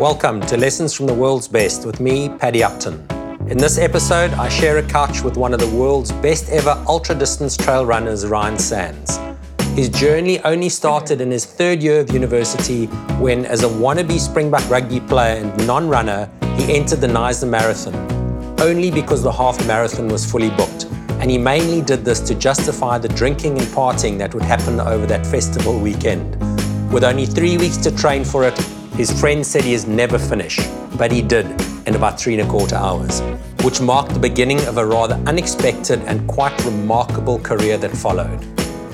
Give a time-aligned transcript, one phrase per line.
[0.00, 3.06] Welcome to Lessons from the World's Best with me, Paddy Upton.
[3.50, 7.14] In this episode, I share a couch with one of the world's best ever ultra
[7.14, 9.18] distance trail runners, Ryan Sandes.
[9.76, 12.86] His journey only started in his third year of university
[13.20, 17.94] when, as a wannabe Springbok rugby player and non runner, he entered the Knysna Marathon,
[18.58, 20.86] only because the half marathon was fully booked.
[21.20, 25.04] And he mainly did this to justify the drinking and partying that would happen over
[25.04, 26.38] that festival weekend.
[26.90, 28.58] With only three weeks to train for it,
[28.96, 30.60] his friend said he has never finished,
[30.96, 31.46] but he did
[31.86, 33.20] in about three and a quarter hours,
[33.62, 38.44] which marked the beginning of a rather unexpected and quite remarkable career that followed.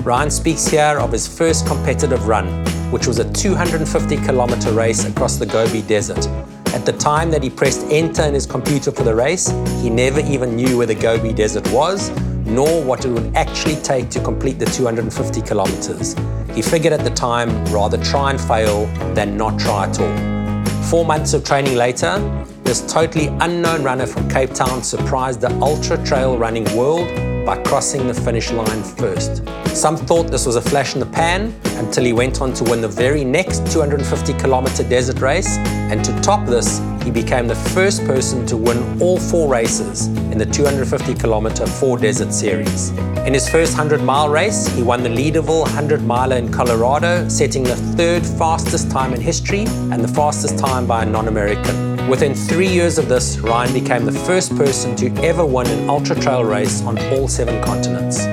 [0.05, 2.47] Ryan speaks here of his first competitive run,
[2.91, 6.25] which was a 250 kilometer race across the Gobi Desert.
[6.73, 9.49] At the time that he pressed enter in his computer for the race,
[9.81, 12.09] he never even knew where the Gobi Desert was,
[12.47, 16.15] nor what it would actually take to complete the 250 kilometers.
[16.53, 20.83] He figured at the time rather try and fail than not try at all.
[20.83, 22.17] Four months of training later,
[22.63, 27.07] this totally unknown runner from Cape Town surprised the ultra trail running world
[27.47, 29.41] by crossing the finish line first.
[29.67, 32.81] Some thought this was a flash in the pan until he went on to win
[32.81, 35.55] the very next 250 kilometer desert race.
[35.89, 40.37] And to top this, he became the first person to win all four races in
[40.37, 42.89] the 250 kilometer four desert series.
[43.25, 47.63] In his first 100 mile race, he won the Leadville 100 miler in Colorado, setting
[47.63, 49.61] the third fastest time in history
[49.93, 51.96] and the fastest time by a non American.
[52.09, 56.17] Within three years of this, Ryan became the first person to ever win an ultra
[56.17, 58.23] trail race on all seven continents.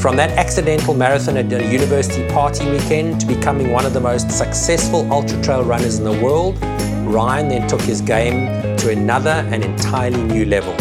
[0.00, 4.30] From that accidental marathon at a university party weekend to becoming one of the most
[4.30, 6.58] successful ultra trail runners in the world,
[7.04, 8.46] Ryan then took his game
[8.78, 10.72] to another and entirely new level.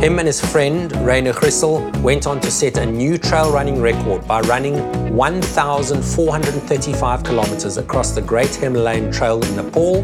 [0.00, 4.26] Him and his friend, Ryno Griesel, went on to set a new trail running record
[4.26, 4.78] by running
[5.14, 10.02] 1,435 kilometers across the Great Himalayan Trail in Nepal,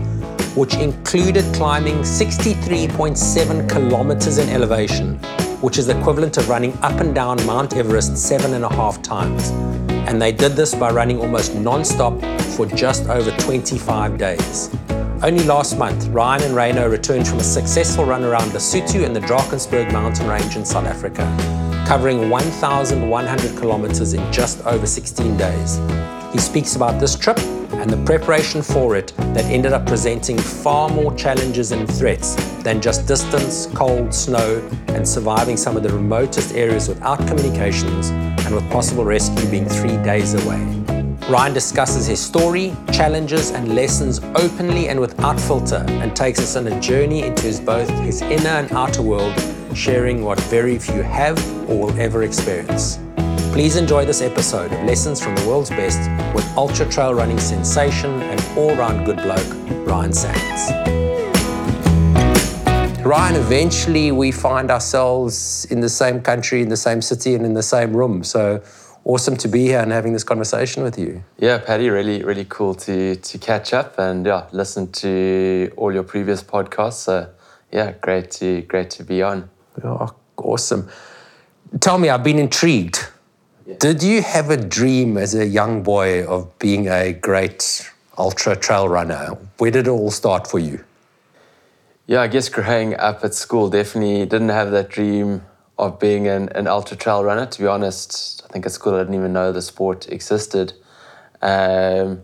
[0.54, 5.16] which included climbing 63.7 kilometers in elevation,
[5.60, 9.50] which is equivalent to running up and down Mount Everest seven and a half times.
[10.08, 12.20] And they did this by running almost non-stop
[12.56, 14.70] for just over 25 days.
[15.22, 19.20] Only last month, Ryan and Ryno returned from a successful run around Lesotho and the
[19.20, 21.24] Drakensberg mountain range in South Africa,
[21.86, 25.78] covering 1,100 kilometers in just over 16 days.
[26.32, 27.38] He speaks about this trip
[27.80, 32.78] and the preparation for it that ended up presenting far more challenges and threats than
[32.80, 38.10] just distance, cold, snow, and surviving some of the remotest areas without communications
[38.44, 40.62] and with possible rescue being three days away.
[41.30, 46.66] Ryan discusses his story, challenges, and lessons openly and without filter and takes us on
[46.66, 49.32] a journey into his, both his inner and outer world,
[49.74, 51.38] sharing what very few have
[51.70, 52.98] or will ever experience.
[53.52, 58.22] Please enjoy this episode of Lessons from the World's Best with ultra trail running sensation
[58.22, 59.44] and all round good bloke,
[59.84, 60.70] Ryan Sandes.
[63.04, 67.54] Ryan, eventually we find ourselves in the same country, in the same city, and in
[67.54, 68.22] the same room.
[68.22, 68.62] So
[69.04, 71.24] awesome to be here and having this conversation with you.
[71.36, 76.04] Yeah, Paddy, really, really cool to to catch up and yeah, listen to all your
[76.04, 77.02] previous podcasts.
[77.04, 77.28] So
[77.72, 79.50] yeah, great to great to be on.
[79.82, 80.88] Oh, awesome.
[81.80, 83.09] Tell me, I've been intrigued.
[83.78, 87.88] Did you have a dream as a young boy of being a great
[88.18, 89.36] ultra trail runner?
[89.58, 90.82] Where did it all start for you?
[92.06, 95.42] Yeah, I guess growing up at school definitely didn't have that dream
[95.78, 97.46] of being an, an ultra trail runner.
[97.46, 100.72] To be honest, I think at school I didn't even know the sport existed.
[101.40, 102.22] Um,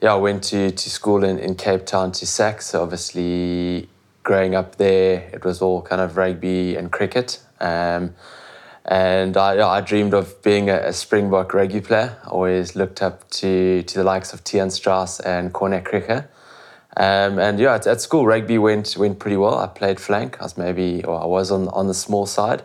[0.00, 2.74] yeah, I went to, to school in, in Cape Town to SACS.
[2.74, 3.88] Obviously,
[4.22, 7.40] growing up there, it was all kind of rugby and cricket.
[7.60, 8.14] Um,
[8.84, 12.16] and I, I dreamed of being a, a, Springbok rugby player.
[12.26, 16.26] Always looked up to, to the likes of Tiaan Strauss and Corne Krige.
[16.96, 19.58] Um, and yeah, at, at, school, rugby went went pretty well.
[19.58, 20.36] I played flank.
[20.40, 22.62] I was maybe, or I was on, on the small side.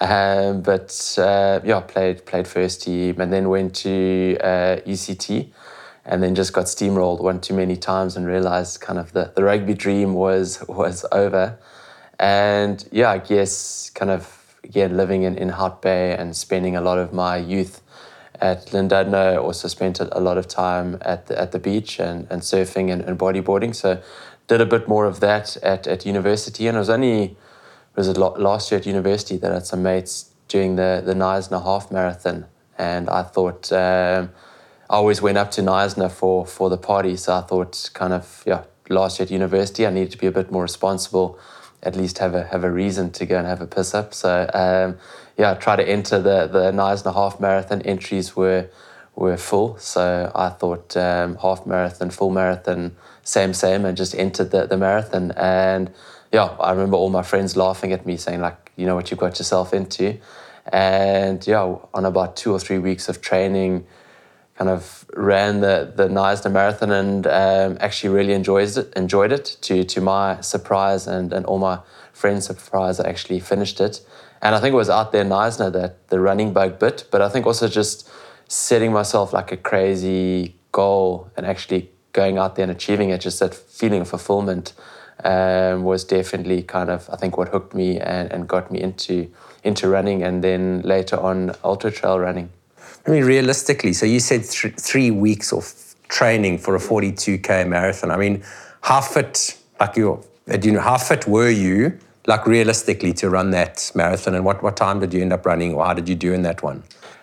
[0.00, 5.50] Um, but uh, yeah, played played first team and then went to uh, UCT
[6.04, 9.42] and then just got steamrolled one too many times and realized kind of the, the
[9.42, 11.58] rugby dream was was over.
[12.20, 16.80] And yeah, I guess kind of again living in, in Hout Bay and spending a
[16.80, 17.82] lot of my youth
[18.40, 22.42] at Llandudno, also spent a lot of time at the, at the beach and, and
[22.42, 23.74] surfing and, and bodyboarding.
[23.74, 24.00] So
[24.46, 26.68] did a bit more of that at, at university.
[26.68, 27.36] And it was only
[27.98, 31.62] was it last year at university that I had some mates doing the the Knysna
[31.62, 32.46] half marathon,
[32.78, 34.30] and I thought um,
[34.88, 38.44] I always went up to Knysna for for the party, so I thought kind of
[38.46, 41.38] yeah last year at university I needed to be a bit more responsible,
[41.82, 44.14] at least have a have a reason to go and have a piss up.
[44.14, 44.98] So um,
[45.36, 48.68] yeah, I try to enter the the Knysna half marathon entries were
[49.14, 49.76] were full.
[49.78, 54.76] So I thought um, half marathon, full marathon, same, same, and just entered the, the
[54.76, 55.32] marathon.
[55.32, 55.90] And
[56.32, 59.20] yeah, I remember all my friends laughing at me saying, like, you know what you've
[59.20, 60.18] got yourself into.
[60.72, 63.86] And yeah, on about two or three weeks of training,
[64.58, 68.92] kind of ran the the Knysna Marathon and um, actually really enjoyed it.
[68.96, 71.78] Enjoyed it to to my surprise and and all my
[72.12, 72.98] friends' surprise.
[72.98, 74.00] I actually finished it,
[74.42, 77.06] and I think it was out there Knysna that the running bug bit.
[77.12, 78.10] But I think also just
[78.48, 83.38] setting myself like a crazy goal and actually going out there and achieving it, just
[83.40, 84.72] that feeling of fulfillment.
[85.24, 89.28] Um, was definitely kind of I think what hooked me and, and got me into
[89.64, 92.50] into running and then later on ultra trail running.
[93.06, 95.72] I mean, realistically, so you said th- three weeks of
[96.08, 98.10] training for a 42k marathon.
[98.10, 98.42] I mean,
[98.82, 100.22] how fit, like you,
[100.62, 104.34] you know, how fit were you, like realistically, to run that marathon?
[104.34, 106.42] And what, what time did you end up running, or how did you do in
[106.42, 106.82] that one?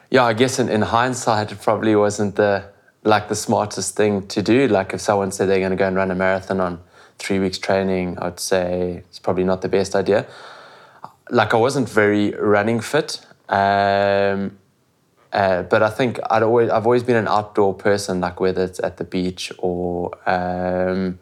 [0.09, 2.65] Yeah, I guess in, in hindsight, it probably wasn't the
[3.03, 4.67] like the smartest thing to do.
[4.67, 6.79] Like if someone said they're going to go and run a marathon on
[7.19, 10.25] three weeks training, I'd say it's probably not the best idea.
[11.29, 13.25] Like I wasn't very running fit.
[13.47, 14.57] Um,
[15.35, 18.79] uh, but I think I'd always I've always been an outdoor person, like whether it's
[18.79, 21.19] at the beach or um,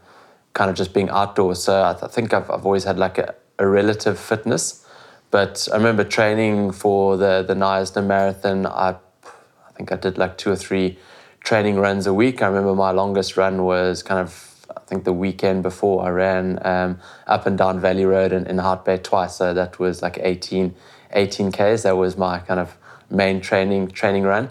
[0.54, 1.64] kind of just being outdoors.
[1.64, 4.86] So I, th- I think I've, I've always had like a, a, relative fitness.
[5.32, 8.68] But I remember training for the the Knysna Marathon.
[8.68, 8.98] I
[9.68, 11.00] I think I did like two or three
[11.40, 12.44] training runs a week.
[12.44, 16.60] I remember my longest run was kind of I think the weekend before I ran
[16.62, 19.38] um, up and down Valley Road in, in Hout Bay twice.
[19.38, 20.76] So that was like 18,
[21.14, 21.82] 18 Ks.
[21.82, 22.78] That was my kind of
[23.14, 24.50] main training training run.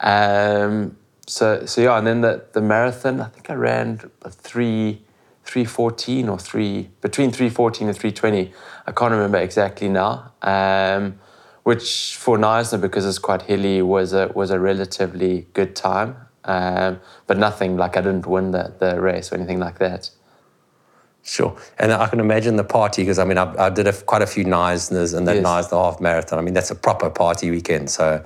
[0.00, 0.96] Um,
[1.26, 3.20] so so yeah, and then the the marathon.
[3.20, 5.02] I think I ran a three.
[5.48, 8.52] 314 or three between 314 and 320
[8.86, 11.18] i can't remember exactly now um,
[11.62, 17.00] which for Knysna because it's quite hilly was a was a relatively good time um,
[17.26, 20.10] but nothing like i didn't win the, the race or anything like that
[21.28, 21.54] Sure.
[21.78, 24.26] And I can imagine the party because I mean, I, I did a, quite a
[24.26, 25.44] few Knysnas and that yes.
[25.44, 26.38] Knysna half marathon.
[26.38, 27.90] I mean, that's a proper party weekend.
[27.90, 28.24] So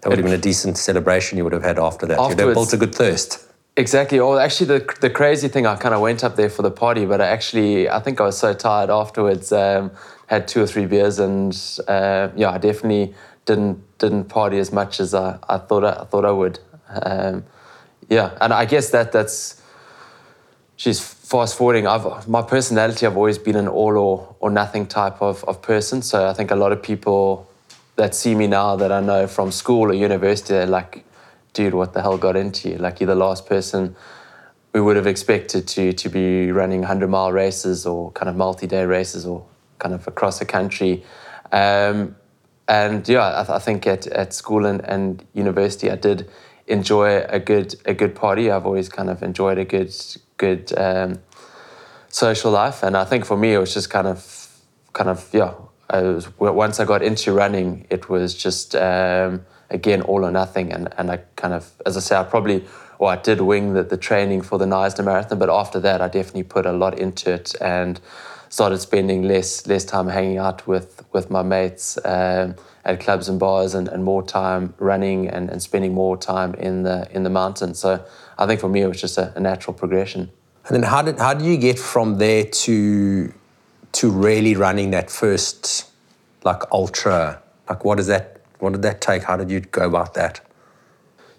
[0.00, 2.16] that would have been a decent celebration you would have had after that.
[2.28, 3.44] You'd have built a good thirst.
[3.76, 4.20] Exactly.
[4.20, 7.06] Or actually, the, the crazy thing, I kind of went up there for the party,
[7.06, 9.50] but I actually, I think I was so tired afterwards.
[9.50, 9.90] Um,
[10.26, 11.52] had two or three beers, and
[11.88, 13.14] uh, yeah, I definitely
[13.46, 16.60] didn't didn't party as much as I, I thought I, I thought I would.
[16.88, 17.44] Um,
[18.08, 19.60] yeah, and I guess that that's
[20.76, 21.86] she's fast forwarding.
[21.86, 23.06] I've my personality.
[23.06, 26.02] I've always been an all or or nothing type of of person.
[26.02, 27.48] So I think a lot of people
[27.96, 31.04] that see me now that I know from school or university, they're like,
[31.52, 32.76] "Dude, what the hell got into you?
[32.78, 33.96] Like you're the last person."
[34.72, 38.66] We would have expected to to be running hundred mile races or kind of multi
[38.66, 39.44] day races or
[39.78, 41.04] kind of across the country,
[41.52, 42.16] um,
[42.66, 46.28] and yeah, I, th- I, think at, at school and, and university I did
[46.66, 48.50] enjoy a good a good party.
[48.50, 49.94] I've always kind of enjoyed a good
[50.36, 51.20] good um,
[52.08, 52.82] social life.
[52.82, 54.48] And I think for me, it was just kind of,
[54.92, 55.54] kind of, yeah.
[55.90, 60.72] I was, once I got into running, it was just um, again all or nothing.
[60.72, 62.64] And and I kind of, as I say, I probably,
[62.98, 66.08] or I did wing the, the training for the Knysna Marathon, but after that, I
[66.08, 68.00] definitely put a lot into it and
[68.48, 71.98] started spending less less time hanging out with with my mates.
[72.04, 76.54] Um, at clubs and bars and, and more time running and, and spending more time
[76.54, 77.78] in the in the mountains.
[77.78, 78.04] So
[78.38, 80.30] I think for me it was just a, a natural progression.
[80.66, 83.32] And then how did how did you get from there to
[83.92, 85.90] to really running that first
[86.44, 87.42] like ultra?
[87.68, 89.24] Like what does that what did that take?
[89.24, 90.40] How did you go about that?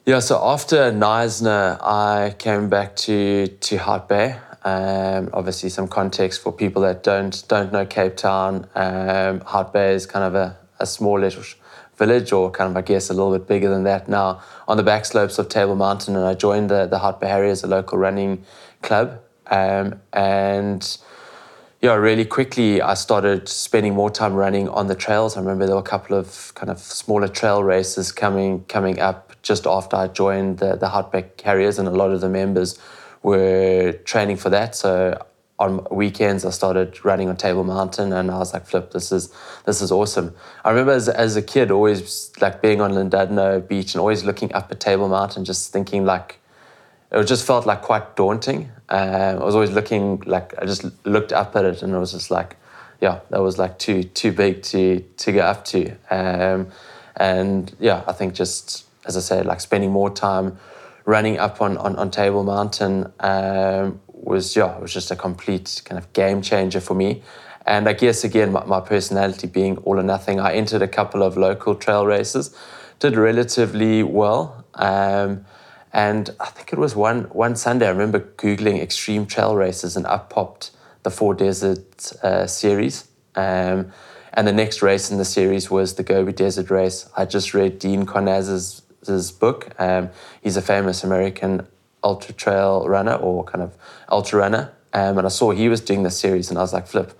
[0.05, 4.37] Yeah, so after Knysna, I came back to to Hout Bay.
[4.63, 8.67] Um, obviously, some context for people that don't don't know Cape Town.
[8.75, 9.41] Um,
[9.73, 11.43] Bay is kind of a a small little
[11.97, 14.83] village, or kind of, I guess, a little bit bigger than that now, on the
[14.83, 16.15] back slopes of Table Mountain.
[16.15, 18.43] And I joined the, the Hout Bay Harriers, a local running
[18.81, 19.21] club.
[19.47, 20.97] Um, and
[21.81, 25.37] yeah, really quickly, I started spending more time running on the trails.
[25.37, 29.33] I remember there were a couple of kind of smaller trail races coming coming up
[29.43, 32.79] just after I joined the, the Hout Bay Harriers, and a lot of the members
[33.21, 34.75] were training for that.
[34.75, 35.23] So
[35.57, 39.33] on weekends I started running on Table Mountain and I was like, flip, this is
[39.65, 40.35] this is awesome.
[40.65, 44.53] I remember as, as a kid always like being on Llandudno beach and always looking
[44.53, 46.39] up at Table Mountain, just thinking like
[47.11, 48.71] it just felt like quite daunting.
[48.89, 52.11] Um, I was always looking like I just looked up at it and it was
[52.11, 52.57] just like,
[52.99, 55.95] yeah, that was like too too big to to go up to.
[56.09, 56.67] Um,
[57.15, 60.57] and yeah, I think just as I said, like spending more time
[61.05, 65.81] running up on on, on Table Mountain um, was yeah, it was just a complete
[65.85, 67.21] kind of game changer for me.
[67.65, 71.23] And I guess again, my, my, personality being all or nothing, I entered a couple
[71.23, 72.55] of local trail races,
[72.99, 74.65] did relatively well.
[74.75, 75.45] Um,
[75.91, 77.87] and I think it was one one Sunday.
[77.87, 80.71] I remember googling extreme trail races, and up popped
[81.03, 83.07] the Four Desert uh, series.
[83.35, 83.91] Um,
[84.33, 87.09] and the next race in the series was the Gobi Desert Race.
[87.15, 88.81] I just read Dean Karnazes'
[89.39, 89.73] book.
[89.79, 90.09] Um,
[90.41, 91.65] he's a famous American
[92.05, 93.75] ultra trail runner or kind of
[94.09, 94.71] ultra runner.
[94.93, 97.11] Um, and I saw he was doing this series, and I was like, flip,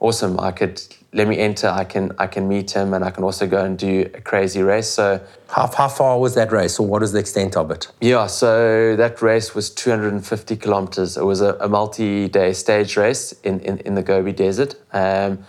[0.00, 0.40] awesome.
[0.40, 1.68] I could let me enter.
[1.68, 4.62] I can I can meet him, and I can also go and do a crazy
[4.62, 4.88] race.
[4.88, 7.86] So how, how far was that race, or what is the extent of it?
[8.00, 11.16] Yeah, so that race was 250 kilometers.
[11.16, 14.74] It was a, a multi-day stage race in in, in the Gobi Desert.
[14.92, 15.44] Um,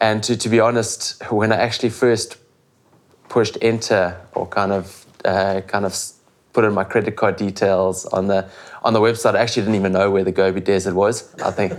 [0.00, 2.36] and to, to be honest, when I actually first
[3.28, 5.94] pushed enter or kind of uh, kind of
[6.54, 8.48] put in my credit card details on the
[8.82, 9.34] on the website.
[9.34, 11.34] I actually didn't even know where the Gobi Desert was.
[11.42, 11.72] I think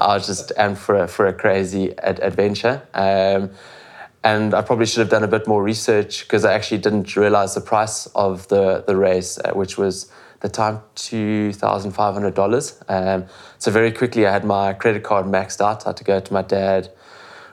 [0.00, 2.82] I was just am for a, for a crazy ad- adventure.
[2.94, 3.50] Um,
[4.22, 7.54] and I probably should have done a bit more research because I actually didn't realize
[7.54, 12.34] the price of the the race, uh, which was the time two thousand five hundred
[12.34, 12.80] dollars.
[12.88, 13.26] Um,
[13.58, 15.84] so very quickly, I had my credit card maxed out.
[15.84, 16.90] I had to go to my dad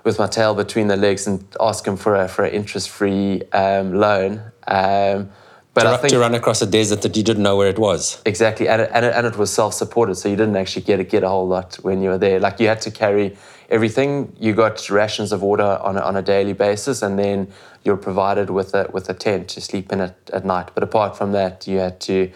[0.04, 3.44] with my tail between the legs and ask him for a for an interest free
[3.52, 4.42] um, loan.
[4.68, 5.30] Um,
[5.74, 7.80] but to, I think, to run across a desert that you didn't know where it
[7.80, 8.22] was.
[8.26, 11.04] Exactly, and it, and it, and it was self-supported, so you didn't actually get a,
[11.04, 12.40] get a whole lot when you were there.
[12.40, 13.38] Like you had to carry
[13.70, 14.36] everything.
[14.40, 17.48] You got rations of water on a, on a daily basis, and then
[17.84, 20.72] you're provided with a with a tent to sleep in at, at night.
[20.74, 22.32] But apart from that, you had to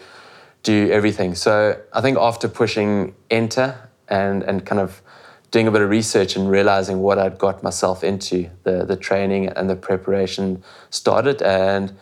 [0.62, 1.34] do everything.
[1.34, 5.02] So I think after pushing enter and and kind of
[5.50, 9.48] doing a bit of research and realizing what I'd got myself into, the the training
[9.48, 11.92] and the preparation started and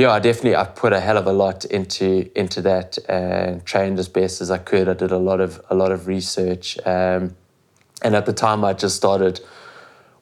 [0.00, 3.98] yeah, I definitely I put a hell of a lot into into that and trained
[3.98, 4.88] as best as I could.
[4.88, 7.36] I did a lot of a lot of research, um,
[8.02, 9.40] and at the time I just started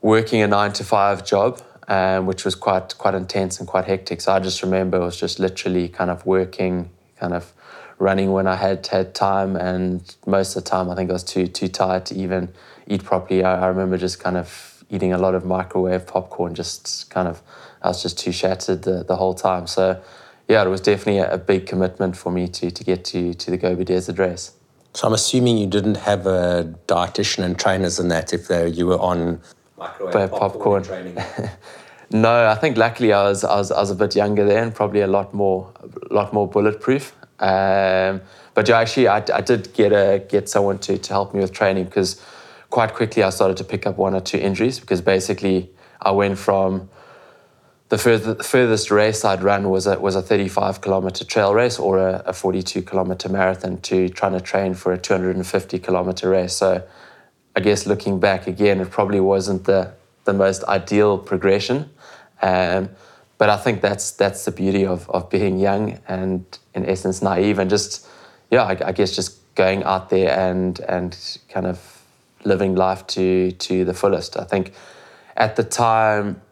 [0.03, 4.21] working a nine to five job, um, which was quite quite intense and quite hectic.
[4.21, 7.53] So I just remember it was just literally kind of working, kind of
[8.01, 11.25] running when I had had time, and most of the time I think I was
[11.25, 12.53] too too tired to even
[12.89, 13.45] eat properly.
[13.45, 17.43] I, I remember just kind of eating a lot of microwave popcorn, just kind of
[17.89, 19.67] I was just too shattered the, the whole time.
[19.67, 20.01] So,
[20.47, 23.51] yeah, it was definitely a, a big commitment for me to, to get to, to
[23.51, 24.53] the Gobi Desert race.
[24.93, 28.99] So I'm assuming you didn't have a dietitian and trainers in that if you were
[28.99, 29.41] on
[29.79, 30.83] microwave popcorn, popcorn.
[30.83, 31.17] training.
[32.11, 35.01] no, I think luckily I was, I was I was a bit younger then, probably
[35.01, 35.73] a lot more
[36.11, 37.15] a lot more bulletproof.
[37.39, 38.21] Um,
[38.55, 41.53] but yeah, actually, I, I did get a get someone to, to help me with
[41.53, 42.21] training because
[42.71, 45.71] quite quickly I started to pick up one or two injuries because basically
[46.03, 46.89] I went from
[47.89, 51.99] the further, furthest race I'd run was a, was a 35 kilometer trail race or
[51.99, 56.55] a, a 42 kilometer marathon to trying to train for a 250 kilometer race.
[56.55, 56.87] So
[57.57, 61.91] I guess looking back again, it probably wasn't the, the most ideal progression.
[62.43, 62.91] Um,
[63.39, 67.59] but I think that's that's the beauty of, of being young and in essence naive
[67.59, 68.07] and just
[68.51, 72.03] yeah, I, I guess just going out there and and kind of
[72.45, 74.37] living life to to the fullest.
[74.37, 74.73] I think
[75.37, 76.43] at the time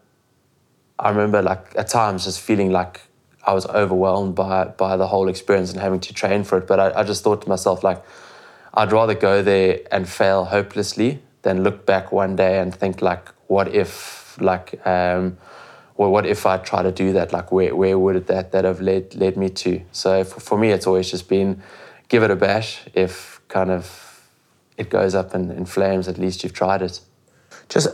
[0.99, 3.01] I remember like at times just feeling like
[3.45, 6.67] I was overwhelmed by by the whole experience and having to train for it.
[6.67, 8.03] But I, I just thought to myself like
[8.73, 13.29] I'd rather go there and fail hopelessly than look back one day and think like
[13.47, 15.37] what if like um,
[15.95, 18.81] well what if I try to do that like where where would that that have
[18.81, 19.81] led led me to?
[19.91, 21.61] So for, for me it's always just been
[22.09, 22.81] give it a bash.
[22.93, 24.03] If kind of
[24.77, 27.01] it goes up in, in flames, at least you've tried it.
[27.69, 27.87] Just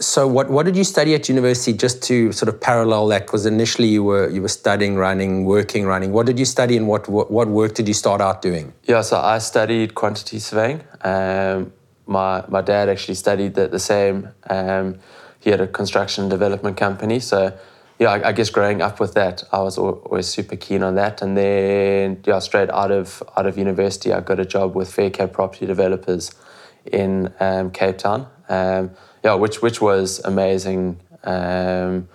[0.00, 3.22] so what, what did you study at university just to sort of parallel that?
[3.26, 6.12] Because initially you were you were studying running working running.
[6.12, 8.72] What did you study and what, what, what work did you start out doing?
[8.84, 10.82] Yeah so i studied quantity surveying.
[11.02, 11.72] Um,
[12.06, 14.28] my, my dad actually studied the, the same.
[14.48, 14.98] Um,
[15.40, 17.20] he had a construction development company.
[17.20, 17.56] So
[17.98, 21.22] yeah I, I, guess growing up with that i was always super keen on that.
[21.22, 25.32] And then yeah straight out of out of university i got a job with Faircape
[25.32, 26.34] property developers
[26.84, 28.28] in um, cape town.
[28.48, 28.90] Um,
[29.26, 31.00] yeah, which which was amazing.
[31.24, 32.08] Um,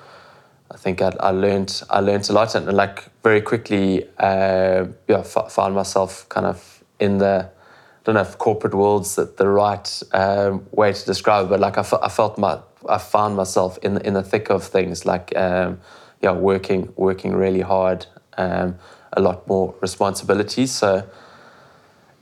[0.73, 5.23] I think I, I learned I learned a lot and like very quickly uh, yeah
[5.35, 9.49] f- found myself kind of in the I don't know if corporate world's the, the
[9.49, 13.35] right um, way to describe it, but like I, f- I felt my I found
[13.35, 15.81] myself in the, in the thick of things like um,
[16.21, 18.05] yeah working working really hard
[18.37, 18.77] um,
[19.11, 21.05] a lot more responsibilities so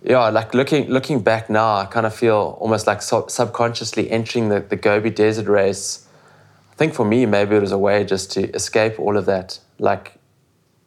[0.04, 4.50] yeah, like looking looking back now, I kind of feel almost like sub- subconsciously entering
[4.50, 6.08] the, the Gobi Desert race.
[6.72, 9.60] I think for me, maybe it was a way just to escape all of that.
[9.78, 10.14] Like,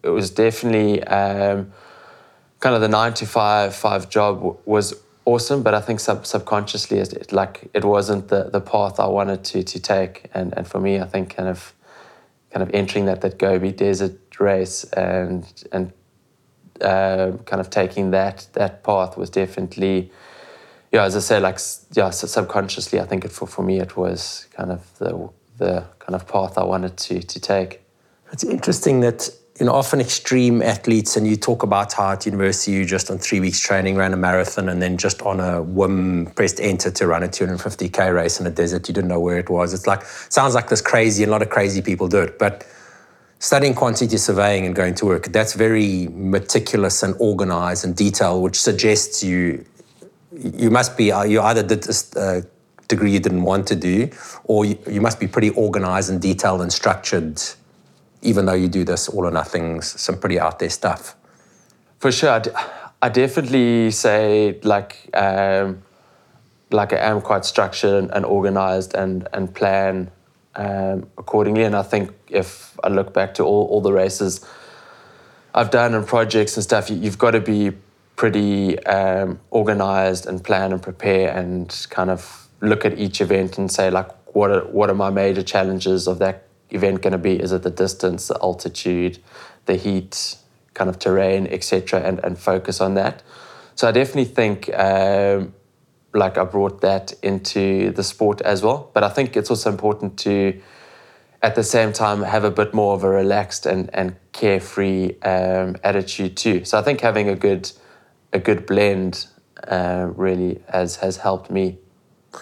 [0.02, 1.72] it was definitely um,
[2.60, 4.94] kind of the nine to five five job w- was
[5.26, 9.06] awesome, but I think sub- subconsciously, it, it, like it wasn't the, the path I
[9.06, 10.30] wanted to to take.
[10.32, 11.74] And and for me, I think kind of
[12.50, 15.92] kind of entering that that Gobi Desert race and and
[16.82, 20.10] uh, kind of taking that that path was definitely
[20.92, 21.58] yeah as I say like
[21.92, 26.14] yeah subconsciously I think it for for me it was kind of the the kind
[26.14, 27.80] of path I wanted to to take.
[28.32, 32.72] It's interesting that you know, often extreme athletes, and you talk about how at university
[32.72, 36.26] you just on three weeks training ran a marathon and then just on a whim
[36.34, 38.88] pressed enter to run a 250k race in a desert.
[38.88, 39.74] You didn't know where it was.
[39.74, 42.38] It's like, sounds like this crazy, and a lot of crazy people do it.
[42.38, 42.66] But
[43.42, 48.58] studying quantity surveying and going to work, that's very meticulous and organized and detailed, which
[48.60, 49.64] suggests you
[50.58, 52.40] you must be, you either did this uh,
[52.88, 54.08] degree you didn't want to do,
[54.44, 57.38] or you, you must be pretty organized and detailed and structured
[58.22, 61.16] even though you do this all or nothing, some pretty out there stuff.
[61.98, 62.40] For sure,
[63.02, 65.82] I definitely say like um,
[66.70, 70.10] like I am quite structured and organized and and plan
[70.54, 71.64] um, accordingly.
[71.64, 74.46] And I think if I look back to all, all the races
[75.54, 77.72] I've done and projects and stuff, you, have got to be
[78.16, 83.70] pretty um, organized and plan and prepare and kind of look at each event and
[83.70, 87.38] say like what are, what are my major challenges of that event going to be?
[87.38, 89.18] Is it the distance, the altitude,
[89.66, 90.36] the heat,
[90.74, 93.22] kind of terrain, etc., and, and focus on that.
[93.74, 95.54] So I definitely think um,
[96.14, 98.90] like I brought that into the sport as well.
[98.92, 100.60] But I think it's also important to
[101.42, 105.76] at the same time have a bit more of a relaxed and, and carefree um,
[105.82, 106.64] attitude too.
[106.64, 107.70] So I think having a good
[108.32, 109.26] a good blend
[109.68, 111.78] uh, really has has helped me.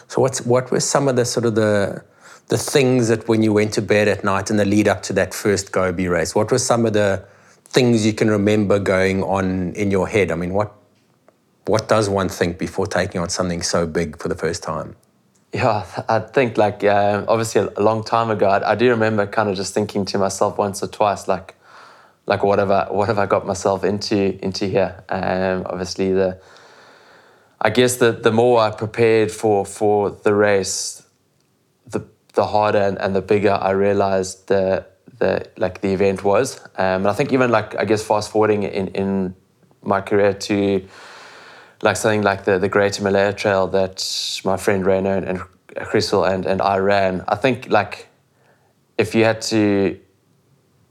[0.09, 2.05] So what's what were some of the sort of the
[2.49, 5.13] the things that when you went to bed at night in the lead up to
[5.15, 7.25] that first Gobi race, what were some of the
[7.65, 10.31] things you can remember going on in your head?
[10.33, 10.75] I mean, what
[11.67, 14.97] what does one think before taking on something so big for the first time?
[15.53, 19.49] Yeah, I think like uh, obviously a long time ago, I, I, do remember kind
[19.49, 21.57] of just thinking to myself once or twice, like,
[22.27, 25.03] like what have I what have I got myself into into here?
[25.09, 26.41] Um, obviously the,
[27.61, 31.03] I guess the the more I prepared for for the race,
[31.85, 34.87] the the harder and, and the bigger I realized the
[35.19, 36.61] the like the event was.
[36.77, 39.35] Um, and I think even like I guess fast forwarding in in
[39.83, 40.87] my career to
[41.83, 45.41] like something like the the Great Himalaya Trail that my friend Ryno and, and
[45.87, 47.25] Crystal and and I ran.
[47.29, 48.09] I think like
[48.99, 49.99] if you had to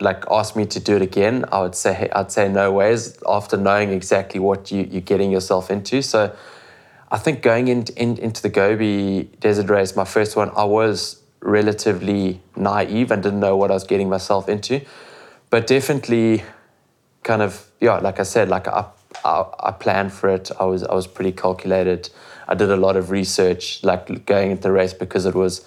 [0.01, 3.57] like ask me to do it again, I would say I'd say no ways after
[3.57, 6.01] knowing exactly what you, you're getting yourself into.
[6.01, 6.35] So
[7.11, 11.21] I think going in, in, into the Gobi Desert Race, my first one, I was
[11.41, 14.81] relatively naive and didn't know what I was getting myself into.
[15.49, 16.43] But definitely,
[17.23, 18.85] kind of, yeah, like I said, like I,
[19.23, 20.51] I, I planned for it.
[20.59, 22.09] I was, I was pretty calculated.
[22.47, 25.65] I did a lot of research, like going into the race because it was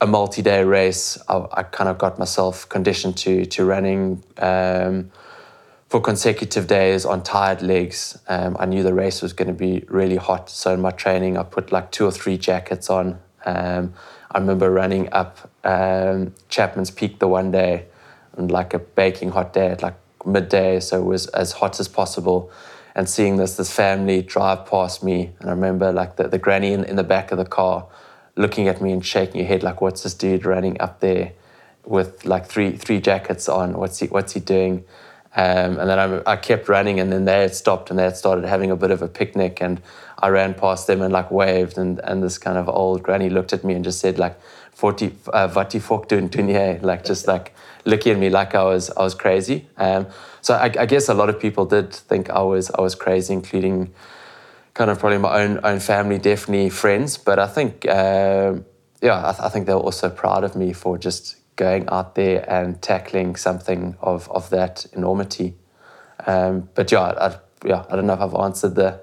[0.00, 1.16] a multi-day race.
[1.28, 5.12] I, I kind of got myself conditioned to to running um,
[5.88, 8.18] for consecutive days on tired legs.
[8.26, 11.38] Um, I knew the race was going to be really hot, so in my training,
[11.38, 13.20] I put like two or three jackets on.
[13.44, 13.94] Um,
[14.30, 17.86] I remember running up um, Chapman's Peak the one day
[18.36, 19.94] and like a baking hot day at like
[20.26, 22.50] midday, so it was as hot as possible.
[22.94, 26.72] And seeing this this family drive past me, and I remember like the, the granny
[26.72, 27.86] in, in the back of the car
[28.36, 31.32] looking at me and shaking her head like, "What's this dude running up there
[31.84, 33.78] with like three three jackets on?
[33.78, 34.84] What's he What's he doing?"
[35.34, 38.18] Um, and then I, I, kept running, and then they had stopped and they had
[38.18, 39.62] started having a bit of a picnic.
[39.62, 39.80] And
[40.18, 43.54] I ran past them and like waved, and, and this kind of old granny looked
[43.54, 44.38] at me and just said like,
[44.72, 46.28] "40 uh, vati fok doen
[46.82, 49.66] like just like looking at me like I was I was crazy.
[49.76, 50.06] Um,
[50.40, 53.32] so I, I, guess a lot of people did think I was I was crazy,
[53.32, 53.92] including
[54.74, 57.16] kind of probably my own own family, definitely friends.
[57.16, 58.54] But I think uh,
[59.00, 62.14] yeah, I, th- I think they were also proud of me for just going out
[62.14, 65.54] there and tackling something of, of that enormity.
[66.26, 69.00] Um, but yeah, I, yeah, I don't know if I've answered the,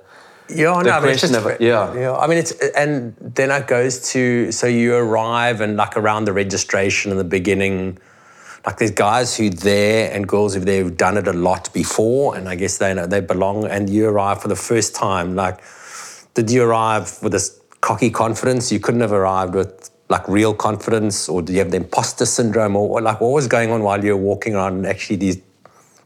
[0.50, 1.94] yeah, the no, question just, of yeah.
[1.94, 2.16] yeah.
[2.16, 6.34] I mean, it's and then it goes to so you arrive and like around the
[6.34, 8.00] registration in the beginning,
[8.66, 12.36] like there's guys who there and girls who there who've done it a lot before,
[12.36, 13.66] and I guess they know they belong.
[13.66, 15.36] And you arrive for the first time.
[15.36, 15.60] Like,
[16.34, 18.72] did you arrive with this cocky confidence?
[18.72, 22.76] You couldn't have arrived with like real confidence, or do you have the imposter syndrome,
[22.76, 25.42] or, or like what was going on while you were walking around actually these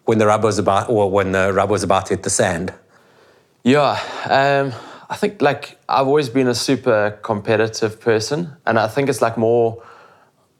[0.05, 2.73] when the rubber was about, or when the rubber was about to hit the sand?
[3.63, 3.97] Yeah,
[4.29, 4.73] um,
[5.09, 9.37] I think like I've always been a super competitive person, and I think it's like
[9.37, 9.81] more.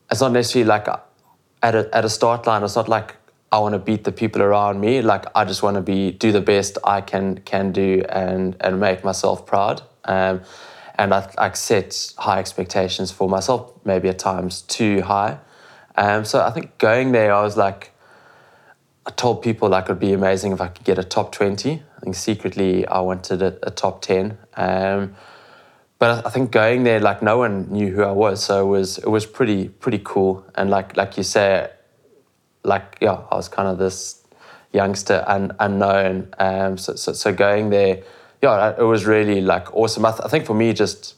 [0.10, 2.64] It's not necessarily like at a at a start line.
[2.64, 3.16] It's not like
[3.52, 5.02] I want to beat the people around me.
[5.02, 8.80] Like I just want to be do the best I can can do and and
[8.80, 9.82] make myself proud.
[10.06, 10.42] Um,
[10.96, 15.40] and I, I set high expectations for myself, maybe at times too high.
[15.96, 17.92] Um, so I think going there, I was like,
[19.06, 21.72] I told people like it would be amazing if I could get a top 20.
[21.74, 24.38] I think secretly I wanted a, a top 10.
[24.56, 25.16] Um,
[26.04, 28.70] but I, I think going there, like no one knew who I was, so it
[28.70, 30.46] was it was pretty pretty cool.
[30.54, 31.70] And like like you say,
[32.64, 34.22] like yeah, I was kind of this
[34.74, 36.34] youngster un, unknown.
[36.40, 38.04] Um, so, so so going there,
[38.44, 40.06] yeah, it was really like awesome.
[40.06, 41.16] I, th- I think for me, just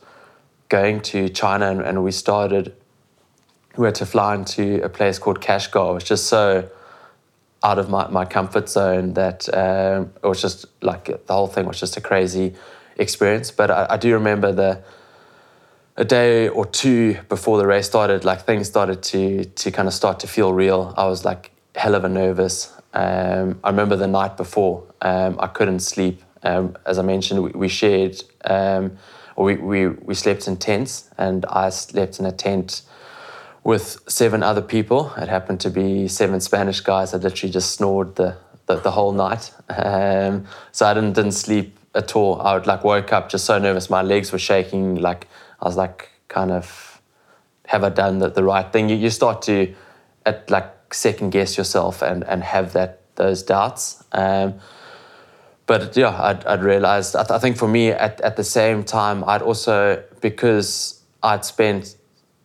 [0.70, 2.76] going to China and, and we started,
[3.76, 5.90] we had to fly into a place called Kashgar.
[5.90, 6.70] It was just so
[7.64, 11.66] out of my, my comfort zone that um, it was just like the whole thing
[11.66, 12.54] was just a crazy
[12.98, 13.50] experience.
[13.50, 14.84] But I, I do remember the
[15.98, 19.96] a day or two before the race started, like things started to to kind of
[19.96, 20.94] start to feel real.
[20.96, 22.72] I was like hell of a nervous.
[22.94, 26.22] Um, I remember the night before, um, I couldn't sleep.
[26.46, 28.98] Um, as I mentioned, we, we shared, um,
[29.36, 32.84] or we, we, we slept in tents, and I slept in a tent
[33.64, 35.12] with seven other people.
[35.18, 39.12] It happened to be seven Spanish guys that literally just snored the, the, the whole
[39.12, 39.52] night.
[39.70, 42.42] Um, so I didn't, didn't sleep at all.
[42.42, 43.90] I would like woke up just so nervous.
[43.90, 44.96] My legs were shaking.
[44.96, 45.28] Like
[45.60, 47.02] I was like, kind of,
[47.66, 48.88] have I done the, the right thing?
[48.90, 49.74] You, you start to,
[50.26, 54.04] at like second guess yourself and and have that those doubts.
[54.12, 54.56] Um,
[55.68, 57.16] but yeah, I'd, I'd realized.
[57.16, 61.44] I, th- I think for me, at at the same time, I'd also because I'd
[61.44, 61.96] spent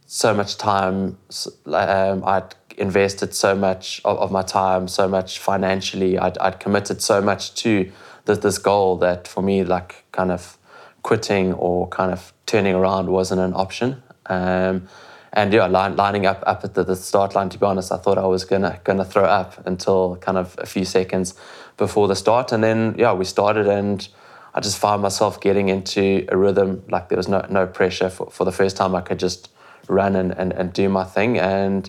[0.06, 1.18] so much time,
[1.66, 6.18] um, I'd invested so much of, of, my time, so much financially.
[6.18, 7.92] I'd, I'd committed so much to
[8.24, 10.58] this, this goal that for me, like kind of
[11.02, 14.02] quitting or kind of turning around wasn't an option.
[14.26, 14.88] Um,
[15.32, 17.48] and yeah, line, lining up up at the, the, start line.
[17.50, 20.66] To be honest, I thought I was gonna gonna throw up until kind of a
[20.66, 21.34] few seconds
[21.76, 24.06] before the start, and then yeah, we started, and
[24.54, 26.82] I just found myself getting into a rhythm.
[26.88, 28.94] Like there was no no pressure for, for the first time.
[28.94, 29.50] I could just
[29.88, 31.88] run and, and, and do my thing, and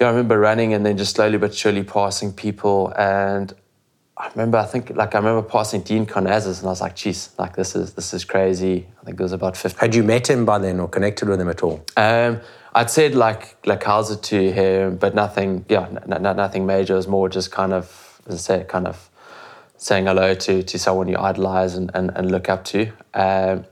[0.00, 3.52] yeah, I remember running and then just slowly but surely passing people, and
[4.20, 7.30] I remember, I think, like I remember passing Dean Karnazes, and I was like, "Geez,
[7.38, 9.78] like this is this is crazy." I think it was about fifty.
[9.80, 11.82] Had you met him by then or connected with him at all?
[11.96, 12.40] Um,
[12.74, 15.64] I'd said like like how's it to him, but nothing.
[15.70, 16.92] Yeah, n- n- nothing major.
[16.92, 19.08] It was more just kind of, as I say, kind of
[19.78, 22.92] saying hello to to someone you idolize and, and, and look up to.
[23.14, 23.64] Um,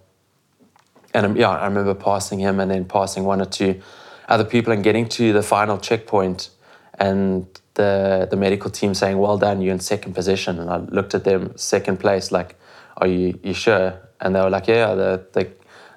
[1.13, 3.83] and um, yeah, I remember passing him and then passing one or two
[4.29, 6.51] other people and getting to the final checkpoint
[6.99, 7.47] and
[7.79, 11.25] the the medical team saying, "Well done, you're in second position." And I looked at
[11.25, 12.51] them, second place, like,
[12.99, 13.89] "Are you you sure?"
[14.21, 15.45] And they were like, "Yeah, the the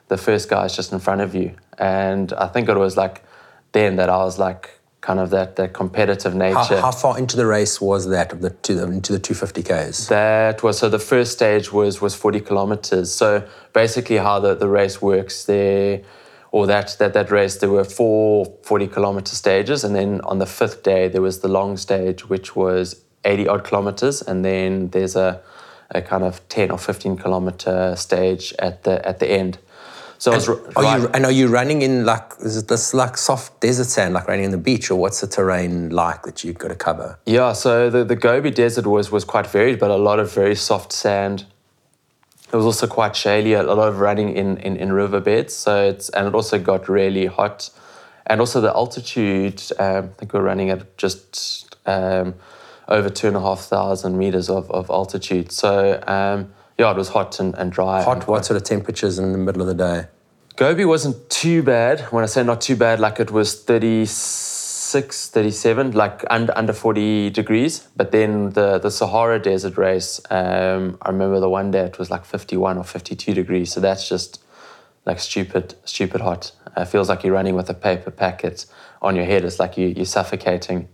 [0.07, 3.23] the first guy is just in front of you." And I think it was like
[3.71, 4.63] then that I was like
[5.01, 6.77] kind of that that competitive nature.
[6.77, 9.63] How, how far into the race was that of the to the into the 250
[9.63, 10.07] k's?
[10.07, 13.11] That was so the first stage was was 40 kilometers.
[13.11, 13.27] So
[13.73, 16.01] basically, how the the race works there
[16.51, 19.83] or that, that that race, there were four 40 kilometer stages.
[19.83, 23.63] And then on the fifth day, there was the long stage, which was 80 odd
[23.63, 24.21] kilometers.
[24.21, 25.41] And then there's a,
[25.91, 29.59] a kind of 10 or 15 kilometer stage at the, at the end.
[30.17, 33.59] So and, are you, and are you running in like is it this like soft
[33.59, 36.67] desert sand, like running in the beach, or what's the terrain like that you've got
[36.67, 37.17] to cover?
[37.25, 40.53] Yeah, so the, the Gobi Desert was was quite varied, but a lot of very
[40.53, 41.47] soft sand,
[42.51, 45.53] it was also quite shaly, a lot of running in, in, in riverbeds.
[45.53, 47.69] So it's and it also got really hot,
[48.27, 49.61] and also the altitude.
[49.79, 52.35] Um, I think we're running at just um,
[52.87, 55.51] over two and a half thousand meters of, of altitude.
[55.51, 58.03] So um, yeah, it was hot and, and dry.
[58.03, 58.17] Hot.
[58.17, 60.07] And what sort of temperatures in the middle of the day?
[60.57, 62.01] Gobi wasn't too bad.
[62.11, 64.05] When I say not too bad, like it was thirty
[64.91, 67.87] 36, 37, like under, under 40 degrees.
[67.95, 72.11] But then the, the Sahara Desert race, um, I remember the one day it was
[72.11, 73.71] like 51 or 52 degrees.
[73.71, 74.43] So that's just
[75.05, 76.51] like stupid, stupid hot.
[76.75, 78.65] It feels like you're running with a paper packet
[79.01, 79.43] on your head.
[79.45, 80.89] It's like you, you're suffocating.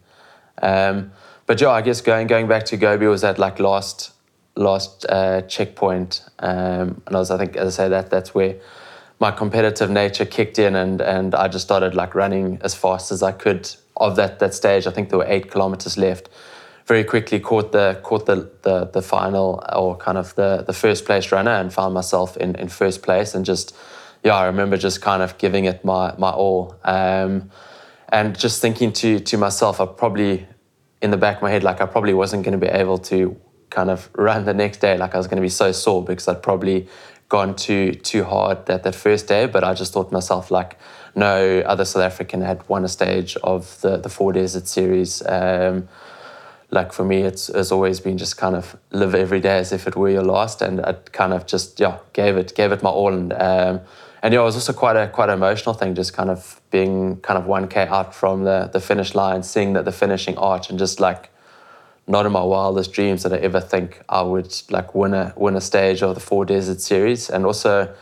[0.61, 1.11] Um,
[1.45, 4.11] but yeah, I guess going going back to Gobi was that like last
[4.55, 8.55] last uh, checkpoint, um, and I was I think as I say that that's where
[9.19, 13.23] my competitive nature kicked in, and and I just started like running as fast as
[13.23, 14.87] I could of that that stage.
[14.87, 16.29] I think there were eight kilometers left.
[16.85, 21.05] Very quickly caught the caught the the, the final or kind of the the first
[21.05, 23.75] place runner and found myself in, in first place and just
[24.23, 27.51] yeah I remember just kind of giving it my my all um,
[28.09, 30.47] and just thinking to to myself I probably
[31.01, 33.37] in the back of my head like I probably wasn't going to be able to
[33.69, 36.27] kind of run the next day like I was going to be so sore because
[36.29, 36.87] I'd probably
[37.27, 40.77] gone too too hard that that first day but I just thought to myself like
[41.17, 45.21] no other South African had won a stage of the the Four Desert Series.
[45.25, 45.89] Um,
[46.69, 49.87] like for me, it's, it's always been just kind of live every day as if
[49.87, 52.89] it were your last, and I kind of just yeah gave it gave it my
[52.89, 53.81] all, and um,
[54.21, 57.17] and yeah, it was also quite a quite an emotional thing, just kind of being
[57.21, 60.69] kind of one k out from the the finish line, seeing that the finishing arch,
[60.69, 61.29] and just like
[62.05, 65.55] not in my wildest dreams that I ever think I would like win a win
[65.55, 67.29] a stage of the Four Desert Series.
[67.29, 67.93] And also,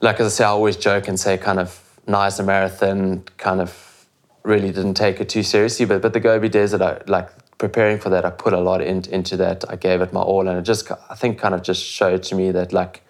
[0.00, 4.06] like as I say, I always joke and say kind of Knysna marathon kind of
[4.42, 5.86] really didn't take it too seriously.
[5.86, 9.04] But but the Gobi Desert, I, like preparing for that, I put a lot in,
[9.10, 9.64] into that.
[9.68, 12.34] I gave it my all, and it just I think kind of just showed to
[12.34, 13.02] me that like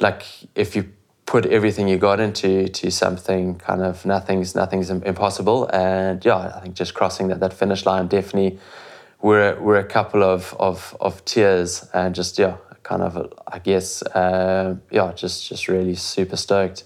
[0.00, 0.88] like if you
[1.26, 6.60] put everything you got into to something kind of nothing's nothing's impossible and yeah i
[6.60, 8.58] think just crossing that, that finish line definitely
[9.22, 14.02] we're we're a couple of, of of tears and just yeah kind of i guess
[14.02, 16.84] uh, yeah just just really super stoked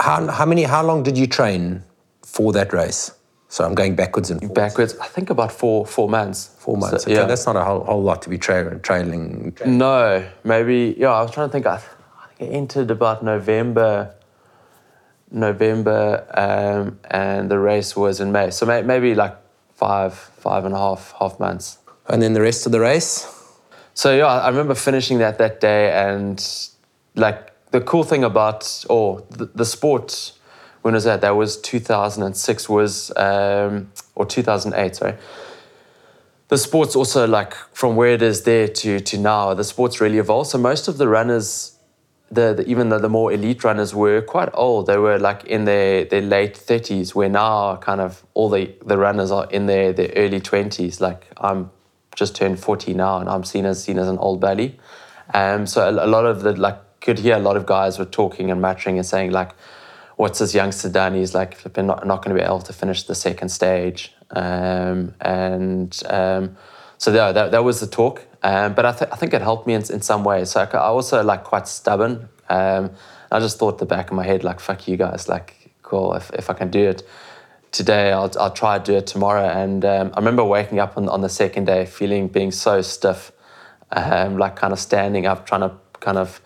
[0.00, 1.82] how, how many how long did you train
[2.22, 3.12] for that race
[3.48, 4.54] so i'm going backwards and forwards.
[4.54, 7.64] backwards i think about four four months four months so, okay, yeah that's not a
[7.64, 11.66] whole, whole lot to be tra- trailing no maybe yeah i was trying to think
[11.66, 11.80] i
[12.38, 14.14] it entered about November,
[15.30, 18.50] November, um, and the race was in May.
[18.50, 19.36] So may, maybe like
[19.74, 21.78] five, five and a half, half months.
[22.08, 23.34] And then the rest of the race.
[23.94, 26.38] So yeah, I remember finishing that that day, and
[27.16, 30.32] like the cool thing about or the, the sport
[30.82, 31.20] when was that?
[31.20, 35.14] That was 2006 was um, or 2008, sorry.
[36.48, 39.52] The sport's also like from where it is there to to now.
[39.54, 40.50] The sport's really evolved.
[40.50, 41.78] So most of the runners
[42.30, 45.64] the, the, even though the more elite runners were quite old, they were like in
[45.64, 49.92] their, their late 30s, where now kind of all the, the runners are in their,
[49.92, 51.00] their early 20s.
[51.00, 51.70] Like I'm
[52.14, 54.78] just turned 40 now and I'm seen as seen as an old belly.
[55.32, 58.04] Um, so a, a lot of the like could hear a lot of guys were
[58.04, 59.52] talking and muttering and saying like,
[60.16, 61.14] what's this youngster done?
[61.14, 64.12] He's like flipping not, not going to be able to finish the second stage.
[64.30, 66.56] Um, and um,
[66.98, 68.26] so yeah, that, that was the talk.
[68.42, 70.50] Um, but I, th- I think it helped me in, in some ways.
[70.50, 72.28] So I, I also like quite stubborn.
[72.48, 72.90] Um,
[73.30, 76.30] I just thought the back of my head, like, fuck you guys, like, cool, if,
[76.32, 77.02] if I can do it
[77.72, 79.46] today, I'll, I'll try to do it tomorrow.
[79.46, 83.32] And um, I remember waking up on, on the second day feeling being so stiff,
[83.92, 86.40] um, like kind of standing up, trying to kind of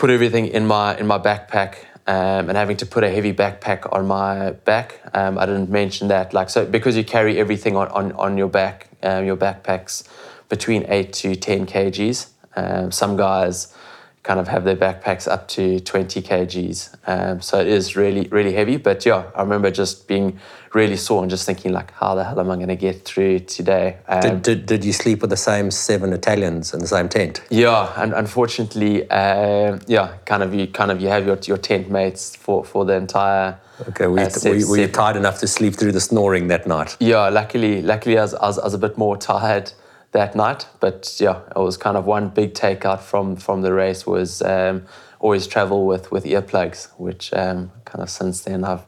[0.00, 1.74] put everything in my in my backpack
[2.06, 4.98] um, and having to put a heavy backpack on my back.
[5.12, 6.32] Um, I didn't mention that.
[6.32, 10.08] Like so, because you carry everything on on, on your back, um, your backpacks
[10.48, 12.30] between eight to 10 kgs.
[12.56, 13.74] Um, some guys
[14.22, 16.96] kind of have their backpacks up to 20 kgs.
[17.06, 18.78] Um, so it is really, really heavy.
[18.78, 20.40] But yeah, I remember just being
[20.72, 23.40] really sore and just thinking like, how the hell am I going to get through
[23.40, 23.98] today?
[24.06, 27.42] Um, did, did, did, you sleep with the same seven Italians in the same tent?
[27.50, 31.90] Yeah, and unfortunately, uh, yeah, kind of you kind of you have your, your tent
[31.90, 33.58] mates for, for the entire.
[33.88, 36.66] Okay, were you, uh, were, were you tired enough to sleep through the snoring that
[36.66, 36.96] night?
[37.00, 39.72] Yeah, luckily, luckily I was, I was, I was a bit more tired
[40.12, 40.66] that night.
[40.78, 44.86] But yeah, it was kind of one big takeout from from the race was um,
[45.18, 48.84] always travel with with earplugs, which um, kind of since then I've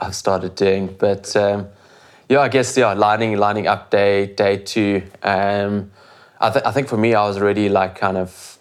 [0.00, 0.96] I've started doing.
[0.98, 1.68] But um,
[2.28, 5.02] yeah, I guess yeah, lining lining up day day two.
[5.22, 5.90] Um,
[6.40, 8.58] I, th- I think for me, I was already like kind of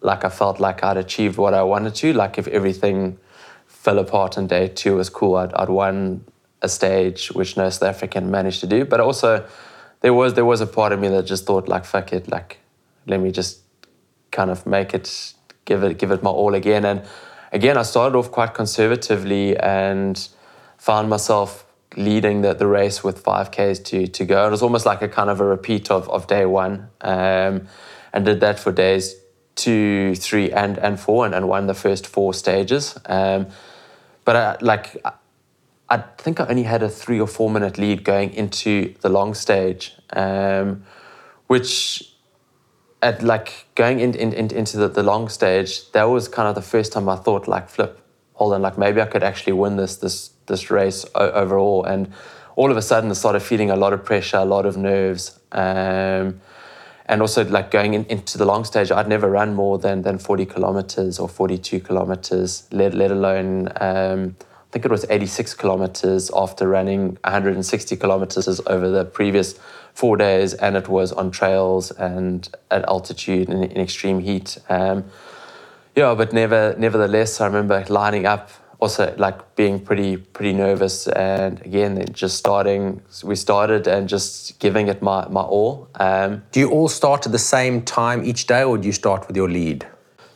[0.00, 2.12] like I felt like I'd achieved what I wanted to.
[2.12, 3.18] Like if everything
[3.66, 6.24] fell apart on day two was cool, I'd, I'd won
[6.62, 8.84] a stage which no South African managed to do.
[8.84, 9.46] But also
[10.00, 12.58] there was there was a part of me that just thought like fuck it, like
[13.06, 13.60] let me just
[14.30, 16.84] kind of make it, give it give it my all again.
[16.84, 17.02] And
[17.52, 20.28] again, I started off quite conservatively and
[20.76, 24.46] found myself leading the, the race with 5Ks to, to go.
[24.46, 27.66] It was almost like a kind of a repeat of, of day one um,
[28.12, 29.16] and did that for days
[29.56, 32.98] two, three, and, and four and, and won the first four stages.
[33.06, 33.48] Um,
[34.24, 35.02] but I, like
[35.90, 39.34] I think I only had a three or four minute lead going into the long
[39.34, 40.84] stage, um,
[41.48, 42.09] which
[43.02, 46.54] at like going in, in, in, into the, the long stage, that was kind of
[46.54, 48.00] the first time I thought like flip,
[48.34, 51.84] hold on, like maybe I could actually win this this this race overall.
[51.84, 52.12] And
[52.56, 55.38] all of a sudden, I started feeling a lot of pressure, a lot of nerves.
[55.52, 56.40] Um,
[57.06, 60.18] and also like going in, into the long stage, I'd never run more than, than
[60.18, 64.36] 40 kilometers or 42 kilometers, let, let alone um,
[64.70, 69.58] I think it was 86 kilometers after running 160 kilometers over the previous
[69.94, 74.58] four days, and it was on trails and at altitude and in extreme heat.
[74.68, 75.04] Um,
[75.96, 81.60] yeah, but never, nevertheless, I remember lining up, also like being pretty, pretty nervous, and
[81.66, 83.02] again, just starting.
[83.22, 85.88] We started and just giving it my my all.
[85.96, 89.26] Um, do you all start at the same time each day, or do you start
[89.26, 89.86] with your lead?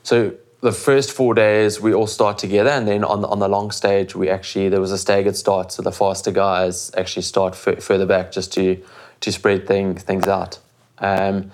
[0.03, 3.49] So the first four days we all start together, and then on the, on the
[3.49, 7.53] long stage we actually there was a staggered start, so the faster guys actually start
[7.55, 8.83] f- further back just to
[9.21, 10.59] to spread thing, things out.
[10.99, 11.51] Um,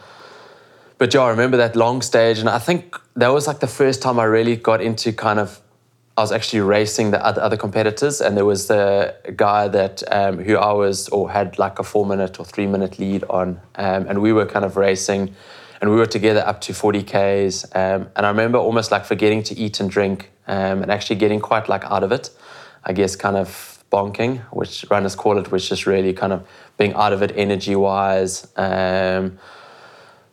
[0.99, 4.03] but yeah, I remember that long stage, and I think that was like the first
[4.03, 5.61] time I really got into kind of
[6.20, 10.38] I was actually racing the other, other competitors, and there was the guy that um,
[10.38, 14.07] who I was or had like a four minute or three minute lead on, um,
[14.07, 15.35] and we were kind of racing,
[15.81, 19.42] and we were together up to 40 k's, um, and I remember almost like forgetting
[19.44, 22.29] to eat and drink, um, and actually getting quite like out of it,
[22.85, 26.46] I guess kind of bonking, which runners call it, which is really kind of
[26.81, 28.49] being out of it energy wise.
[28.57, 29.38] Um,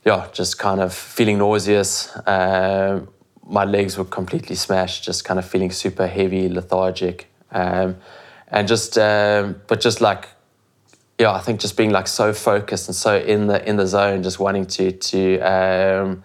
[0.06, 2.18] yeah, just kind of feeling nauseous.
[2.26, 3.10] Um,
[3.46, 7.98] my legs were completely smashed, just kind of feeling super heavy, lethargic, um,
[8.48, 10.30] and just um, but just like
[11.20, 14.24] yeah, I think just being like so focused and so in the in the zone,
[14.24, 16.24] just wanting to to um,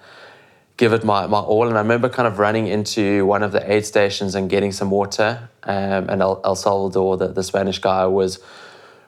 [0.76, 1.66] give it my, my all.
[1.66, 4.92] And I remember kind of running into one of the aid stations and getting some
[4.92, 5.48] water.
[5.64, 8.38] Um, and El, El, Salvador, the, the Spanish guy, was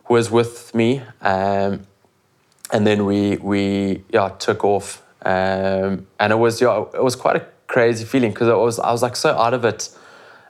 [0.09, 1.03] was with me.
[1.21, 1.87] Um,
[2.73, 5.03] and then we we yeah took off.
[5.23, 8.91] Um, and it was yeah it was quite a crazy feeling because I was I
[8.93, 9.91] was like so out of it.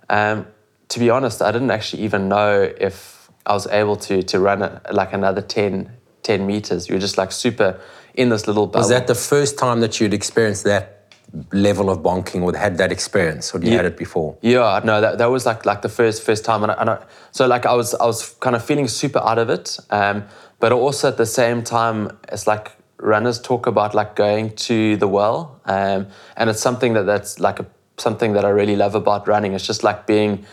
[0.09, 0.47] Um,
[0.89, 4.63] to be honest, I didn't actually even know if I was able to to run
[4.63, 5.91] a, like another 10,
[6.23, 6.89] 10 meters.
[6.89, 7.81] You're just like super
[8.15, 8.81] in this little bubble.
[8.81, 11.04] Was that the first time that you'd experienced that
[11.53, 13.77] level of bonking or had that experience or you yeah.
[13.77, 14.37] had it before?
[14.41, 17.05] Yeah, no, that, that was like like the first first time, and, I, and I,
[17.33, 20.25] so like I was I was kind of feeling super out of it, um,
[20.61, 25.09] but also at the same time, it's like runners talk about like going to the
[25.09, 27.67] well, um, and it's something that that's like a,
[27.99, 29.53] something that I really love about running.
[29.55, 30.45] It's just like being,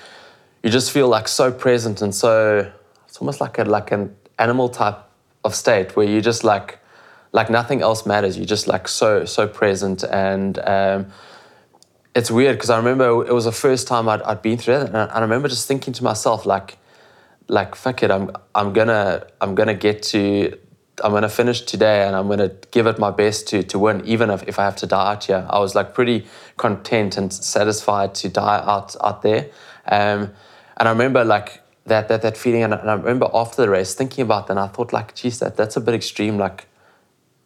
[0.64, 2.72] you just feel like so present and so
[3.08, 4.98] it's almost like a like an animal type
[5.44, 6.80] of state where you just like
[7.32, 8.38] like nothing else matters.
[8.38, 10.60] You're just like so so present and.
[10.60, 11.08] Um,
[12.14, 14.88] it's weird because I remember it was the first time I'd, I'd been through it,
[14.88, 16.78] and I, and I remember just thinking to myself, like,
[17.48, 20.58] like fuck it, I'm I'm gonna I'm gonna get to
[21.04, 24.30] I'm gonna finish today and I'm gonna give it my best to to win, even
[24.30, 25.46] if, if I have to die out here.
[25.50, 26.26] I was like pretty
[26.58, 29.50] content and satisfied to die out out there.
[29.86, 30.32] Um,
[30.78, 33.94] and I remember like that that that feeling, and, and I remember after the race
[33.94, 36.38] thinking about that, and I thought like, geez, that that's a bit extreme.
[36.38, 36.68] Like,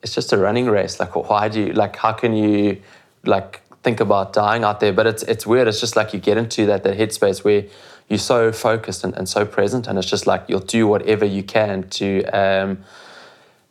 [0.05, 0.99] it's just a running race.
[0.99, 1.95] Like, why do you like?
[1.95, 2.79] How can you
[3.23, 4.93] like think about dying out there?
[4.93, 5.67] But it's it's weird.
[5.67, 7.65] It's just like you get into that that headspace where
[8.07, 11.41] you're so focused and, and so present, and it's just like you'll do whatever you
[11.41, 12.23] can to.
[12.25, 12.83] Um,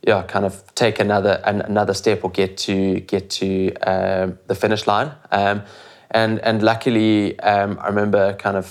[0.03, 4.57] yeah, kind of take another an, another step or get to get to um, the
[4.57, 5.13] finish line.
[5.31, 5.63] Um,
[6.11, 8.67] and and luckily, um, I remember kind of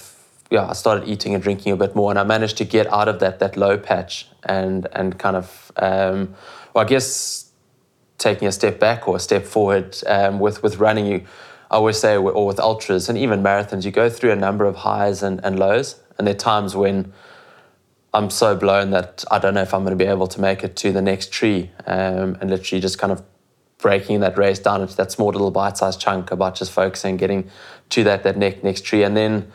[0.52, 3.08] yeah, I started eating and drinking a bit more, and I managed to get out
[3.08, 6.36] of that that low patch and and kind of um,
[6.74, 7.43] well, I guess
[8.24, 11.06] taking a step back or a step forward um, with with running.
[11.06, 11.22] You,
[11.70, 14.76] I always say, or with ultras and even marathons, you go through a number of
[14.78, 17.14] highs and, and lows, and there are times when
[18.14, 20.64] I'm so blown that I don't know if I'm going to be able to make
[20.64, 23.24] it to the next tree, um, and literally just kind of
[23.80, 27.50] breaking that race down into that small little bite-sized chunk about just focusing, getting
[27.90, 29.52] to that that next next tree, and then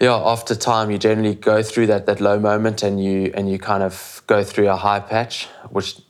[0.00, 3.58] yeah, after time you generally go through that that low moment, and you and you
[3.58, 6.00] kind of go through a high patch, which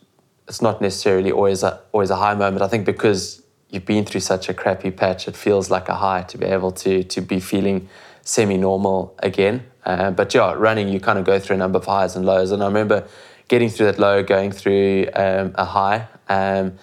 [0.48, 2.62] it's not necessarily always a always a high moment.
[2.62, 6.22] I think because you've been through such a crappy patch, it feels like a high
[6.22, 7.88] to be able to to be feeling
[8.22, 9.66] semi-normal again.
[9.85, 12.50] Uh, but yeah, running, you kind of go through a number of highs and lows.
[12.52, 13.07] And I remember
[13.48, 16.78] getting through that low, going through um, a high, um,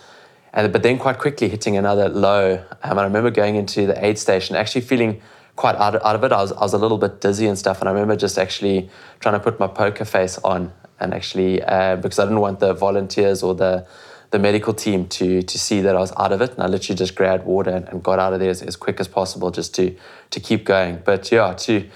[0.54, 2.64] and but then quite quickly hitting another low.
[2.84, 5.22] Um, and I remember going into the aid station, actually feeling
[5.56, 6.32] quite out of, out of it.
[6.32, 7.80] I was, I was a little bit dizzy and stuff.
[7.80, 10.72] And I remember just actually trying to put my poker face on
[11.02, 13.86] and actually, uh, because I didn't want the volunteers or the
[14.30, 16.98] the medical team to to see that I was out of it, and I literally
[16.98, 19.76] just grabbed water and, and got out of there as, as, quick as possible, just
[19.76, 19.96] to
[20.30, 21.02] to keep going.
[21.04, 21.90] But yeah, to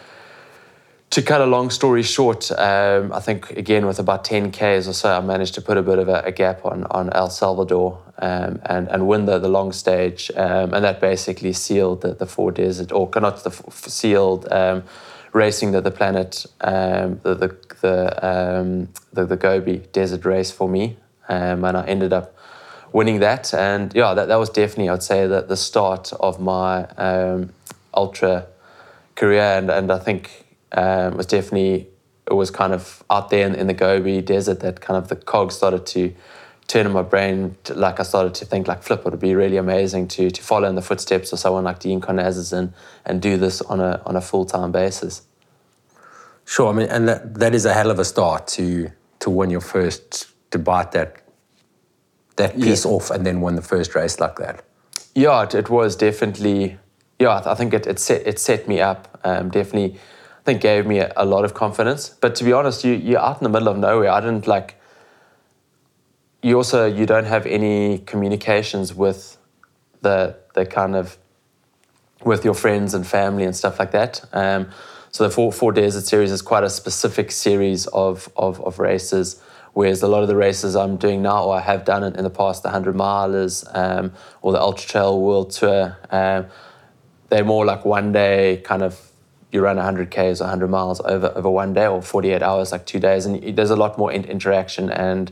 [1.11, 4.93] to cut a long story short, um, I think again with about 10 Ks or
[4.93, 8.01] so, I managed to put a bit of a, a gap on, on El Salvador
[8.17, 10.29] um, and, and win the, the long stage.
[10.35, 14.83] Um, and that basically sealed the, the four desert, or not the sealed um,
[15.35, 20.69] racing the, the planet, um, the, the, the, um, the, the Gobi desert race for
[20.69, 20.95] me.
[21.27, 22.33] and I ended up
[22.93, 23.53] winning that.
[23.53, 26.87] And yeah, that, that was definitely, I'd say, that the start of my
[27.93, 28.47] ultra
[29.15, 29.57] career.
[29.57, 31.89] And, and I think um, was definitely
[32.27, 35.15] it was kind of out there in, in, the Gobi Desert that kind of the
[35.15, 36.13] cogs started to
[36.67, 37.55] turn in my brain.
[37.65, 40.41] To, like I started to think like, flip, it would be really amazing to to
[40.41, 42.73] follow in the footsteps of someone like Dean Karnazes and
[43.05, 45.21] and do this on a on a full time basis.
[46.45, 49.49] Sure, I mean, and that, that is a hell of a start to to win
[49.49, 51.21] your first to bite that
[52.35, 52.91] that piece yeah.
[52.91, 54.63] off and then win the first race like that.
[55.13, 56.77] Yeah, it, it was definitely.
[57.17, 59.19] Yeah, I think it, it set it set me up.
[59.23, 62.09] Um, definitely I think gave me a, a, lot of confidence.
[62.09, 64.11] But to be honest, you you're out in the middle of nowhere.
[64.11, 64.75] I didn't like.
[66.45, 69.35] You also you don't have any communications with
[70.01, 71.17] the the kind of
[72.23, 74.23] with your friends and family and stuff like that.
[74.31, 74.69] Um,
[75.09, 79.41] so the four, four desert series is quite a specific series of, of, of races
[79.73, 82.23] whereas a lot of the races I'm doing now or I have done in, in
[82.23, 86.45] the past, the 100 milers um, or the Ultra Trail World Tour, um,
[87.29, 89.11] they're more like one day kind of
[89.51, 92.85] you run 100 k's or 100 miles over, over one day or 48 hours like
[92.85, 95.31] two days and there's a lot more in- interaction and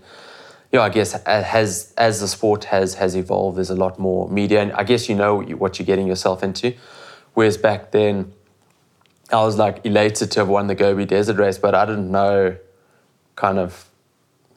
[0.73, 4.59] yeah, I guess as as the sport has has evolved, there's a lot more media,
[4.59, 6.73] and I guess you know what you're getting yourself into.
[7.35, 8.33] Whereas back then,
[9.31, 12.57] I was like elated to have won the Gobi Desert Race, but I didn't know
[13.35, 13.87] kind of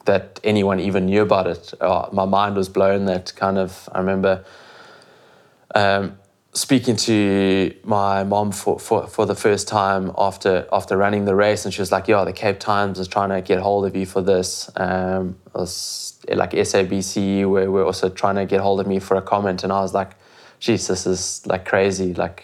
[0.05, 1.73] that anyone even knew about it.
[1.79, 4.43] Uh, my mind was blown that kind of, I remember
[5.75, 6.17] um,
[6.57, 11.65] speaking to my mom for, for, for the first time after after running the race,
[11.65, 14.05] and she was like, "Yeah, the Cape Times is trying to get hold of you
[14.05, 18.99] for this." Um, was like SABC, where we're also trying to get hold of me
[18.99, 20.15] for a comment, and I was like,
[20.59, 22.43] "Jeez, this is like crazy." Like,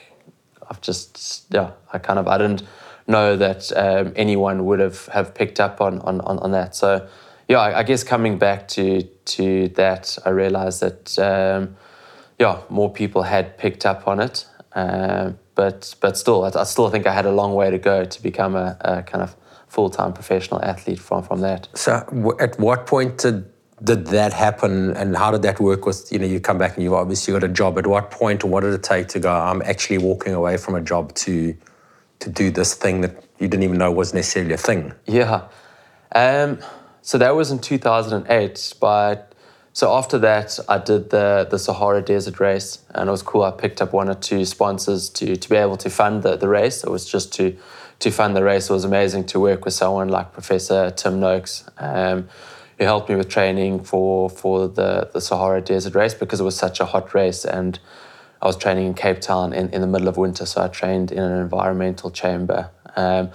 [0.70, 2.64] I've just yeah, I kind of I didn't
[3.08, 6.76] know that um, anyone would have have picked up on on on, on that.
[6.76, 7.08] So
[7.48, 11.76] yeah, I, I, guess coming back to to that, I realized that um,
[12.40, 16.90] yeah, more people had picked up on it, uh, but but still, I, I, still
[16.90, 19.36] think I had a long way to go to become a, a kind of
[19.68, 21.68] full time professional athlete from from that.
[21.74, 23.46] So, at what point did
[23.84, 25.86] did that happen, and how did that work?
[25.86, 27.78] With you know, you come back and you've obviously got a job.
[27.78, 29.32] At what point, or what did it take to go?
[29.32, 31.56] I'm actually walking away from a job to
[32.20, 34.94] to do this thing that you didn't even know was necessarily a thing.
[35.06, 35.48] Yeah.
[36.16, 36.60] Um,
[37.02, 38.76] so that was in 2008.
[38.80, 39.33] But
[39.74, 43.44] so after that, I did the the Sahara Desert Race, and it was cool.
[43.44, 46.48] I picked up one or two sponsors to to be able to fund the, the
[46.48, 46.84] race.
[46.84, 47.58] It was just to
[48.00, 48.70] to fund the race.
[48.70, 51.66] It was amazing to work with someone like Professor Tim Noakes.
[51.78, 52.30] Um,
[52.80, 56.58] who helped me with training for for the, the Sahara Desert Race because it was
[56.58, 57.80] such a hot race and
[58.44, 61.14] I was training in Cape Town in, in the middle of winter, so I trained
[61.14, 62.72] in an environmental chamber.
[62.98, 63.30] Um,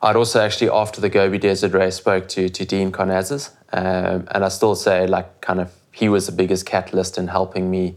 [0.00, 3.50] I'd also actually, after the Gobi Desert race, spoke to, to Dean Karnazes.
[3.72, 7.70] Um, and I still say, like, kind of, he was the biggest catalyst in helping
[7.70, 7.96] me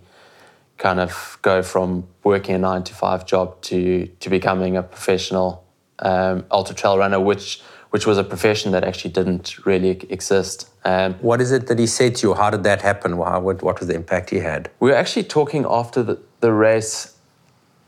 [0.77, 5.63] kind of go from working a nine to five job to, to becoming a professional
[5.99, 10.69] um, ultra trail runner, which, which was a profession that actually didn't really exist.
[10.85, 12.33] Um, what is it that he said to you?
[12.33, 13.11] How did that happen?
[13.11, 14.69] How, what, what was the impact he had?
[14.79, 17.17] We were actually talking after the, the race,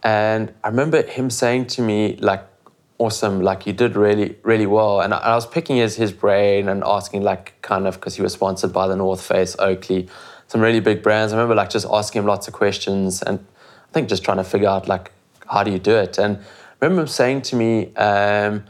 [0.03, 2.43] and I remember him saying to me, like,
[3.01, 3.41] awesome.
[3.41, 5.01] Like you did really, really well.
[5.01, 8.21] And I, I was picking his, his brain and asking like kind of, because he
[8.21, 10.07] was sponsored by the North Face, Oakley,
[10.47, 11.33] some really big brands.
[11.33, 14.43] I remember like just asking him lots of questions and I think just trying to
[14.43, 15.11] figure out like,
[15.47, 16.19] how do you do it?
[16.19, 18.65] And I remember him saying to me, um,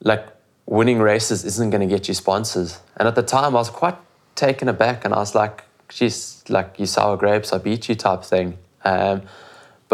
[0.00, 0.26] like
[0.66, 2.80] winning races isn't going to get you sponsors.
[2.96, 3.96] And at the time I was quite
[4.36, 8.24] taken aback and I was like, geez, like you sour grapes, I beat you type
[8.24, 8.56] thing.
[8.84, 9.22] Um,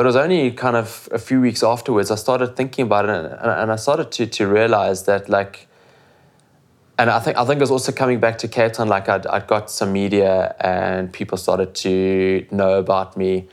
[0.01, 3.11] but it was only kind of a few weeks afterwards I started thinking about it,
[3.11, 5.69] and, and I started to to realize that like.
[6.97, 8.89] And I think I think it was also coming back to Cape Town.
[8.89, 13.47] Like I'd, I'd got some media, and people started to know about me,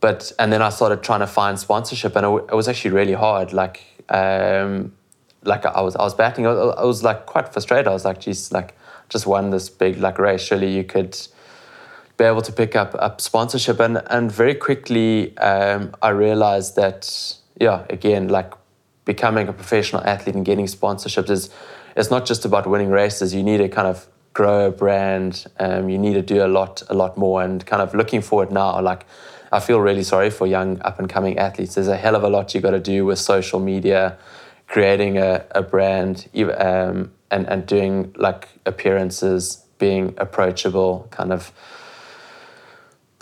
[0.00, 3.12] but and then I started trying to find sponsorship, and it, it was actually really
[3.12, 3.52] hard.
[3.52, 4.94] Like um,
[5.42, 6.46] like I was I was batting.
[6.46, 7.86] I was, I was like quite frustrated.
[7.86, 8.74] I was like, geez, like
[9.10, 10.40] just won this big like race.
[10.40, 11.18] Surely you could
[12.22, 13.80] be able to pick up, up sponsorship.
[13.80, 17.02] And, and very quickly, um, I realized that,
[17.60, 18.52] yeah, again, like
[19.04, 21.50] becoming a professional athlete and getting sponsorships is
[21.96, 23.34] it's not just about winning races.
[23.34, 25.46] You need to kind of grow a brand.
[25.58, 27.42] Um, you need to do a lot, a lot more.
[27.42, 29.04] And kind of looking forward now, like
[29.50, 31.74] I feel really sorry for young up and coming athletes.
[31.74, 34.16] There's a hell of a lot you got to do with social media,
[34.68, 41.52] creating a, a brand, um, and and doing like appearances, being approachable, kind of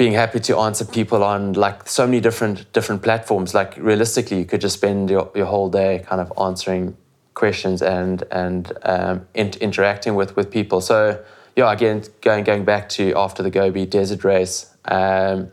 [0.00, 3.52] being happy to answer people on like so many different different platforms.
[3.52, 6.96] Like realistically, you could just spend your, your whole day kind of answering
[7.34, 10.80] questions and and um, in, interacting with with people.
[10.80, 11.22] So
[11.54, 15.52] yeah, again, going going back to after the Gobi Desert Race, um,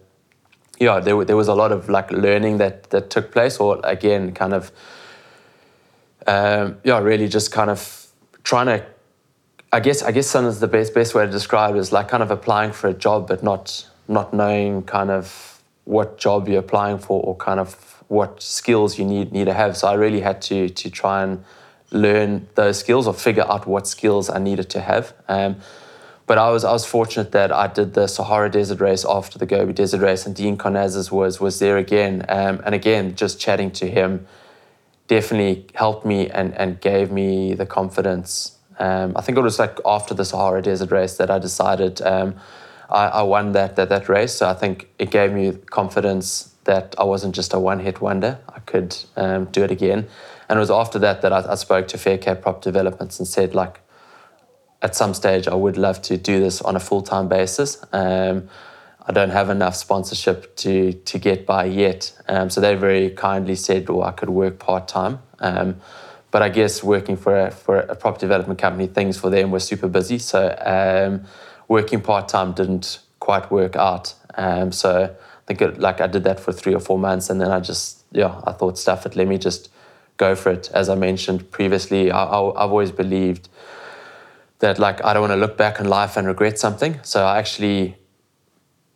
[0.79, 4.31] yeah, there there was a lot of like learning that that took place, or again,
[4.31, 4.71] kind of
[6.25, 8.07] um, yeah, really just kind of
[8.43, 8.85] trying to.
[9.73, 12.23] I guess I guess is the best best way to describe it is like kind
[12.23, 16.97] of applying for a job, but not not knowing kind of what job you're applying
[16.97, 19.75] for or kind of what skills you need need to have.
[19.77, 21.43] So I really had to to try and
[21.91, 25.13] learn those skills or figure out what skills I needed to have.
[25.27, 25.57] Um,
[26.25, 29.45] but I was I was fortunate that I did the Sahara Desert Race after the
[29.45, 32.25] Gobi Desert Race, and Dean Karnazes was was there again.
[32.27, 34.27] Um, and again, just chatting to him
[35.07, 38.57] definitely helped me and and gave me the confidence.
[38.79, 42.01] Um, I think it was like after the Sahara Desert Race that I decided.
[42.89, 44.33] I, I won that, that that race.
[44.33, 48.39] So I think it gave me confidence that I wasn't just a one-hit wonder.
[48.49, 50.07] I could um, do it again.
[50.49, 53.55] And it was after that that I, I spoke to Faircape Prop Developments and said,
[53.55, 53.81] like,
[54.81, 57.83] at some stage, I would love to do this on a full-time basis.
[57.91, 58.47] Um,
[59.09, 62.11] I don't have enough sponsorship to to get by yet.
[62.27, 65.19] Um, so they very kindly said, well, I could work part-time.
[65.39, 65.77] Um,
[66.29, 69.61] but I guess working for a, for a property development company, things for them were
[69.61, 70.19] super busy.
[70.19, 71.25] So um,
[71.67, 74.13] working part time didn't quite work out.
[74.35, 77.39] Um, so I think it, like I did that for three or four months, and
[77.41, 79.15] then I just yeah I thought stuff it.
[79.15, 79.69] Let me just
[80.17, 80.69] go for it.
[80.73, 83.49] As I mentioned previously, I, I, I've always believed
[84.59, 86.99] that like I don't want to look back in life and regret something.
[87.03, 87.97] So I actually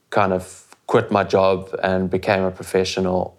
[0.10, 3.38] kind of quit my job and became a professional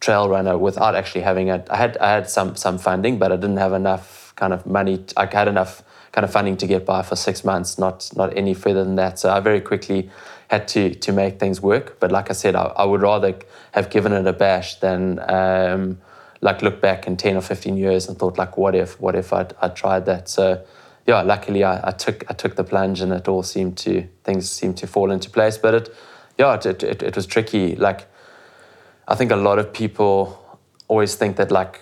[0.00, 1.66] trail runner without actually having it.
[1.70, 5.04] I had I had some some funding, but I didn't have enough kind of money.
[5.16, 8.54] I had enough kind of funding to get by for six months, not not any
[8.54, 9.18] further than that.
[9.18, 10.10] So I very quickly
[10.48, 11.98] had to to make things work.
[12.00, 13.34] But like I said, I, I would rather
[13.72, 15.98] have given it a bash than um,
[16.40, 19.32] like look back in ten or fifteen years and thought like, what if what if
[19.32, 20.28] I'd, I'd tried that?
[20.28, 20.62] So
[21.06, 24.50] yeah, luckily I, I took I took the plunge and it all seemed to things
[24.50, 25.56] seemed to fall into place.
[25.58, 25.94] But it
[26.38, 28.06] yeah it, it, it was tricky like
[29.08, 30.38] I think a lot of people
[30.88, 31.80] always think that like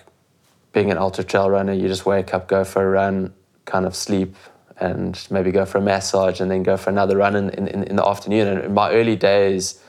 [0.73, 3.33] being an ultra trail runner, you just wake up, go for a run,
[3.71, 4.35] kind of sleep,
[4.77, 7.95] and maybe go for a massage, and then go for another run in, in, in
[7.95, 8.47] the afternoon.
[8.47, 9.81] And in my early days,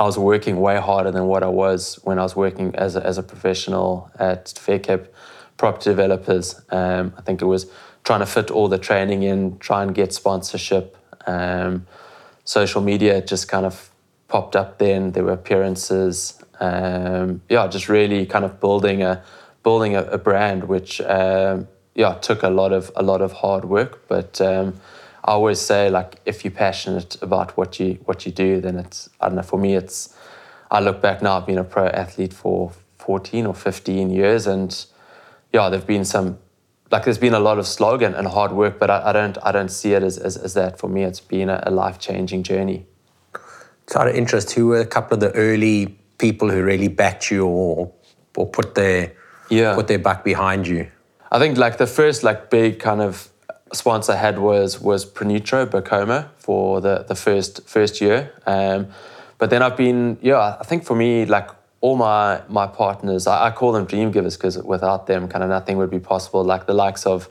[0.00, 3.04] I was working way harder than what I was when I was working as a,
[3.04, 5.04] as a professional at Faircape
[5.56, 6.46] Property Developers.
[6.70, 7.66] Um, I think it was
[8.04, 10.96] trying to fit all the training in, try and get sponsorship.
[11.26, 11.86] Um,
[12.44, 13.90] social media just kind of
[14.28, 15.12] popped up then.
[15.12, 16.40] There were appearances.
[16.60, 19.22] Um, yeah, just really kind of building a
[19.62, 21.66] building a, a brand, which um,
[21.98, 24.08] yeah took a lot of a lot of hard work.
[24.08, 24.80] But um,
[25.24, 29.10] I always say like if you're passionate about what you what you do, then it's
[29.20, 29.42] I don't know.
[29.42, 30.14] For me, it's
[30.70, 31.36] I look back now.
[31.36, 34.86] I've been a pro athlete for 14 or 15 years, and
[35.52, 36.38] yeah, there've been some
[36.90, 39.36] like there's been a lot of slog and, and hard work, but I, I, don't
[39.42, 40.78] I don't see it as, as, as that.
[40.78, 42.86] For me, it's been a, a life changing journey.
[43.88, 47.30] So out of interest, who were a couple of the early people who really backed
[47.30, 47.92] you or
[48.36, 49.12] or put their
[49.50, 49.74] yeah.
[49.74, 50.86] put their back behind you?
[51.30, 53.30] I think like the first like big kind of
[53.72, 58.32] sponsor I had was was Pronutro Bokomo for the the first first year.
[58.46, 58.88] Um,
[59.38, 61.50] but then I've been yeah I think for me like
[61.80, 65.50] all my my partners I, I call them dream givers because without them kind of
[65.50, 66.44] nothing would be possible.
[66.44, 67.28] Like the likes of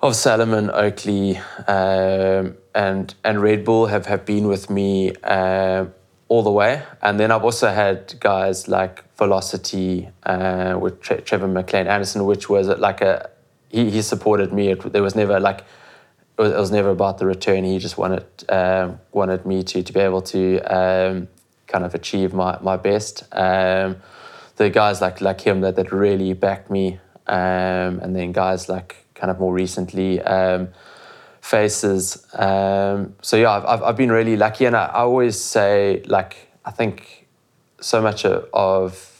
[0.00, 5.86] of Salomon, Oakley, um, and and Red Bull have, have been with me uh,
[6.28, 6.82] all the way.
[7.00, 12.48] And then I've also had guys like Velocity uh, with Tre- Trevor McLean Anderson, which
[12.48, 13.30] was like a
[13.68, 14.72] he, he supported me.
[14.72, 15.60] It, there was never like
[16.38, 17.64] it was, it was never about the return.
[17.64, 21.28] He just wanted um, wanted me to to be able to um,
[21.66, 23.24] kind of achieve my my best.
[23.32, 23.96] Um,
[24.56, 28.96] the guys like like him that that really backed me, um, and then guys like
[29.14, 30.68] kind of more recently um,
[31.40, 32.26] faces.
[32.34, 36.70] Um, so yeah, I've, I've been really lucky, and I, I, always say like I
[36.72, 37.28] think
[37.80, 39.11] so much of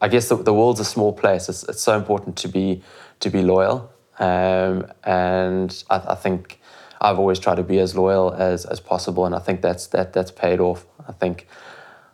[0.00, 1.48] I guess the, the world's a small place.
[1.48, 2.82] It's, it's so important to be
[3.20, 6.60] to be loyal, um, and I, I, think
[7.00, 10.12] I've always tried to be as loyal as, as possible, and I think that's that
[10.12, 10.86] that's paid off.
[11.08, 11.46] I think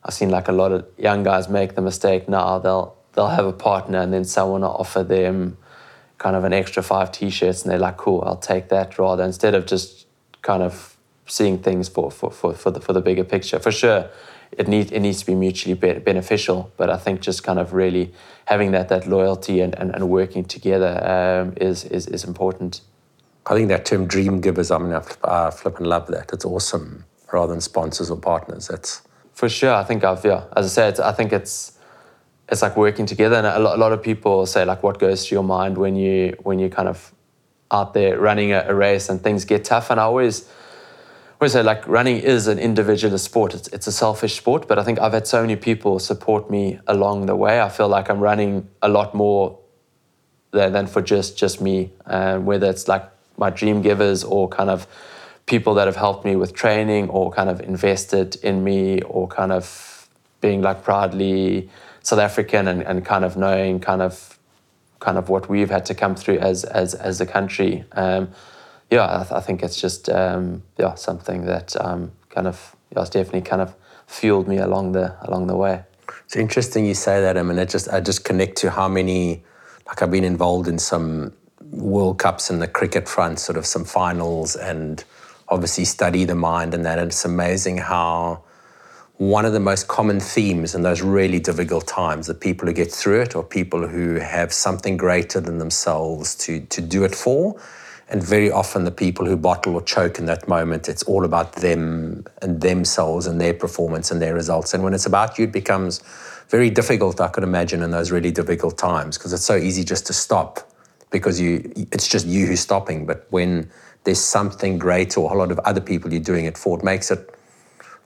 [0.04, 2.58] I've seen like a lot of young guys make the mistake now.
[2.58, 5.58] They'll they'll have a partner, and then someone will offer them
[6.18, 9.54] kind of an extra five t-shirts and they're like cool i'll take that rather instead
[9.54, 10.06] of just
[10.42, 14.08] kind of seeing things for for, for, for the for the bigger picture for sure
[14.58, 17.72] it needs it needs to be mutually be beneficial but i think just kind of
[17.72, 18.12] really
[18.46, 22.80] having that that loyalty and, and, and working together um, is, is is important
[23.46, 24.92] i think that term dream givers i mean
[25.24, 29.02] i flip and love that it's awesome rather than sponsors or partners that's
[29.32, 31.74] for sure i think i've yeah as i said i think it's
[32.48, 33.36] it's like working together.
[33.36, 35.96] And a lot, a lot of people say like, what goes through your mind when
[35.96, 37.12] you when you kind of
[37.70, 39.90] out there running a, a race and things get tough.
[39.90, 40.48] And I always
[41.44, 43.52] always say like running is an individualist sport.
[43.52, 46.78] It's it's a selfish sport, but I think I've had so many people support me
[46.86, 47.60] along the way.
[47.60, 49.58] I feel like I'm running a lot more
[50.52, 51.92] than, than for just just me.
[52.06, 53.04] Whether it's like
[53.36, 54.86] my dream givers or kind of
[55.44, 59.52] people that have helped me with training or kind of invested in me or kind
[59.52, 60.08] of
[60.40, 61.68] being like proudly
[62.00, 64.38] South African and, and kind of knowing kind of
[65.00, 67.84] kind of what we've had to come through as as as a country.
[67.92, 68.30] Um,
[68.90, 73.02] yeah, I, th- I, think it's just um, yeah something that um, kind of yeah,
[73.02, 73.74] it's definitely kind of
[74.06, 75.84] fueled me along the along the way.
[76.26, 77.36] It's interesting you say that.
[77.36, 79.42] I mean, I just I just connect to how many
[79.86, 81.32] like I've been involved in some
[81.70, 85.04] World Cups in the cricket front, sort of some finals, and
[85.48, 86.98] obviously study the mind and that.
[86.98, 88.44] And it's amazing how
[89.16, 92.90] one of the most common themes in those really difficult times the people who get
[92.90, 97.60] through it or people who have something greater than themselves to, to do it for.
[98.08, 101.54] And very often, the people who bottle or choke in that moment, it's all about
[101.54, 104.74] them and themselves and their performance and their results.
[104.74, 106.00] And when it's about you, it becomes
[106.48, 110.06] very difficult, I could imagine, in those really difficult times because it's so easy just
[110.06, 110.70] to stop
[111.10, 113.06] because you it's just you who's stopping.
[113.06, 113.70] But when
[114.04, 117.10] there's something great or a lot of other people you're doing it for, it makes
[117.10, 117.34] it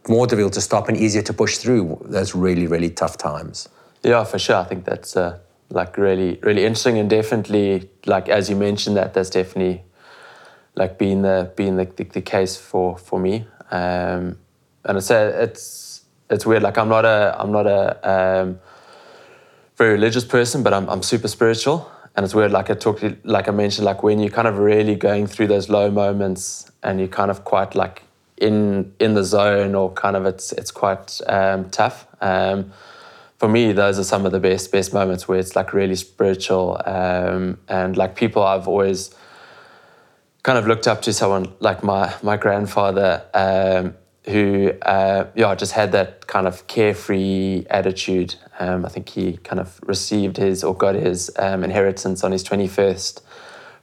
[0.09, 3.69] more difficult to stop and easier to push through those really, really tough times.
[4.05, 4.57] Yeah, for sure.
[4.57, 5.39] I think that's uh,
[5.71, 9.83] like really, really interesting and definitely like as you mentioned that that's definitely
[10.79, 13.47] like being the being the, the, the case for for me.
[13.71, 14.39] Um,
[14.85, 16.63] and I say it's it's weird.
[16.63, 18.61] Like I'm not a I'm not a um,
[19.77, 21.91] very religious person, but I'm I'm super spiritual.
[22.17, 24.97] And it's weird, like I talked, like I mentioned, like when you're kind of really
[24.97, 28.03] going through those low moments, and you're kind of quite like
[28.37, 32.07] in in the zone or kind of it's it's quite um, tough.
[32.21, 32.73] Um,
[33.37, 36.81] for me, those are some of the best best moments where it's like really spiritual
[36.87, 39.15] um, and like people I've always
[40.49, 43.95] kind of looked up to someone like my my grandfather um,
[44.25, 48.35] who uh, yeah just had that kind of carefree attitude.
[48.59, 52.43] Um, I think he kind of received his or got his um, inheritance on his
[52.43, 53.23] twenty first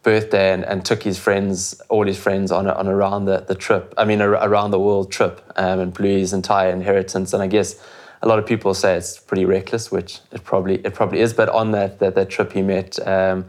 [0.02, 3.54] birthday and, and took his friends, all his friends, on, a, on around the, the
[3.54, 3.94] trip.
[3.96, 7.32] I mean, around the world trip, um, and blew his entire inheritance.
[7.32, 7.80] And I guess
[8.24, 11.32] a lot of people say it's pretty reckless, which it probably it probably is.
[11.32, 13.46] But on that that, that trip, he met um,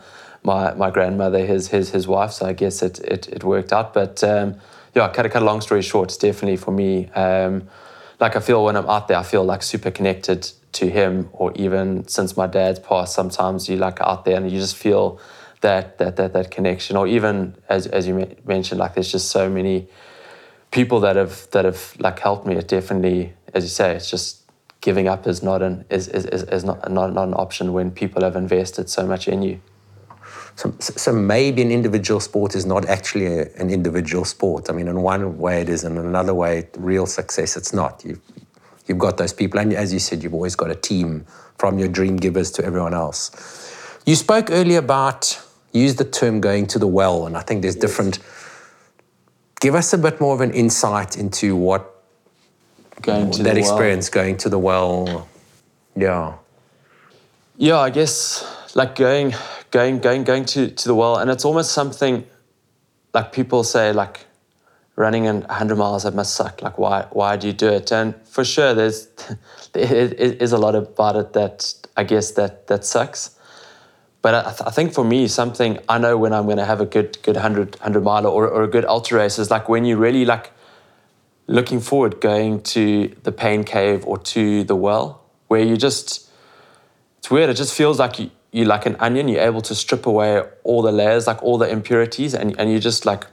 [0.47, 2.32] my my grandmother, his his his wife.
[2.32, 3.92] So I guess it it, it worked out.
[3.92, 4.57] But um,
[4.94, 7.09] yeah, cut a cut a long story short, it's definitely for me.
[7.11, 7.68] Um,
[8.18, 11.28] like I feel when I'm out there, I feel like super connected to him.
[11.32, 15.20] Or even since my dad's passed, sometimes you like out there and you just feel
[15.61, 19.49] that that that that connection or even as as you mentioned like there's just so
[19.49, 19.88] many
[20.70, 24.42] people that have that have like helped me it definitely as you say it's just
[24.80, 28.22] giving up is not an is is, is not, not not an option when people
[28.22, 29.61] have invested so much in you
[30.57, 34.70] so, so maybe an individual sport is not actually a, an individual sport.
[34.70, 38.02] I mean, in one way it is, and in another way, real success it's not.
[38.04, 38.20] You've,
[38.86, 41.26] you've got those people, and as you said, you've always got a team
[41.59, 44.00] from your dream givers to everyone else.
[44.07, 45.38] You spoke earlier about
[45.72, 47.82] use the term going to the well, and I think there's yes.
[47.82, 48.18] different.
[49.61, 52.02] Give us a bit more of an insight into what
[53.02, 54.24] going to that experience well.
[54.24, 55.28] going to the well.
[55.94, 56.34] Yeah.
[57.59, 58.44] Yeah, I guess
[58.74, 59.34] like going,
[59.70, 62.26] going, going, going to, to the well, and it's almost something
[63.12, 64.26] like people say like
[64.96, 66.62] running in 100 miles that must suck.
[66.62, 67.92] Like why why do you do it?
[67.92, 69.08] And for sure there's
[69.72, 73.36] there is a lot about it that i guess that that sucks.
[74.22, 76.80] But I, th- I, think for me, something I know when I'm going to have
[76.80, 79.84] a good, good 100, 100 mile or, or a good ultra race is like when
[79.84, 80.50] you really like
[81.46, 86.28] looking forward going to the pain cave or to the well, where you just,
[87.18, 87.50] it's weird.
[87.50, 89.28] It just feels like you, you like an onion.
[89.28, 92.80] You're able to strip away all the layers, like all the impurities, and, and you're
[92.80, 93.26] just like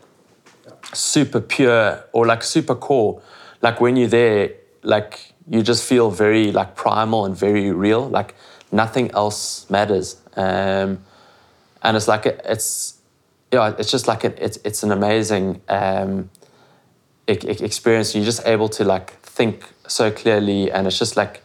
[0.93, 3.21] super pure or like super core.
[3.61, 4.51] Like when you're there,
[4.81, 8.05] like you just feel very like primal and very real.
[8.09, 8.35] Like
[8.69, 10.17] nothing else matters.
[10.35, 10.99] Um,
[11.81, 12.99] and it's like it's
[13.53, 16.29] yeah, it's just like it's it's an amazing um,
[17.27, 18.13] experience.
[18.13, 21.42] You're just able to like think so clearly, and it's just like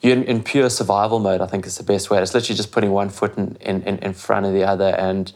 [0.00, 1.40] you're in, pure survival mode.
[1.40, 2.20] I think is the best way.
[2.22, 5.32] It's literally just putting one foot in, in, in front of the other, and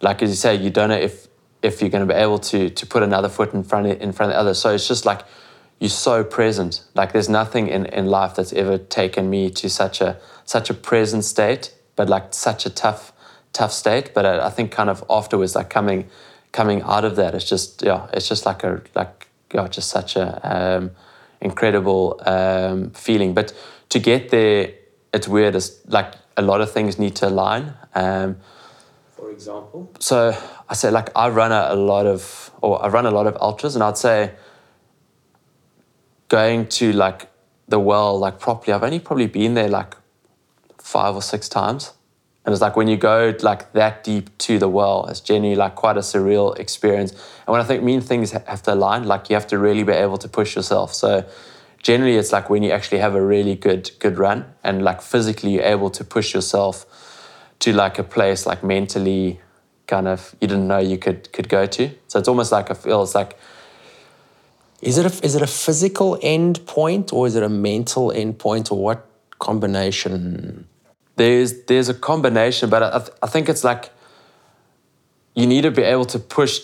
[0.00, 1.28] like as you say, you don't know if
[1.62, 4.12] if you're going to be able to to put another foot in front of, in
[4.12, 4.54] front of the other.
[4.54, 5.22] So it's just like
[5.80, 6.82] you're so present.
[6.94, 10.74] Like there's nothing in, in life that's ever taken me to such a such a
[10.74, 13.12] present state but like such a tough,
[13.52, 14.12] tough state.
[14.14, 16.08] But I, I think kind of afterwards, like coming,
[16.52, 20.14] coming out of that, it's just yeah, it's just like a like yeah, just such
[20.14, 20.40] a
[20.76, 20.90] um,
[21.40, 23.34] incredible um, feeling.
[23.34, 23.52] But
[23.88, 24.72] to get there,
[25.12, 25.54] it's weird.
[25.54, 27.74] It's like a lot of things need to align.
[27.94, 28.36] Um,
[29.12, 30.36] For example, so
[30.68, 33.36] I say like I run a, a lot of, or I run a lot of
[33.40, 34.32] ultras, and I'd say
[36.28, 37.30] going to like
[37.68, 38.72] the well like properly.
[38.72, 39.96] I've only probably been there like
[40.78, 41.92] five or six times.
[42.44, 45.74] And it's like when you go like that deep to the well, it's genuinely like
[45.74, 47.10] quite a surreal experience.
[47.10, 49.92] And when I think mean things have to align, like you have to really be
[49.92, 50.94] able to push yourself.
[50.94, 51.24] So
[51.86, 55.52] generally it's like when you actually have a really good good run and like physically
[55.52, 56.84] you're able to push yourself
[57.60, 59.38] to like a place like mentally
[59.86, 61.90] kind of you didn't know you could could go to.
[62.08, 63.38] So it's almost like I feel it's like
[64.82, 68.40] is it a, is it a physical end point or is it a mental end
[68.40, 69.06] point or what
[69.38, 70.66] combination
[71.14, 73.92] there's there's a combination, but I, I think it's like
[75.36, 76.62] you need to be able to push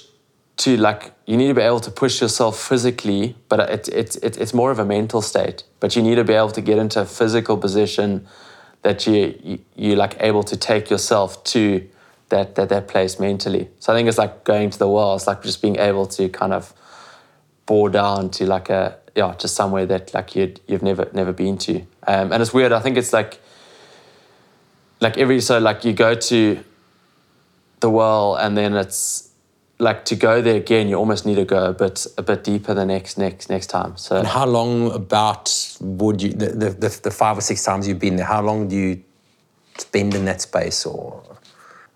[0.57, 4.37] to like you need to be able to push yourself physically, but it, it, it,
[4.39, 5.65] it's more of a mental state.
[5.81, 8.27] But you need to be able to get into a physical position
[8.83, 11.89] that you, you you're like able to take yourself to
[12.31, 13.69] that, that that place mentally.
[13.79, 15.15] So I think it's like going to the well.
[15.15, 16.75] It's like just being able to kind of
[17.67, 21.59] bore down to like a yeah, just somewhere that like you you've never never been
[21.59, 21.81] to.
[22.07, 22.73] Um, and it's weird.
[22.73, 23.41] I think it's like
[25.01, 26.65] like every so like you go to
[27.81, 29.32] the well and then it's
[29.83, 32.73] like to go there again you almost need to go a bit a bit deeper
[32.73, 33.97] the next next next time.
[33.97, 37.99] So and how long about would you the, the, the, five or six times you've
[37.99, 39.03] been there how long do you
[39.79, 41.23] spend in that space or?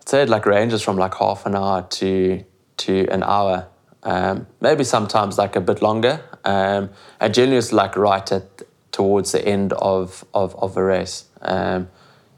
[0.01, 2.43] I'd say it like ranges from like half an hour to
[2.77, 3.67] to an hour.
[4.03, 6.23] Um, maybe sometimes like a bit longer.
[6.45, 8.61] Um, and generally it's like right at
[8.91, 11.25] towards the end of of, of a race.
[11.41, 11.89] Um,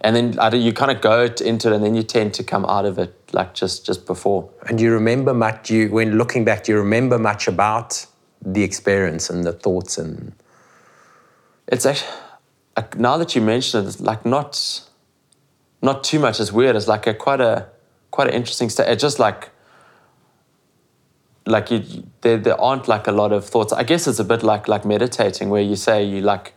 [0.02, 2.86] and then you kind of go into it and then you tend to come out
[2.86, 4.50] of it like just just before.
[4.68, 8.06] And you remember much you when looking back do you remember much about
[8.42, 10.34] the experience and the thoughts and
[11.68, 12.12] it's actually
[12.78, 14.82] like, now that you mention it it's like not
[15.82, 17.68] not too much it's weird it's like a quite a
[18.12, 19.50] quite an interesting state it's just like
[21.50, 21.84] like you
[22.22, 23.74] there, there aren't like a lot of thoughts.
[23.74, 26.54] I guess it's a bit like like meditating where you say you like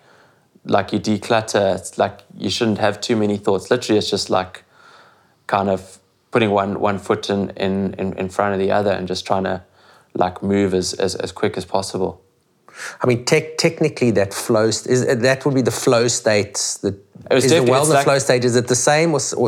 [0.64, 1.76] like you declutter.
[1.76, 3.70] It's like you shouldn't have too many thoughts.
[3.70, 4.64] Literally, it's just like
[5.46, 5.98] kind of
[6.30, 9.62] putting one one foot in in, in, front of the other and just trying to
[10.14, 12.22] like move as, as, as quick as possible.
[13.02, 16.54] I mean, te- technically, that flow st- is that would be the flow state.
[16.82, 16.96] That
[17.30, 18.44] is the well the like, flow state.
[18.44, 19.46] Is it the same or, or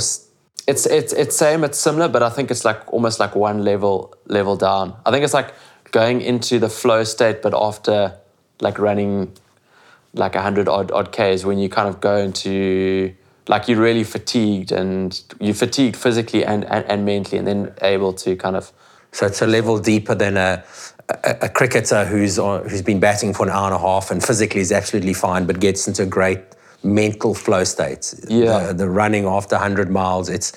[0.67, 1.65] it's it's it's same.
[1.65, 4.97] It's similar, but I think it's like almost like one level level down.
[5.07, 5.55] I think it's like
[5.91, 8.19] going into the flow state, but after
[8.61, 9.33] like running
[10.15, 13.15] like 100 odd, odd Ks when you kind of go into
[13.49, 18.13] like you're really fatigued and you're fatigued physically and, and, and mentally and then able
[18.13, 18.73] to kind of
[19.13, 20.65] so it's a level deeper than a,
[21.09, 24.25] a, a cricketer who's on, who's been batting for an hour and a half and
[24.25, 26.41] physically is absolutely fine but gets into a great
[26.83, 28.69] mental flow state yeah.
[28.69, 30.53] the, the running after 100 miles it's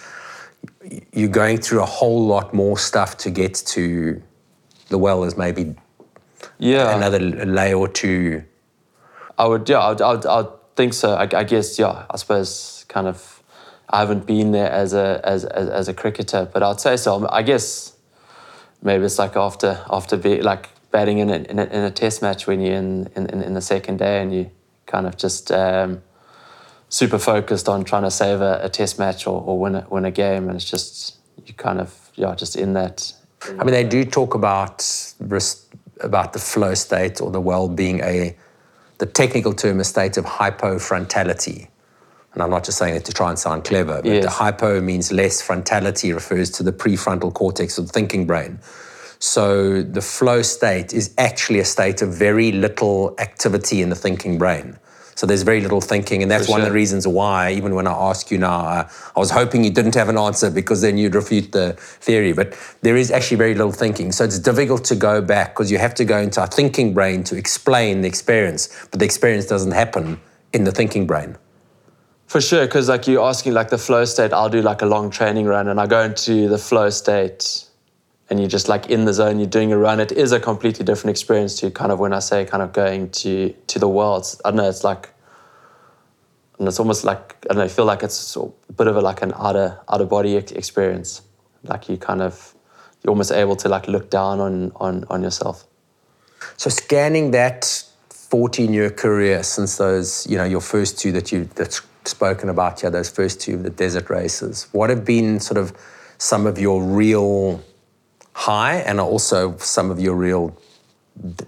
[1.12, 4.22] you're going through a whole lot more stuff to get to
[4.90, 5.76] the well as maybe
[6.60, 6.96] yeah.
[6.96, 8.44] another layer or two
[9.38, 11.14] I would, yeah, I would, I would, I would think so.
[11.14, 13.44] I, I, guess, yeah, I suppose kind of,
[13.90, 17.28] I haven't been there as a as, as, as a cricketer, but I'd say so.
[17.30, 17.96] I guess
[18.82, 22.22] maybe it's like after after be, like batting in a, in a, in a test
[22.22, 24.52] match when you're in, in, in the second day and you
[24.88, 26.02] kind of just um,
[26.90, 30.06] super focused on trying to save a, a test match or, or win a, win
[30.06, 33.14] a game, and it's just you kind of yeah just in that.
[33.48, 35.14] I mean, they do talk about
[36.02, 38.36] about the flow state or the well being a
[38.98, 41.68] the technical term is state of hypofrontality.
[42.34, 44.24] And I'm not just saying it to try and sound clever, but yes.
[44.24, 48.60] the hypo means less, frontality refers to the prefrontal cortex of the thinking brain.
[49.20, 54.38] So the flow state is actually a state of very little activity in the thinking
[54.38, 54.78] brain.
[55.18, 57.88] So there's very little thinking, and that's For one of the reasons why, even when
[57.88, 60.96] I ask you now, uh, I was hoping you didn't have an answer because then
[61.00, 62.34] you'd refute the theory.
[62.34, 64.12] But there is actually very little thinking.
[64.12, 67.24] So it's difficult to go back because you have to go into our thinking brain
[67.24, 70.22] to explain the experience, but the experience doesn't happen
[70.54, 71.36] in the thinking brain.
[72.28, 75.10] For sure, because like you're asking like the flow state, I'll do like a long
[75.10, 77.67] training run and I go into the flow state
[78.30, 80.00] and you're just like in the zone, you're doing a run.
[80.00, 83.10] It is a completely different experience to kind of when I say kind of going
[83.12, 84.42] to to the worlds.
[84.44, 85.10] I don't know, it's like
[86.60, 89.02] and it's almost like I don't know, I feel like it's a bit of a
[89.02, 91.22] like an outer outer body experience.
[91.64, 92.54] Like you kind of
[93.04, 95.66] you're almost able to like look down on on on yourself.
[96.58, 101.46] So scanning that 14 year career since those, you know, your first two that you
[101.56, 104.68] that's spoken about, yeah, those first two of the desert races.
[104.72, 105.74] What have been sort of
[106.18, 107.64] some of your real
[108.38, 110.56] high and also some of your real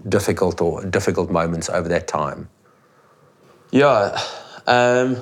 [0.08, 2.50] difficult or difficult moments over that time?
[3.72, 4.20] Yeah,
[4.66, 5.18] um,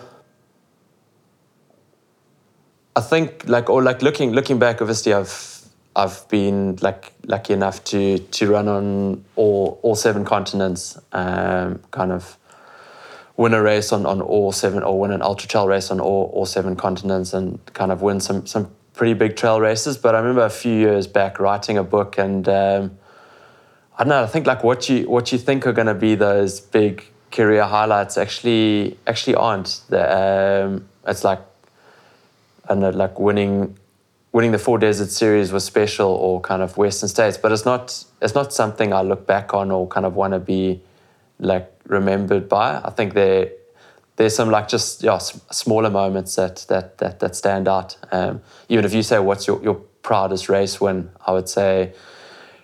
[2.95, 5.61] I think like or like looking looking back, obviously I've
[5.93, 12.13] I've been like lucky enough to to run on all all seven continents, um, kind
[12.13, 12.37] of
[13.35, 16.31] win a race on, on all seven or win an ultra trail race on all,
[16.33, 19.97] all seven continents and kind of win some some pretty big trail races.
[19.97, 22.97] But I remember a few years back writing a book, and um,
[23.97, 24.23] I don't know.
[24.23, 27.63] I think like what you what you think are going to be those big career
[27.63, 29.81] highlights actually actually aren't.
[29.89, 31.39] The, um, it's like
[32.65, 33.77] I don't know, like winning
[34.33, 37.37] winning the Four Desert Series was special, or kind of Western States.
[37.37, 40.39] But it's not it's not something I look back on or kind of want to
[40.39, 40.81] be
[41.39, 42.81] like remembered by.
[42.83, 43.51] I think there
[44.17, 47.97] there's some like just yeah smaller moments that that that, that stand out.
[48.11, 51.93] Um, even if you say what's your, your proudest race win, I would say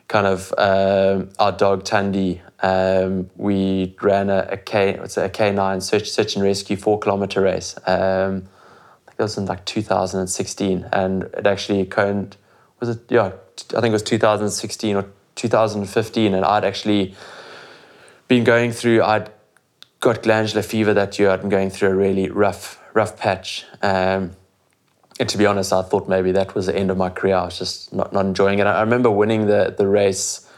[0.08, 2.42] kind of um, our dog Tandy.
[2.62, 7.42] Um, we ran a, a K, what's a K9 search, search and rescue four kilometer
[7.42, 7.76] race.
[7.86, 8.48] Um,
[9.08, 12.38] I think it was in like 2016, and it actually coned,
[12.80, 13.00] was it?
[13.10, 13.34] Yeah,
[13.76, 17.16] I think it was 2016 or 2015, and I'd actually
[18.28, 19.04] been going through.
[19.04, 19.30] I'd
[20.04, 21.30] got glandular fever that year.
[21.30, 23.66] I'd been going through a really rough, rough patch.
[23.82, 24.32] Um,
[25.18, 27.36] and to be honest, I thought maybe that was the end of my career.
[27.36, 28.68] I was just not, not enjoying it.
[28.68, 30.50] I remember winning the the race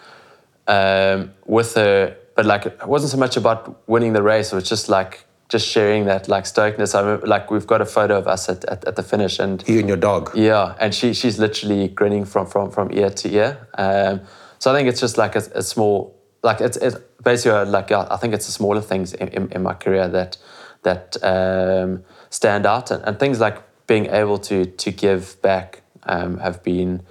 [0.67, 4.51] um, with her, but like it wasn't so much about winning the race.
[4.51, 6.95] It was just like just sharing that like stoicness.
[6.95, 9.63] I remember, like we've got a photo of us at, at, at, the finish, and
[9.67, 10.31] you and your dog.
[10.35, 13.67] Yeah, and she she's literally grinning from from from ear to ear.
[13.77, 14.21] Um,
[14.57, 16.14] so I think it's just like a, a small
[16.45, 19.73] like it's, it's basically like I think it's the smaller things in, in, in my
[19.73, 20.37] career that
[20.83, 26.37] that um, stand out, and, and things like being able to to give back um,
[26.37, 27.01] have been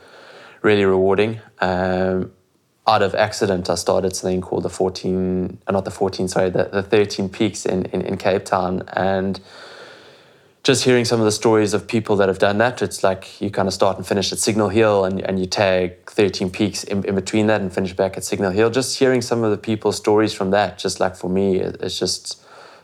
[0.63, 1.41] really rewarding.
[1.61, 2.33] Um,
[2.87, 6.65] out of accident, I started something called the 14, uh, not the 14, sorry, the,
[6.65, 8.83] the 13 Peaks in, in, in Cape Town.
[8.93, 9.41] And
[10.65, 13.51] just hearing some of the stories of people that have done that, it's like you
[13.51, 17.05] kind of start and finish at Signal Hill and, and you tag 13 peaks in,
[17.05, 18.71] in between that and finish back at Signal Hill.
[18.71, 22.43] Just hearing some of the people's stories from that, just like for me, it's just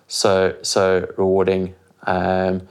[0.08, 1.74] so, so rewarding.
[2.02, 2.68] Um,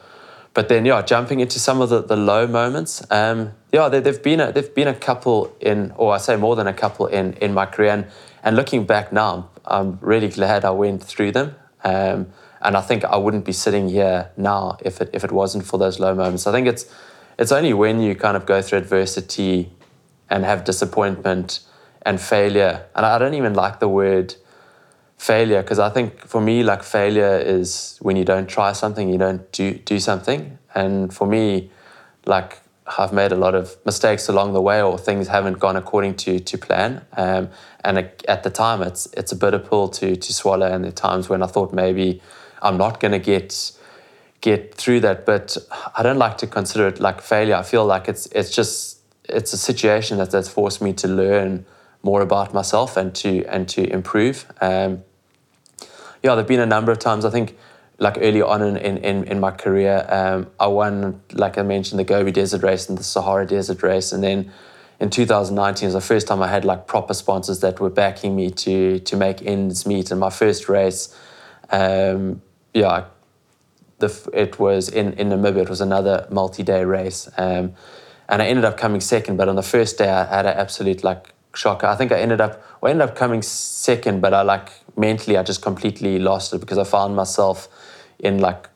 [0.54, 3.04] but then yeah, jumping into some of the, the low moments.
[3.10, 6.56] Um, yeah, there, have been a there've been a couple in, or I say more
[6.56, 8.08] than a couple in in my career, and,
[8.44, 11.56] and looking back now, I'm really glad I went through them.
[11.84, 12.28] Um,
[12.62, 15.78] and I think I wouldn't be sitting here now if it if it wasn't for
[15.78, 16.48] those low moments.
[16.48, 16.86] I think it's
[17.38, 19.72] it's only when you kind of go through adversity
[20.30, 21.62] and have disappointment
[22.02, 24.36] and failure, and I don't even like the word
[25.18, 29.18] failure because I think for me like failure is when you don't try something, you
[29.18, 30.58] don't do do something.
[30.76, 31.72] And for me,
[32.26, 32.60] like
[32.98, 36.40] I've made a lot of mistakes along the way, or things haven't gone according to
[36.40, 37.06] to plan.
[37.16, 37.50] Um,
[37.84, 40.72] and at the time, it's it's a bitter pill to to swallow.
[40.72, 42.22] And there are times when I thought maybe
[42.62, 43.72] I'm not going to get
[44.42, 45.58] get through that, but
[45.96, 47.56] I don't like to consider it like failure.
[47.56, 51.66] I feel like it's it's just it's a situation that that's forced me to learn
[52.02, 54.46] more about myself and to and to improve.
[54.62, 55.04] Um,
[56.24, 57.26] yeah, there've been a number of times.
[57.26, 57.58] I think
[58.00, 62.06] like early on in, in, in my career, um, I won, like I mentioned, the
[62.06, 64.14] Gobi Desert Race and the Sahara Desert Race.
[64.14, 64.52] And then
[65.00, 68.52] in 2019 was the first time I had like proper sponsors that were backing me
[68.52, 70.12] to to make ends meet.
[70.12, 71.16] And my first race,
[71.72, 72.42] um,
[72.74, 73.06] yeah,
[74.00, 75.64] the, it was in, in Namibia.
[75.64, 77.30] It was another multi-day race.
[77.38, 77.74] Um,
[78.28, 79.38] and I ended up coming second.
[79.38, 81.88] But on the first day, I had an absolute like shocker.
[81.88, 85.38] I think I ended up, well, I ended up coming second, but I like mentally,
[85.38, 87.68] I just completely lost it because I found myself
[88.20, 88.70] in like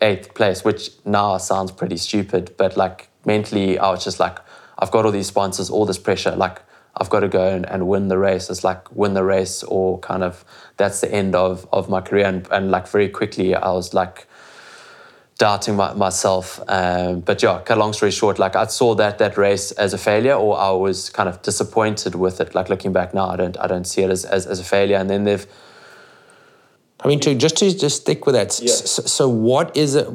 [0.00, 4.38] eighth place, which now sounds pretty stupid, but like mentally, I was just like,
[4.78, 6.60] I've got all these sponsors, all this pressure, like
[6.96, 8.50] I've got to go and, and win the race.
[8.50, 10.44] It's like win the race or kind of
[10.76, 12.26] that's the end of, of my career.
[12.26, 14.26] And, and like very quickly, I was like,
[15.42, 16.60] doubting my, myself.
[16.68, 19.92] Um, but yeah, cut a long story short, like I saw that that race as
[19.92, 22.54] a failure, or I was kind of disappointed with it.
[22.54, 24.96] Like looking back now, I don't I don't see it as as, as a failure.
[24.96, 25.46] And then they've.
[27.00, 28.60] I mean, to just to just stick with that.
[28.60, 28.72] Yeah.
[28.72, 30.06] So, so what is it?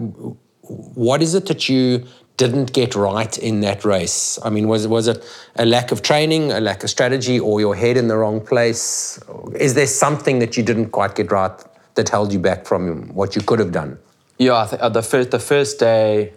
[0.61, 2.05] What is it that you
[2.37, 4.39] didn't get right in that race?
[4.43, 5.23] I mean, was was it
[5.55, 9.19] a lack of training, a lack of strategy, or your head in the wrong place?
[9.55, 11.51] Is there something that you didn't quite get right
[11.95, 13.97] that held you back from what you could have done?
[14.37, 16.33] Yeah, I uh, the first the first day,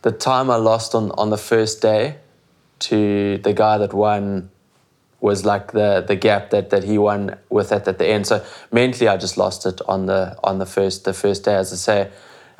[0.00, 2.16] the time I lost on on the first day,
[2.80, 4.50] to the guy that won,
[5.20, 8.26] was like the the gap that that he won with it at the end.
[8.26, 11.54] So mentally, I just lost it on the on the first the first day.
[11.54, 12.10] As I say,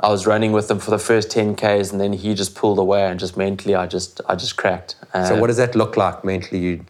[0.02, 2.78] I was running with him for the first ten k's, and then he just pulled
[2.78, 4.96] away, and just mentally, I just I just cracked.
[5.14, 6.60] Uh, so what does that look like mentally?
[6.60, 6.84] You,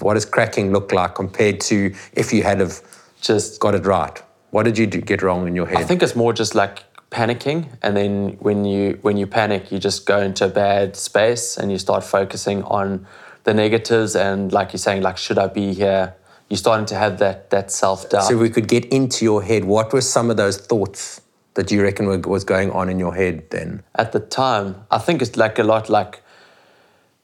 [0.00, 2.80] what does cracking look like compared to if you had have
[3.20, 4.22] just got it right?
[4.50, 5.76] What did you do, get wrong in your head?
[5.76, 9.78] I think it's more just like panicking and then when you when you panic you
[9.78, 13.06] just go into a bad space and you start focusing on
[13.44, 16.14] the negatives and like you're saying like should i be here
[16.50, 19.90] you're starting to have that that self-doubt so we could get into your head what
[19.90, 21.22] were some of those thoughts
[21.54, 25.20] that you reckon was going on in your head then at the time i think
[25.22, 26.22] it's like a lot like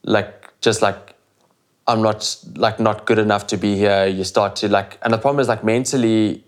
[0.03, 1.15] like just like
[1.87, 5.17] i'm not like not good enough to be here you start to like and the
[5.17, 6.43] problem is like mentally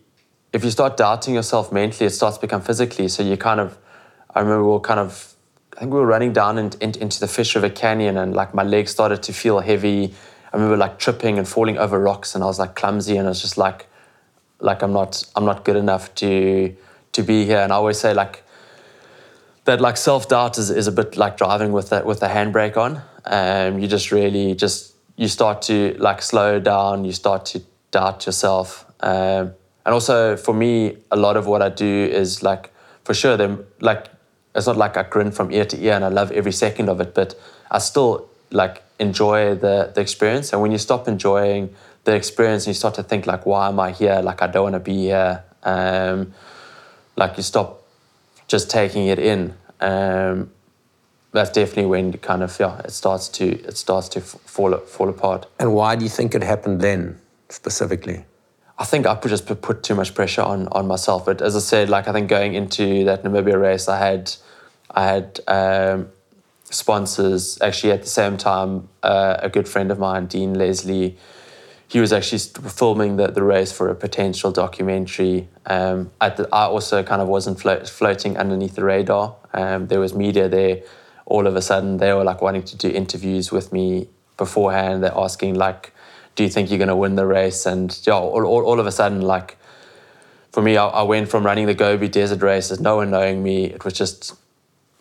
[0.53, 3.07] if you start doubting yourself mentally, it starts to become physically.
[3.07, 3.77] So you kind of,
[4.33, 5.33] I remember we were kind of,
[5.75, 8.53] I think we were running down in, in, into the Fish River Canyon and like
[8.53, 10.13] my legs started to feel heavy.
[10.51, 13.29] I remember like tripping and falling over rocks and I was like clumsy and I
[13.29, 13.87] was just like,
[14.59, 16.75] like I'm not, I'm not good enough to,
[17.17, 17.59] to be here.
[17.59, 18.43] And I always say like,
[19.67, 22.77] that like self doubt is, is a bit like driving with that with the handbrake
[22.77, 23.01] on.
[23.25, 27.61] Um, you just really just you start to like slow down, you start to
[27.91, 28.85] doubt yourself.
[29.01, 29.53] Um,
[29.85, 32.71] and also for me, a lot of what I do is like,
[33.03, 34.07] for sure, them like,
[34.55, 37.01] it's not like I grin from ear to ear and I love every second of
[37.01, 37.35] it, but
[37.69, 40.53] I still like enjoy the, the experience.
[40.53, 43.79] And when you stop enjoying the experience and you start to think like, why am
[43.79, 44.21] I here?
[44.21, 45.43] Like, I don't want to be here.
[45.63, 46.33] Um,
[47.17, 47.83] like you stop
[48.47, 49.53] just taking it in.
[49.81, 50.51] Um,
[51.33, 55.09] that's definitely when you kind of yeah, it starts to it starts to fall fall
[55.09, 55.47] apart.
[55.59, 58.23] And why do you think it happened then specifically?
[58.79, 61.25] I think I just put too much pressure on on myself.
[61.25, 64.33] But as I said, like I think going into that Namibia race, I had
[64.91, 66.09] I had um,
[66.69, 67.59] sponsors.
[67.61, 71.17] Actually, at the same time, uh, a good friend of mine, Dean Leslie,
[71.87, 75.47] he was actually filming the, the race for a potential documentary.
[75.65, 79.35] Um, the, I also kind of wasn't float, floating underneath the radar.
[79.53, 80.81] Um, there was media there
[81.27, 84.07] all of a sudden they were like wanting to do interviews with me
[84.37, 85.03] beforehand.
[85.03, 85.93] They're asking like,
[86.35, 88.87] "Do you think you're going to win the race?" And yeah, all, all, all of
[88.87, 89.57] a sudden, like
[90.51, 93.65] for me, I, I, went from running the Gobi Desert races, no one knowing me.
[93.65, 94.35] It was just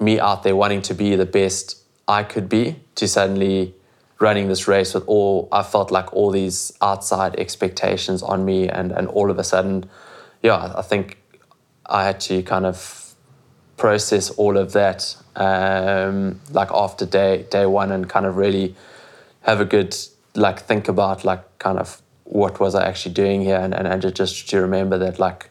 [0.00, 3.74] me out there wanting to be the best I could be, to suddenly
[4.18, 8.92] running this race with all I felt like all these outside expectations on me, and
[8.92, 9.88] and all of a sudden,
[10.42, 11.18] yeah, I think
[11.86, 13.14] I had to kind of
[13.76, 18.74] process all of that um, like after day day one and kind of really
[19.42, 19.94] have a good
[20.34, 24.14] like think about like kind of what was I actually doing here and, and, and
[24.14, 25.50] just to remember that like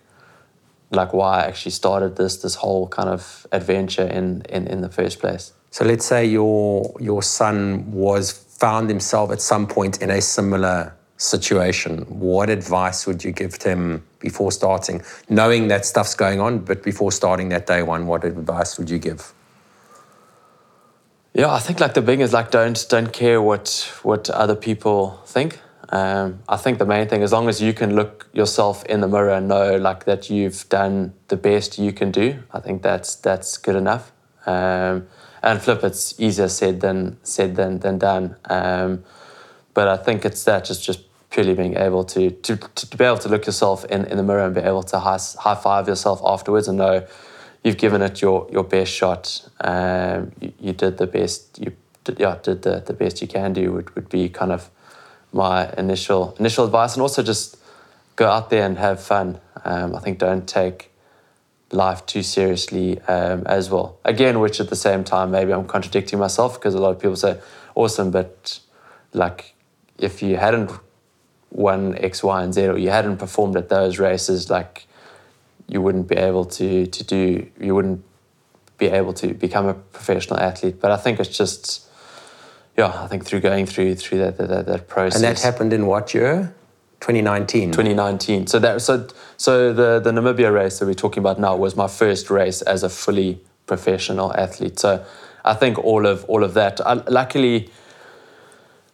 [0.92, 4.90] like why I actually started this this whole kind of adventure in in, in the
[4.90, 5.54] first place.
[5.72, 10.96] So let's say your your son was found himself at some point in a similar
[11.18, 16.84] situation, what advice would you give him before starting, knowing that stuff's going on, but
[16.84, 19.34] before starting that day one, what advice would you give?
[21.34, 25.20] Yeah, I think like the big is like don't don't care what what other people
[25.26, 25.60] think.
[25.90, 29.08] Um, I think the main thing, as long as you can look yourself in the
[29.08, 33.16] mirror and know like that you've done the best you can do, I think that's
[33.16, 34.14] that's good enough.
[34.46, 35.08] Um,
[35.46, 38.36] and flip, it's easier said than said than than done.
[38.46, 39.06] Um,
[39.74, 43.20] but I think it's that just just purely being able to to, to be able
[43.20, 46.20] to look yourself in, in the mirror and be able to high, high five yourself
[46.26, 47.06] afterwards and know
[47.64, 49.48] you've given it your your best shot.
[49.62, 51.74] Um, you, you did the best you
[52.04, 54.72] did, yeah did the, the best you can do would, would be kind of
[55.32, 57.58] my initial initial advice and also just
[58.16, 59.40] go out there and have fun.
[59.64, 60.92] Um, I think don't take
[61.76, 64.00] life too seriously um, as well.
[64.04, 67.16] Again, which at the same time maybe I'm contradicting myself because a lot of people
[67.16, 67.38] say
[67.76, 68.60] awesome, but
[69.14, 69.54] like
[69.98, 70.72] if you hadn't
[71.52, 74.88] won X, Y, and Z, or you hadn't performed at those races, like
[75.68, 78.04] you wouldn't be able to to do, you wouldn't
[78.78, 80.80] be able to become a professional athlete.
[80.80, 81.88] But I think it's just,
[82.78, 85.16] yeah, I think through going through through that that, that process.
[85.16, 86.54] And that happened in what year?
[87.06, 87.72] 2019.
[87.72, 88.48] 2019.
[88.48, 91.88] So that so so the the Namibia race that we're talking about now was my
[91.88, 94.80] first race as a fully professional athlete.
[94.80, 95.06] So
[95.44, 96.82] I think all of all of that.
[96.82, 97.70] I, luckily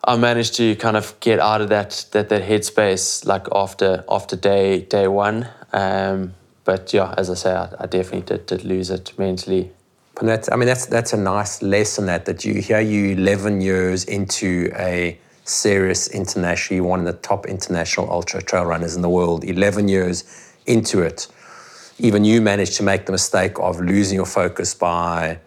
[0.03, 4.35] I managed to kind of get out of that that that headspace like after after
[4.35, 5.47] day day one.
[5.71, 6.33] Um,
[6.65, 9.71] but yeah, as I say, I, I, definitely did, did lose it mentally.
[10.19, 13.61] And that's I mean that's that's a nice lesson that that you hear you 11
[13.61, 15.17] years into a
[15.51, 19.43] serious international, you're one of the top international ultra trail runners in the world.
[19.43, 20.23] 11 years
[20.65, 21.27] into it,
[21.99, 25.39] even you managed to make the mistake of losing your focus by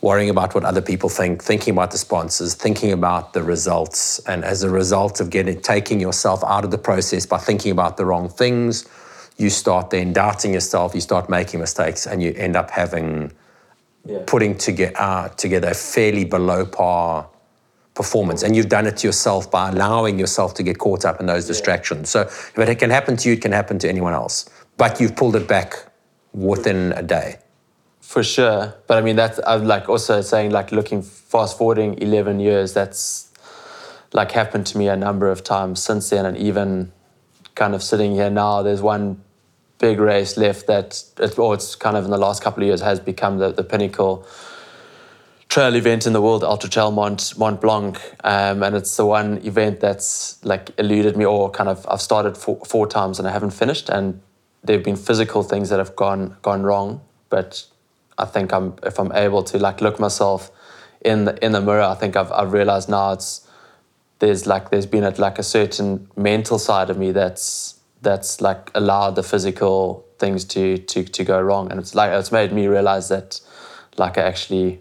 [0.00, 4.18] worrying about what other people think, thinking about the sponsors, thinking about the results.
[4.26, 7.96] And as a result of getting taking yourself out of the process by thinking about
[7.96, 8.86] the wrong things,
[9.36, 13.32] you start then doubting yourself, you start making mistakes, and you end up having
[14.04, 14.18] yeah.
[14.26, 17.28] putting together, uh, together a fairly below par
[17.94, 18.42] performance.
[18.42, 21.46] And you've done it to yourself by allowing yourself to get caught up in those
[21.46, 22.10] distractions.
[22.10, 24.50] So if it can happen to you, it can happen to anyone else.
[24.76, 25.86] But you've pulled it back
[26.32, 27.38] within a day.
[28.00, 32.38] For sure, but I mean that's I'm like also saying like looking fast forwarding eleven
[32.38, 32.72] years.
[32.72, 33.32] That's
[34.12, 36.92] like happened to me a number of times since then, and even
[37.54, 38.62] kind of sitting here now.
[38.62, 39.22] There's one
[39.78, 42.80] big race left that it's, or it's kind of in the last couple of years
[42.82, 44.26] has become the, the pinnacle
[45.54, 47.96] trail event in the world, Ultra Trail Mont, Mont Blanc.
[48.24, 52.36] Um, and it's the one event that's like eluded me or kind of I've started
[52.36, 53.88] four, four times and I haven't finished.
[53.88, 54.20] And
[54.64, 57.02] there have been physical things that have gone gone wrong.
[57.28, 57.64] But
[58.18, 60.50] I think I'm if I'm able to like look myself
[61.02, 63.48] in the in the mirror, I think I've I've realized now it's
[64.18, 68.72] there's like there's been a, like a certain mental side of me that's that's like
[68.74, 72.66] allowed the physical things to to to go wrong, and it's like it's made me
[72.66, 73.40] realize that
[73.96, 74.80] like I actually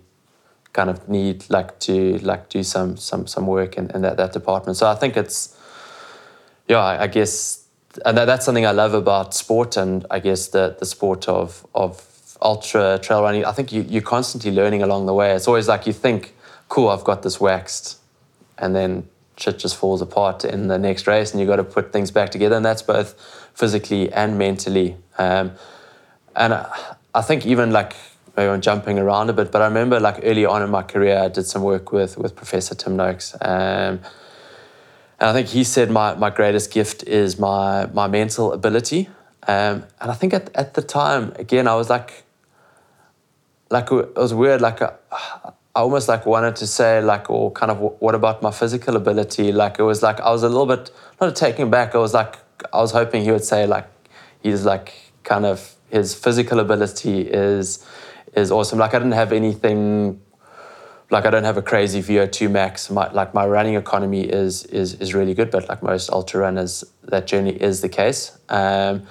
[0.74, 4.34] kind of need like to like do some some some work in, in that, that
[4.34, 4.78] department.
[4.78, 5.58] So I think it's
[6.68, 7.66] yeah, I, I guess
[8.06, 11.66] and that, that's something I love about sport and I guess the the sport of
[11.74, 12.10] of
[12.42, 13.46] ultra trail running.
[13.46, 15.32] I think you you're constantly learning along the way.
[15.32, 16.36] It's always like you think,
[16.70, 18.00] cool, I've got this waxed,
[18.58, 19.08] and then
[19.38, 22.32] shit just falls apart in the next race, and you've got to put things back
[22.32, 23.16] together, and that's both
[23.54, 24.98] physically and mentally.
[25.18, 25.52] Um,
[26.36, 27.96] and I, I think even like
[28.36, 31.18] maybe I'm jumping around a bit, but I remember like early on in my career,
[31.20, 33.36] I did some work with with Professor Tim Noakes.
[33.42, 34.00] Um,
[35.20, 39.10] and I think he said my, my greatest gift is my my mental ability.
[39.48, 42.24] Um, and I think at, at the time, again, I was like,
[43.70, 44.62] like it was weird.
[44.62, 48.52] Like uh, I almost like wanted to say like, or kind of what about my
[48.52, 49.52] physical ability?
[49.52, 51.96] Like it was like I was a little bit not taken back.
[51.96, 52.38] I was like
[52.74, 53.88] I was hoping he would say like
[54.42, 57.86] he's like kind of his physical ability is
[58.36, 58.80] is awesome.
[58.80, 60.22] Like I didn't have anything
[61.10, 62.90] like I don't have a crazy VO2 max.
[62.90, 66.84] My, like my running economy is is is really good, but like most ultra runners,
[67.04, 68.38] that generally is the case.
[68.50, 69.04] Um,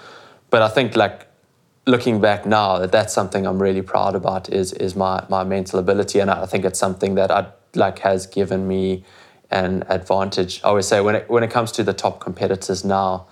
[0.50, 1.28] but I think like
[1.86, 5.78] looking back now, that that's something I'm really proud about is is my my mental
[5.78, 9.04] ability, and I think it's something that I like has given me
[9.50, 10.60] an advantage.
[10.64, 13.26] I always say when it when it comes to the top competitors now,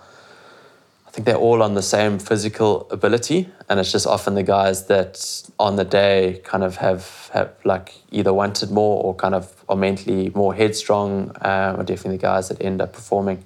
[1.11, 4.85] I think they're all on the same physical ability, and it's just often the guys
[4.85, 9.61] that on the day kind of have have like either wanted more or kind of
[9.67, 13.43] are mentally more headstrong, um, are definitely the guys that end up performing.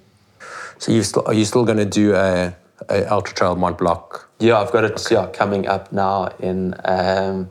[0.78, 2.54] So you still are you still going to do a,
[2.88, 4.00] a ultra trail Mont Blanc?
[4.38, 4.92] Yeah, I've got it.
[4.92, 5.16] Okay.
[5.16, 7.50] Yeah, coming up now in um,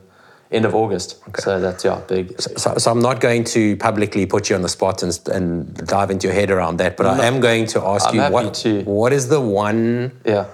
[0.50, 1.22] end of August.
[1.28, 1.42] Okay.
[1.42, 2.40] So that's yeah, big.
[2.40, 6.10] So, so, I'm not going to publicly put you on the spot and, and dive
[6.10, 8.54] into your head around that, but no, I am going to ask I'm you what
[8.54, 8.82] to.
[8.82, 10.46] what is the one yeah.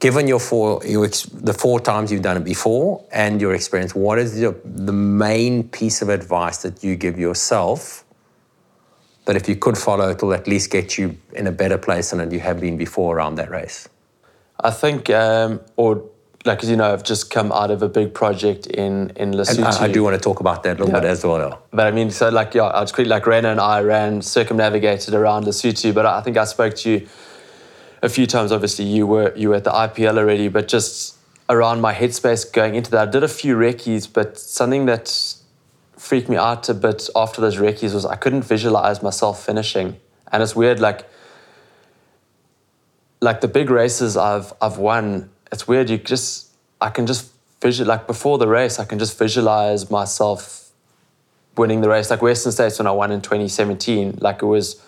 [0.00, 4.18] Given your four, your, the four times you've done it before and your experience, what
[4.18, 8.04] is your, the main piece of advice that you give yourself
[9.24, 12.10] that if you could follow, it will at least get you in a better place
[12.10, 13.88] than you have been before around that race?
[14.60, 16.04] I think, um, or
[16.44, 19.80] like as you know, I've just come out of a big project in in Lesotho.
[19.80, 21.00] I, I, do want to talk about that a little yeah.
[21.00, 21.62] bit as well.
[21.70, 25.14] But I mean, so like yeah, I was quickly like Ryno and I ran circumnavigated
[25.14, 27.08] around Lesotho, but I think I spoke to you
[28.02, 28.52] a few times.
[28.52, 31.16] Obviously, you were you were at the IPL already, but just
[31.48, 35.36] around my headspace going into that, I did a few recce's, but something that
[35.96, 39.96] freaked me out a bit after those recce's was I couldn't visualize myself finishing,
[40.30, 41.08] and it's weird like
[43.22, 45.88] like the big races I've I've won it's weird.
[45.88, 46.50] You just
[46.80, 47.32] I can just
[47.62, 50.70] visual like before the race, I can just visualize myself
[51.56, 52.10] winning the race.
[52.10, 54.82] Like Western States when I won in 2017, like it was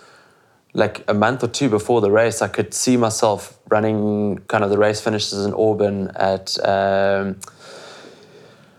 [0.74, 4.70] like a month or two before the race, I could see myself running kind of
[4.70, 7.38] the race finishes in Auburn at um,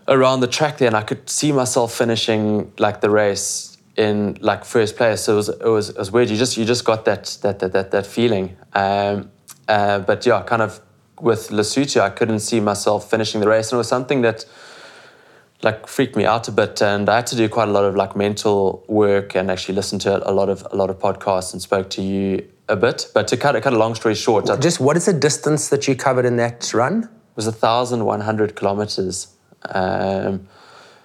[0.06, 4.64] around the track there, and I could see myself finishing like the race in like
[4.64, 5.22] first place.
[5.22, 6.28] So it was it was, it was weird.
[6.28, 8.56] You just you just got that that that that, that feeling.
[8.74, 9.30] Um,
[9.66, 10.80] uh, but yeah, kind of
[11.20, 14.44] with Lesotho, I couldn't see myself finishing the race, and it was something that
[15.62, 16.80] like freaked me out a bit.
[16.82, 19.98] And I had to do quite a lot of like mental work and actually listen
[20.00, 23.10] to a lot of a lot of podcasts and spoke to you a bit.
[23.14, 25.96] But to cut cut a long story short, just what is the distance that you
[25.96, 27.04] covered in that run?
[27.04, 29.28] It was a thousand one hundred kilometers.
[29.64, 30.48] Um,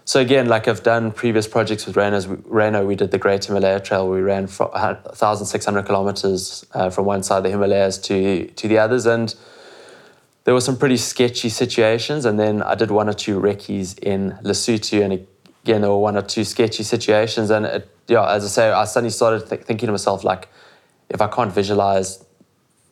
[0.05, 3.80] so again, like I've done previous projects with Ryno, Ryno we did the Great Himalaya
[3.80, 4.09] Trail.
[4.09, 9.05] We ran 1,600 kilometers uh, from one side of the Himalayas to to the others,
[9.05, 9.33] and
[10.43, 12.25] there were some pretty sketchy situations.
[12.25, 15.01] And then I did one or two recce's in Lesotho.
[15.03, 15.13] And
[15.63, 17.49] again, there were one or two sketchy situations.
[17.49, 20.49] And it, yeah, as I say, I suddenly started th- thinking to myself, like,
[21.09, 22.25] if I can't visualize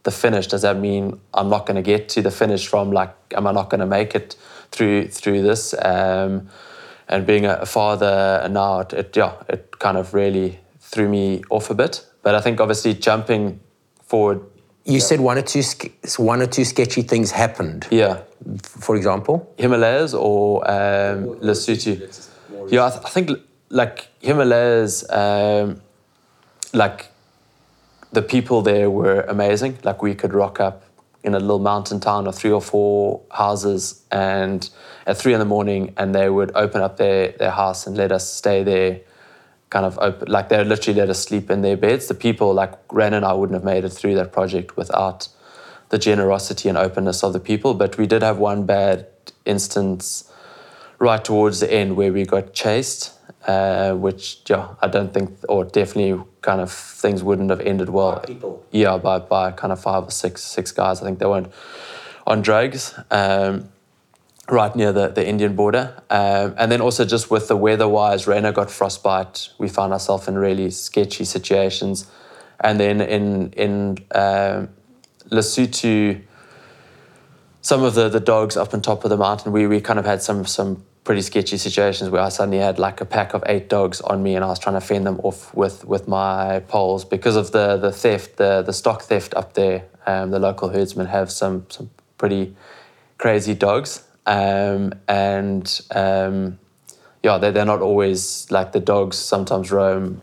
[0.03, 3.13] the finish, does that mean I'm not going to get to the finish from like,
[3.35, 4.35] am I not going to make it
[4.71, 5.73] through through this?
[5.73, 6.49] Um,
[7.07, 11.69] and being a, father now, it, it, yeah, it kind of really threw me off
[11.69, 12.05] a bit.
[12.23, 13.59] But I think obviously jumping
[14.01, 14.41] forward
[14.85, 14.99] you yeah.
[14.99, 15.61] said one or two
[16.17, 17.87] one or two sketchy things happened.
[17.91, 18.21] Yeah.
[18.63, 22.29] For example, Himalayas or um, Lesotho.
[22.69, 23.29] Yeah, I, th- I, think
[23.69, 25.81] like Himalayas, um,
[26.73, 27.11] like
[28.11, 29.77] the people there were amazing.
[29.83, 30.83] Like we could rock up
[31.23, 34.67] in a little mountain town of three or four houses, and
[35.05, 38.11] at three in the morning, and they would open up their their house and let
[38.11, 39.01] us stay there
[39.71, 42.07] kind of open, like they literally let us sleep in their beds.
[42.07, 45.27] The people like Ryno and I wouldn't have made it through that project without
[45.89, 47.73] the generosity and openness of the people.
[47.73, 49.07] But we did have one bad
[49.45, 50.31] instance
[50.99, 53.13] right towards the end where we got chased,
[53.47, 58.17] uh, which yeah, I don't think, or definitely kind of things wouldn't have ended well.
[58.17, 58.65] By people.
[58.71, 61.01] Yeah, by by kind of five or six six guys.
[61.01, 61.51] I think they weren't
[62.27, 62.93] on drugs.
[63.09, 63.69] Um,
[64.51, 65.95] right near the, the Indian border.
[66.09, 69.49] Um, and then also just with the weather-wise, Ryno got frostbite.
[69.57, 72.05] We found ourselves in really sketchy situations.
[72.59, 74.69] And then in in um,
[75.31, 76.21] Lesotho,
[77.61, 80.05] some of the, the dogs up on top of the mountain, we, we kind of
[80.05, 83.69] had some some pretty sketchy situations where I suddenly had like a pack of eight
[83.69, 87.05] dogs on me and I was trying to fend them off with with my poles
[87.05, 89.85] because of the the theft, the the stock theft up there.
[90.05, 92.55] Um, the local herdsmen have some some pretty
[93.17, 96.59] crazy dogs um, and um,
[97.23, 100.21] yeah, they're, they're not always like the dogs sometimes roam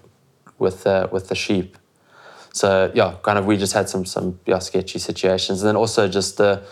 [0.58, 1.76] with uh, with the sheep.
[2.52, 6.08] So yeah, kind of we just had some some yeah, sketchy situations, and then also
[6.08, 6.62] just the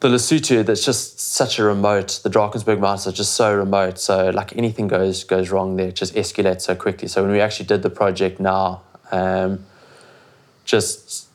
[0.00, 2.20] the Lesotho that's just such a remote.
[2.22, 3.98] The Drakensberg Mountains are just so remote.
[3.98, 7.08] So like anything goes goes wrong there, just escalates so quickly.
[7.08, 9.64] So when we actually did the project now, um,
[10.64, 11.29] just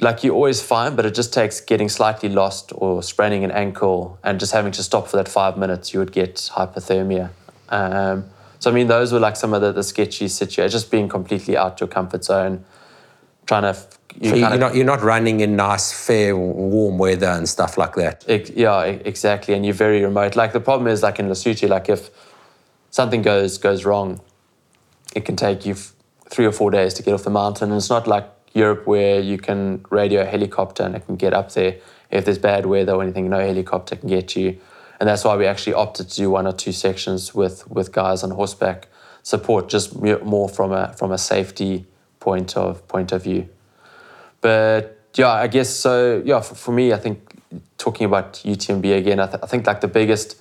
[0.00, 4.18] like you're always fine, but it just takes getting slightly lost or spraining an ankle
[4.24, 7.30] and just having to stop for that five minutes, you would get hypothermia.
[7.68, 8.24] Um,
[8.58, 11.56] so I mean, those were like some of the, the sketchy situations, just being completely
[11.56, 12.64] out your comfort zone,
[13.46, 13.78] trying to.
[14.20, 17.94] You so you're not you're not running in nice, fair, warm weather and stuff like
[17.94, 18.24] that.
[18.28, 20.34] It, yeah, exactly, and you're very remote.
[20.34, 22.10] Like the problem is, like in Lesotho, like if
[22.90, 24.20] something goes goes wrong,
[25.14, 25.76] it can take you
[26.28, 29.20] three or four days to get off the mountain, and it's not like Europe where
[29.20, 31.76] you can radio a helicopter and it can get up there.
[32.10, 34.58] If there's bad weather or anything, no helicopter can get you.
[34.98, 38.22] And that's why we actually opted to do one or two sections with, with guys
[38.22, 38.88] on horseback
[39.22, 41.86] support, just more from a from a safety
[42.18, 43.48] point of point of view.
[44.40, 46.22] But yeah, I guess so.
[46.24, 47.18] Yeah, for, for me, I think
[47.78, 50.36] talking about UTMB again, I, th- I think like the biggest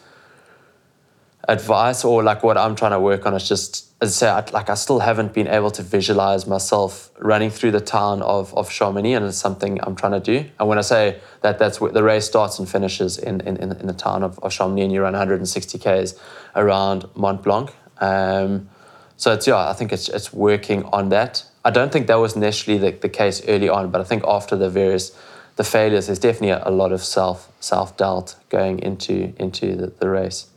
[1.47, 4.69] advice or like what I'm trying to work on is just as I say, like
[4.69, 9.13] I still haven't been able to visualize myself running through the town of, of Chamonix,
[9.13, 10.49] and it's something I'm trying to do.
[10.57, 13.87] And when I say that, that's where the race starts and finishes in, in, in
[13.87, 16.15] the town of, of Chamonix, and you run 160 k's
[16.55, 17.73] around Mont Blanc.
[17.99, 18.69] Um,
[19.17, 21.43] so it's yeah, I think it's it's working on that.
[21.65, 24.55] I don't think that was necessarily the, the case early on, but I think after
[24.55, 25.11] the various
[25.57, 29.87] the failures, there's definitely a, a lot of self self doubt going into into the,
[29.87, 30.47] the race.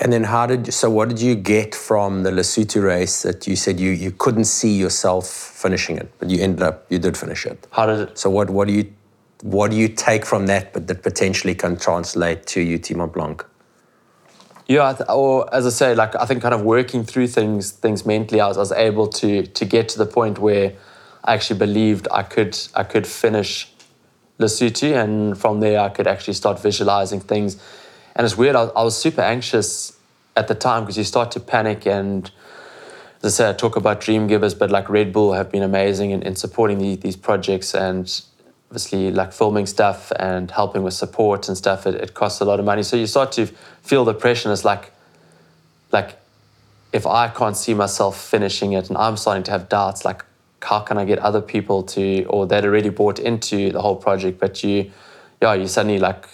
[0.00, 3.54] And then how did so what did you get from the Lesotho race that you
[3.54, 7.44] said you, you couldn't see yourself finishing it, but you ended up you did finish
[7.44, 7.66] it.
[7.70, 8.90] How did it So what what do you
[9.42, 13.44] what do you take from that but that potentially can translate to UT Mont Blanc?
[14.68, 18.40] Yeah, or as I say, like I think kind of working through things things mentally,
[18.40, 20.72] I was, I was able to to get to the point where
[21.24, 23.70] I actually believed I could I could finish
[24.38, 27.58] Lesotho, and from there I could actually start visualizing things
[28.16, 29.98] and it's weird, I, I was super anxious
[30.36, 32.30] at the time because you start to panic and
[33.22, 36.10] as I say, I talk about dream givers, but like Red Bull have been amazing
[36.10, 38.22] in, in supporting the, these projects and
[38.70, 41.86] obviously like filming stuff and helping with support and stuff.
[41.86, 42.82] It, it costs a lot of money.
[42.82, 43.46] So you start to
[43.82, 44.92] feel the pressure and it's like,
[45.92, 46.16] like
[46.92, 50.24] if I can't see myself finishing it and I'm starting to have doubts, like
[50.62, 54.40] how can I get other people to, or that already bought into the whole project,
[54.40, 54.90] but you,
[55.42, 56.26] yeah, you suddenly like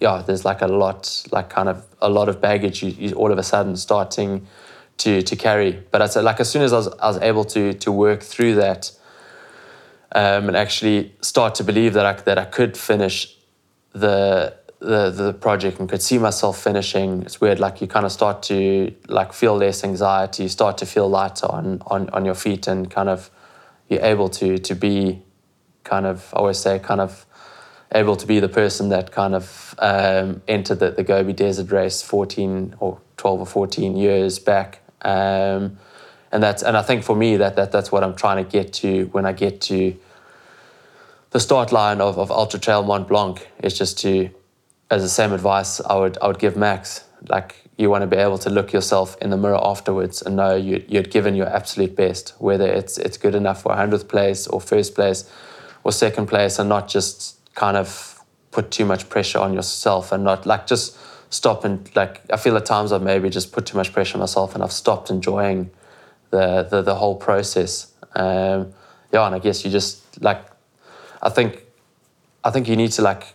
[0.00, 3.32] yeah, there's like a lot, like kind of a lot of baggage you, you all
[3.32, 4.46] of a sudden starting
[4.98, 5.82] to to carry.
[5.90, 8.22] But I said, like as soon as I was, I was able to to work
[8.22, 8.90] through that
[10.14, 13.36] um, and actually start to believe that I that I could finish
[13.92, 17.22] the the the project and could see myself finishing.
[17.22, 20.86] It's weird, like you kind of start to like feel less anxiety, you start to
[20.86, 23.30] feel lighter on on on your feet, and kind of
[23.88, 25.22] you're able to to be
[25.82, 27.26] kind of I always say kind of
[27.92, 32.02] able to be the person that kind of um, entered the, the Gobi Desert Race
[32.02, 34.80] 14 or 12 or 14 years back.
[35.02, 35.78] Um,
[36.34, 38.72] and that's and I think for me that, that that's what I'm trying to get
[38.74, 39.96] to when I get to
[41.30, 44.30] the start line of, of Ultra Trail Mont Blanc is just to
[44.90, 48.16] as the same advice I would I would give Max like you want to be
[48.16, 51.94] able to look yourself in the mirror afterwards and know you, you'd given your absolute
[51.94, 55.30] best whether it's it's good enough for 100th place or first place
[55.84, 58.20] or second place and not just kind of
[58.50, 60.96] put too much pressure on yourself and not like just
[61.30, 64.20] stop and like I feel at times I've maybe just put too much pressure on
[64.20, 65.70] myself and I've stopped enjoying
[66.30, 67.92] the the, the whole process.
[68.14, 68.72] Um,
[69.12, 70.44] yeah, and I guess you just like
[71.22, 71.64] I think
[72.44, 73.34] I think you need to like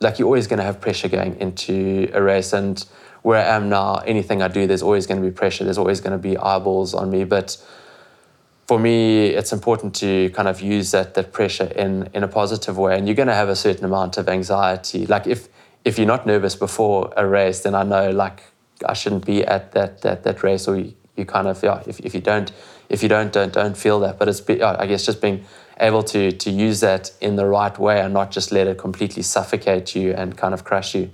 [0.00, 2.84] like you're always going to have pressure going into a race and
[3.22, 5.64] where I am now, anything I do, there's always going to be pressure.
[5.64, 7.56] There's always going to be eyeballs on me, but
[8.66, 12.76] for me, it's important to kind of use that that pressure in in a positive
[12.76, 12.98] way.
[12.98, 15.06] And you're going to have a certain amount of anxiety.
[15.06, 15.48] Like if
[15.84, 18.42] if you're not nervous before a race, then I know like
[18.84, 20.66] I shouldn't be at that that that race.
[20.66, 21.82] Or you, you kind of yeah.
[21.86, 22.50] If, if you don't
[22.88, 25.44] if you don't don't don't feel that, but it's I guess just being
[25.80, 29.22] able to to use that in the right way and not just let it completely
[29.22, 31.10] suffocate you and kind of crush you.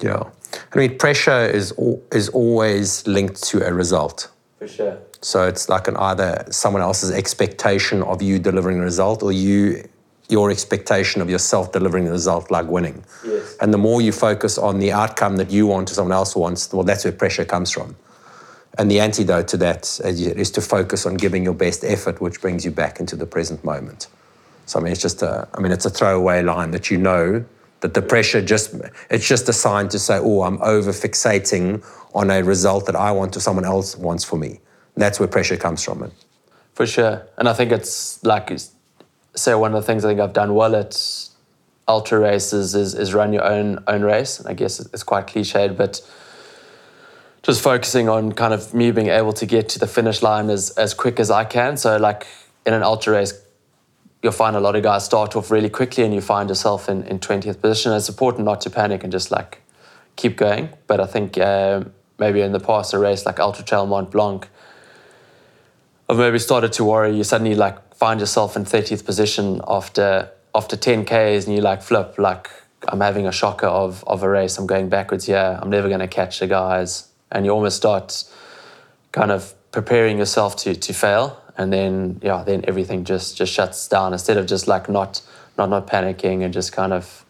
[0.00, 0.24] Yeah.
[0.72, 1.74] I mean, pressure is
[2.12, 4.30] is always linked to a result.
[4.62, 4.98] For sure.
[5.22, 9.88] So it's like an either someone else's expectation of you delivering a result, or you
[10.28, 13.04] your expectation of yourself delivering a result, like winning.
[13.26, 13.56] Yes.
[13.60, 16.72] And the more you focus on the outcome that you want or someone else wants,
[16.72, 17.96] well, that's where pressure comes from.
[18.78, 22.64] And the antidote to that is to focus on giving your best effort, which brings
[22.64, 24.06] you back into the present moment.
[24.66, 27.44] So I mean, it's just a, I mean, it's a throwaway line that you know
[27.82, 28.74] that the pressure just,
[29.10, 31.84] it's just a sign to say, oh, I'm over fixating
[32.14, 34.60] on a result that I want or someone else wants for me.
[34.94, 36.04] And that's where pressure comes from.
[36.04, 36.12] It.
[36.74, 37.26] For sure.
[37.36, 38.56] And I think it's like,
[39.34, 40.96] say, one of the things I think I've done well at
[41.88, 44.38] ultra races is, is run your own own race.
[44.38, 46.00] And I guess it's quite cliched, but
[47.42, 50.70] just focusing on kind of me being able to get to the finish line as,
[50.70, 51.76] as quick as I can.
[51.76, 52.26] So like
[52.64, 53.34] in an ultra race,
[54.22, 57.02] you'll find a lot of guys start off really quickly and you find yourself in,
[57.04, 57.92] in 20th position.
[57.92, 59.60] It's important not to panic and just like
[60.16, 60.70] keep going.
[60.86, 61.84] But I think uh,
[62.18, 64.48] maybe in the past, a race like Ultra Trail Mont Blanc,
[66.08, 67.16] I've maybe started to worry.
[67.16, 71.82] You suddenly like find yourself in 30th position after after 10 Ks and you like
[71.82, 72.50] flip, like
[72.88, 74.58] I'm having a shocker of, of a race.
[74.58, 75.58] I'm going backwards here.
[75.60, 77.08] I'm never going to catch the guys.
[77.30, 78.24] And you almost start
[79.12, 83.88] kind of preparing yourself to, to fail and then yeah, then everything just just shuts
[83.88, 85.22] down instead of just like not
[85.56, 87.24] not not panicking and just kind of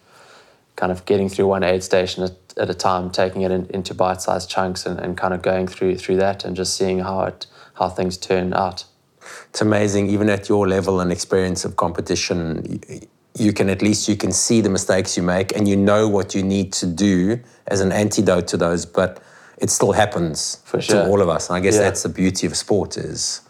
[0.77, 3.95] kind of getting through one aid station at, at a time, taking it in, into
[3.95, 7.47] bite-sized chunks and, and kind of going through through that and just seeing how it
[7.75, 8.85] how things turn out.
[9.51, 12.35] It's amazing, even at your level and experience of competition,
[13.39, 16.35] you can at least you can see the mistakes you make and you know what
[16.35, 17.39] you need to do
[17.69, 19.23] as an antidote to those, but
[19.59, 21.05] it still happens For sure.
[21.05, 21.49] to all of us.
[21.49, 21.83] And I guess Yeah.
[21.83, 23.43] that's the beauty of sport is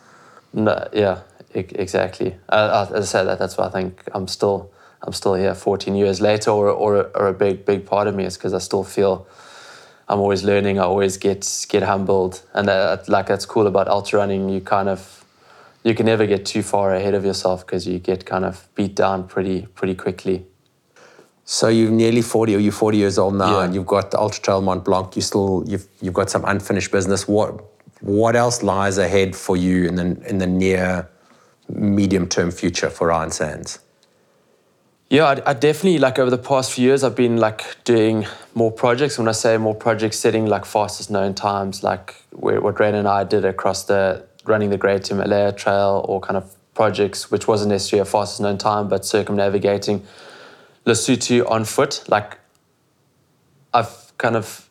[0.53, 1.21] No, yeah,
[1.55, 2.37] exactly.
[2.49, 4.71] Uh, as I said, that that's why I think I'm still
[5.03, 8.25] I'm still here 14 years later, or or, or a big big part of me
[8.25, 9.27] is because I still feel
[10.09, 10.79] I'm always learning.
[10.79, 14.49] I always get get humbled, and that, like that's cool about ultra running.
[14.49, 15.25] You kind of
[15.85, 18.95] you can never get too far ahead of yourself because you get kind of beat
[18.95, 20.47] down pretty pretty quickly.
[21.45, 23.65] So you're nearly 40 or you're 40 years old now Yeah.
[23.65, 26.93] and you've got the Ultra Trail Mont Blanc, you still you've you've got some unfinished
[26.93, 27.27] business.
[27.27, 27.72] What
[28.03, 31.09] what else lies ahead for you in the in the near
[31.69, 33.79] medium term future for Ryan Sandes?
[35.09, 38.73] Yeah, I, I definitely like over the past few years, I've been like doing more
[38.73, 39.19] projects.
[39.19, 43.25] When I say more projects, setting like fastest known times, like what Ryno and I
[43.25, 48.01] did across the running the Great Himalaya Trail, or kind of projects which wasn't necessarily
[48.01, 50.05] a fastest known time, but circumnavigating
[50.87, 52.03] Lesotho on foot.
[52.09, 52.39] Like
[53.73, 54.69] I've kind of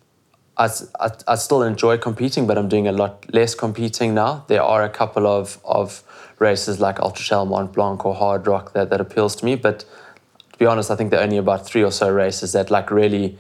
[0.62, 0.70] I,
[1.00, 4.46] I, I still enjoy competing, but I'm doing a lot less competing now.
[4.48, 6.04] There are a couple of, of
[6.38, 9.80] races like Ultra Trail Mont Blanc or Hardrock that, that appeals to me, but
[10.52, 12.92] to be honest, I think there are only about three or so races that like
[12.92, 13.40] really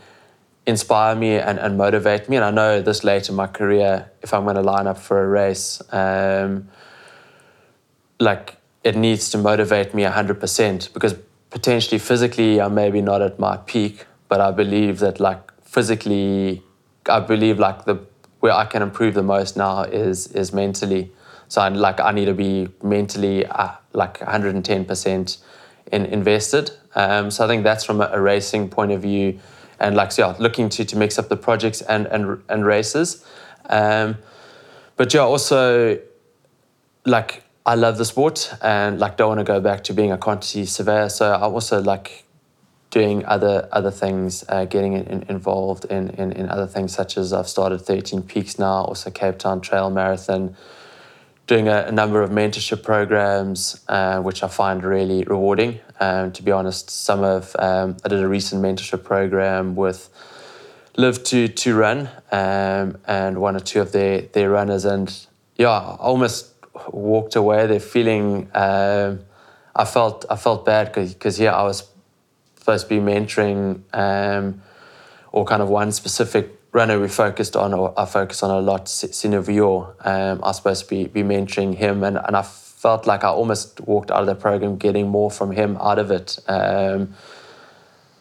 [0.65, 2.37] inspire me and, and motivate me.
[2.37, 5.23] And I know this late in my career, if I'm going to line up for
[5.23, 6.69] a race, um,
[8.19, 11.13] like it needs to motivate me 100% because
[11.51, 16.63] potentially physically I'm maybe not at my peak, but I believe that like physically,
[17.11, 17.99] I believe like the
[18.39, 21.11] where I can improve the most now is is mentally.
[21.47, 25.37] So I, like I need to be mentally uh, like 110%
[25.91, 26.71] in, invested.
[26.95, 29.39] Um, so I think that's from a, a racing point of view,
[29.79, 33.25] and like so yeah, looking to to mix up the projects and and and races.
[33.69, 34.17] Um,
[34.95, 35.99] but yeah, also
[37.05, 40.17] like I love the sport and like don't want to go back to being a
[40.17, 41.09] quantity surveyor.
[41.09, 42.25] So I also like
[42.91, 47.33] doing other other things, uh, getting in, involved in, in in other things such as
[47.33, 50.55] I've started 13 Peaks now, also Cape Town Trail Marathon,
[51.47, 55.79] doing a, a number of mentorship programs, uh, which I find really rewarding.
[55.99, 60.09] Um, to be honest, some of um, I did a recent mentorship program with
[60.97, 65.07] Live to to Run, um, and one or two of their their runners, and
[65.57, 66.49] yeah, I almost
[66.91, 69.19] walked away there feeling um,
[69.75, 71.81] I felt I felt bad because yeah I was
[72.61, 74.61] supposed to be mentoring um,
[75.31, 78.87] or kind of one specific runner we focused on or I focused on a lot
[78.87, 79.93] Sino Vior.
[80.05, 83.29] Um, I was supposed to be, be mentoring him and, and I felt like I
[83.29, 86.37] almost walked out of the program getting more from him out of it.
[86.47, 87.15] Um,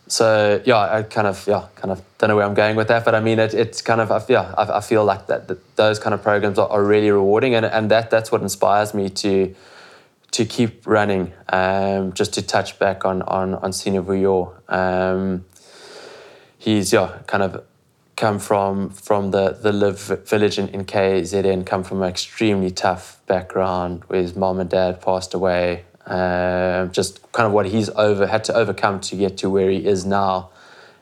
[0.07, 3.05] so yeah, I kind of yeah, kind of don't know where I'm going with that,
[3.05, 5.99] but I mean it, it's kind of yeah, I, I feel like that, that those
[5.99, 9.55] kind of programs are, are really rewarding, and, and that that's what inspires me to
[10.33, 11.33] to keep running.
[11.49, 15.45] Um, just to touch back on on on Sina Vuyor, um,
[16.59, 17.65] he's yeah, kind of
[18.17, 23.21] come from from the the live village in, in KZN, come from an extremely tough
[23.27, 25.85] background where his mom and dad passed away.
[26.07, 29.87] Um, just kind of what he's over had to overcome to get to where he
[29.87, 30.51] is now.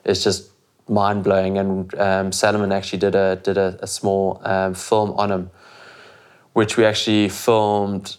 [0.04, 0.50] It's just
[0.88, 1.58] mind blowing.
[1.58, 5.50] And um, Salomon actually did a did a, a small um, film on him,
[6.52, 8.16] which we actually filmed.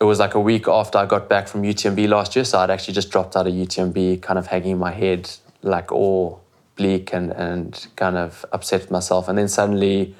[0.00, 2.70] It was like a week after I got back from UTMB last year, so I'd
[2.70, 6.40] actually just dropped out of UTMB, kind of hanging my head like all
[6.76, 9.28] bleak and and kind of upset with myself.
[9.28, 10.14] And then suddenly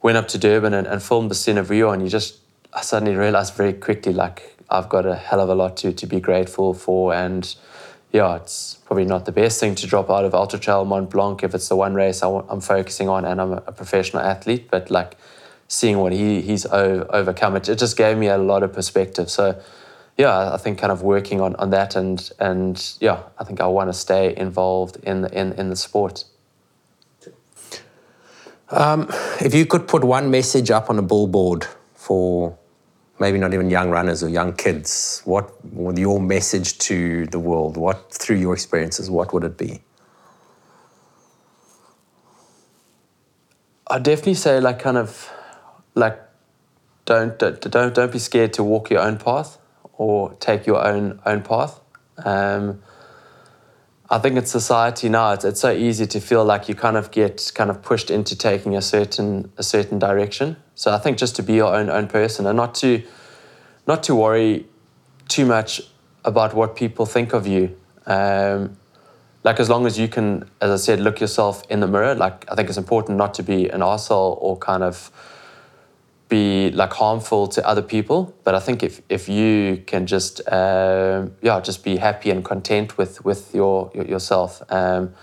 [0.00, 2.38] went up to Durban and, and filmed the scene of Rio, and you just
[2.72, 6.06] I suddenly realized very quickly like I've got a hell of a lot to to
[6.06, 7.54] be grateful for and
[8.12, 11.42] yeah, it's probably not the best thing to drop out of Ultra Trail Mont Blanc
[11.42, 14.68] if it's the one race i w- I'm focusing on and I'm a professional athlete.
[14.70, 15.16] But like
[15.72, 19.30] seeing what he he's o- overcome, it, it just gave me a lot of perspective.
[19.30, 19.60] So
[20.18, 23.66] yeah, I think kind of working on, on that and and yeah, I think I
[23.66, 26.24] want to stay involved in the, in in the sport.
[28.68, 29.06] Um,
[29.40, 32.56] if you could put one message up on a billboard for
[33.18, 37.76] maybe not even young runners or young kids, what would your message to the world,
[37.76, 39.82] what through your experiences, what would it be?
[43.88, 45.30] I'd definitely say like kind of
[45.94, 46.18] like
[47.04, 49.58] don't don't don't be scared to walk your own path
[49.94, 51.80] or take your own own path.
[52.24, 52.82] Um,
[54.10, 57.10] I think in society now it's, it's so easy to feel like you kind of
[57.10, 60.56] get kind of pushed into taking a certain a certain direction.
[60.74, 63.02] So I think just to be your own own person and not to
[63.86, 64.66] not to worry
[65.28, 65.80] too much
[66.24, 67.76] about what people think of you.
[68.06, 68.76] Um,
[69.44, 72.14] like as long as you can, as I said, look yourself in the mirror.
[72.14, 75.10] Like I think it's important not to be an asshole or kind of
[76.32, 78.34] be like harmful to other people.
[78.44, 82.96] But I think if if you can just uh, yeah just be happy and content
[82.98, 84.62] with with your, your yourself.
[84.70, 85.14] Um,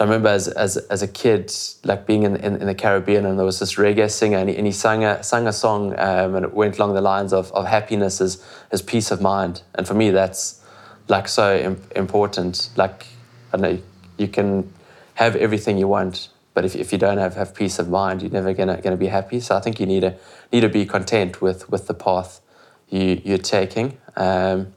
[0.00, 1.52] I remember as, as, as a kid,
[1.84, 4.56] like being in, in, in, the Caribbean, and there was this reggae singer, and he,
[4.56, 7.50] and he sang, a, sang a song, um, and it went along the lines of,
[7.52, 9.62] of happiness is, is peace of mind.
[9.74, 10.62] And for me, that's
[11.08, 12.70] like so Im- important.
[12.76, 13.06] Like,
[13.52, 13.78] I know,
[14.18, 14.72] you can
[15.14, 18.30] have everything you want, but if, if you don't have, have peace of mind, you're
[18.30, 19.40] never gonna, gonna be happy.
[19.40, 20.14] So I think you need to,
[20.52, 22.40] need to be content with, with the path
[22.88, 23.98] you, you're taking.
[24.16, 24.74] Um,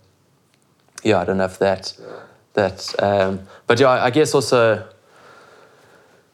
[1.04, 1.98] yeah, I don't know if that,
[2.54, 4.88] that um, but yeah, I guess also,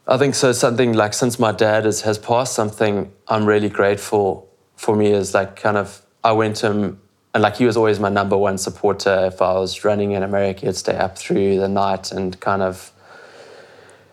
[0.07, 0.51] I think so.
[0.51, 5.33] Something like since my dad has, has passed, something I'm really grateful for me is
[5.33, 7.01] like kind of I went to him
[7.33, 9.25] and like he was always my number one supporter.
[9.25, 12.91] If I was running in America, he'd stay up through the night and kind of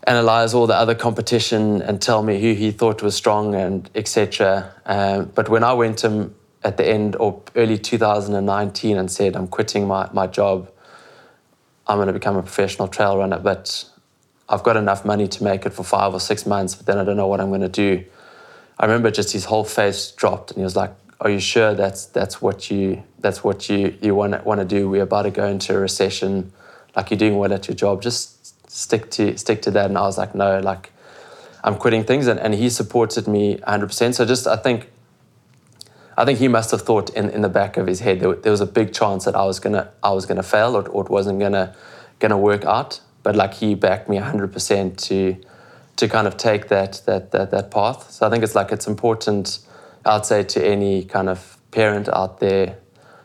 [0.06, 4.72] analyze all the other competition and tell me who he thought was strong and etc.
[4.86, 9.36] Um, but when I went to him at the end or early 2019 and said
[9.36, 10.70] I'm quitting my, my job,
[11.86, 13.84] I'm going to become a professional trail runner, but
[14.48, 17.04] I've got enough money to make it for five or six months, but then I
[17.04, 18.04] don't know what I'm going to do.
[18.78, 22.06] I remember just his whole face dropped, and he was like, "Are you sure that's
[22.06, 24.88] that's what you that's what you you want want to do?
[24.88, 26.52] We're about to go into a recession.
[26.96, 28.02] Like you're doing well at your job.
[28.02, 28.33] Just
[28.74, 30.92] stick to stick to that." And I was like, "No, like
[31.62, 34.14] I'm quitting things," and, and he supported me 100%.
[34.14, 34.90] So just I think.
[36.16, 38.52] I think he must have thought in, in the back of his head there, there
[38.52, 41.10] was a big chance that I was gonna I was gonna fail or, or it
[41.10, 41.74] wasn't gonna
[42.20, 45.36] gonna work out but like he backed me 100% to
[45.96, 48.10] to kind of take that that that that path.
[48.10, 49.58] So I think it's like it's important,
[50.04, 52.76] I'd say to any kind of parent out there,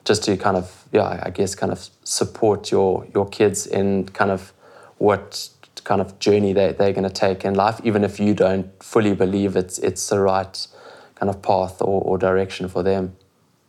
[0.05, 4.31] just to kind of yeah, I guess kind of support your your kids in kind
[4.31, 4.53] of
[4.99, 5.49] what
[5.83, 9.15] kind of journey they, they're going to take in life, even if you don't fully
[9.15, 10.67] believe it's it's the right
[11.15, 13.15] kind of path or, or direction for them.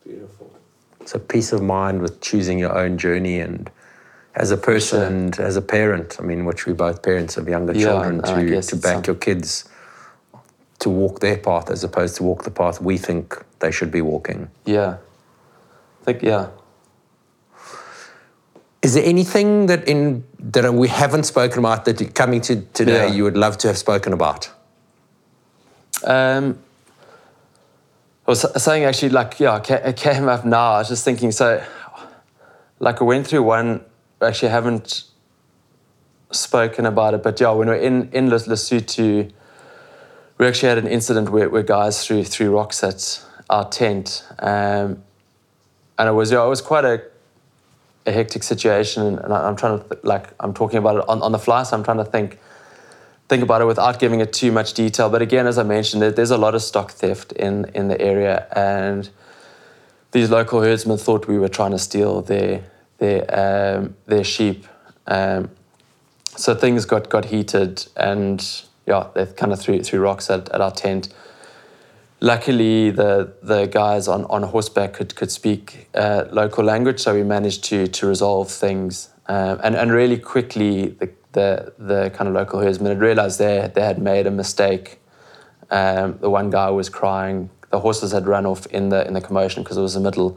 [0.04, 0.52] Beautiful.
[1.06, 3.70] So peace of mind with choosing your own journey and
[4.34, 5.08] as a person sure.
[5.08, 8.62] and as a parent, I mean, which we both parents of younger yeah, children, to,
[8.62, 9.68] to back your kids
[10.78, 14.00] to walk their path as opposed to walk the path we think they should be
[14.00, 14.50] walking.
[14.64, 14.98] Yeah.
[16.00, 16.48] I think, yeah.
[18.82, 23.14] Is there anything that in that we haven't spoken about that coming to today yeah.
[23.14, 24.50] you would love to have spoken about?
[26.04, 26.58] Um,
[28.26, 30.72] I was saying actually, like, yeah, it came up now.
[30.72, 31.62] I was just thinking, so,
[32.78, 33.84] like, I went through one
[34.22, 35.04] actually haven't
[36.30, 39.30] spoken about it, but yeah, when we are in in Lesotho,
[40.38, 45.02] we actually had an incident where, where guys threw threw rocks at our tent, um,
[45.98, 47.02] and it was yeah, it was quite a
[48.06, 51.22] a hectic situation, and I, am trying to th- like I'm talking about it on,
[51.22, 52.38] on the fly, so I'm trying to think
[53.28, 55.08] think about it without giving it too much detail.
[55.08, 58.00] But again, as I mentioned, there, there's a lot of stock theft in in the
[58.00, 59.08] area, and
[60.12, 62.64] these local herdsmen thought we were trying to steal their
[62.98, 64.66] their um, their sheep.
[65.06, 65.50] Um,
[66.36, 70.60] so things got got heated, and yeah, they kind of threw threw rocks at, at
[70.60, 71.12] our tent.
[72.20, 77.22] Luckily, the the guys on, on horseback could could speak uh, local language, so we
[77.22, 79.08] managed to to resolve things.
[79.30, 83.70] Um, and, and really quickly, the, the, the kind of local herdsmen had realized they,
[83.72, 84.98] they had made a mistake.
[85.70, 87.48] Um, the one guy was crying.
[87.70, 90.36] The horses had run off in the, in the commotion because it was the middle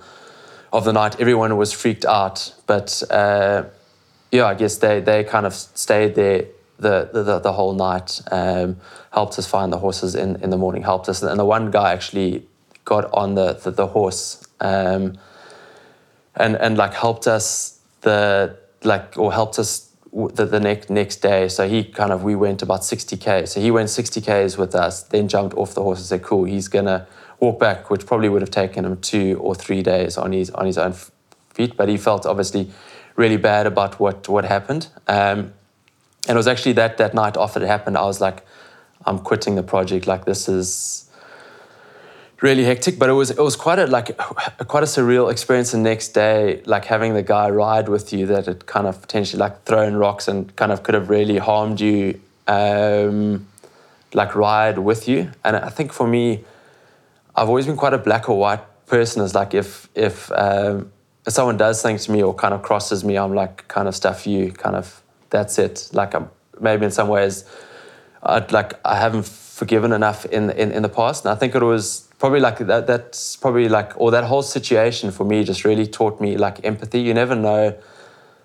[0.71, 1.19] of the night.
[1.19, 2.53] Everyone was freaked out.
[2.67, 3.63] But uh,
[4.31, 6.45] yeah, I guess they, they kind of stayed there
[6.79, 8.77] the, the, the whole night, um,
[9.11, 11.21] helped us find the horses in, in the morning, helped us.
[11.21, 12.45] And the one guy actually
[12.85, 15.17] got on the, the, the horse um,
[16.35, 21.47] and, and like helped us the like or helped us the, the next next day.
[21.47, 23.47] So he kind of we went about 60k.
[23.47, 26.67] So he went 60k's with us, then jumped off the horse and said, "Cool, he's
[26.67, 27.07] gonna
[27.39, 30.65] walk back," which probably would have taken him two or three days on his on
[30.65, 30.93] his own
[31.53, 31.75] feet.
[31.75, 32.71] But he felt obviously
[33.15, 34.87] really bad about what what happened.
[35.07, 35.53] Um,
[36.27, 38.45] and it was actually that that night after it happened, I was like,
[39.05, 40.07] "I'm quitting the project.
[40.07, 41.03] Like this is."
[42.43, 44.15] really hectic, but it was it was quite a like
[44.67, 45.71] quite a surreal experience.
[45.71, 49.39] The next day, like having the guy ride with you that had kind of potentially
[49.39, 53.47] like thrown rocks and kind of could have really harmed you, um,
[54.13, 55.31] like ride with you.
[55.43, 56.43] And I think for me,
[57.35, 59.23] I've always been quite a black or white person.
[59.23, 60.91] Is like if if um,
[61.25, 63.95] if someone does things to me or kind of crosses me, I'm like kind of
[63.95, 65.02] stuff you, kind of
[65.33, 65.89] that's it.
[65.91, 66.29] Like I'm
[66.61, 67.43] maybe in some ways,
[68.21, 71.63] I'd like I haven't forgiven enough in in, in the past, and I think it
[71.63, 75.87] was probably like that that's probably like or that whole situation for me just really
[75.87, 77.01] taught me like empathy.
[77.01, 77.77] You never know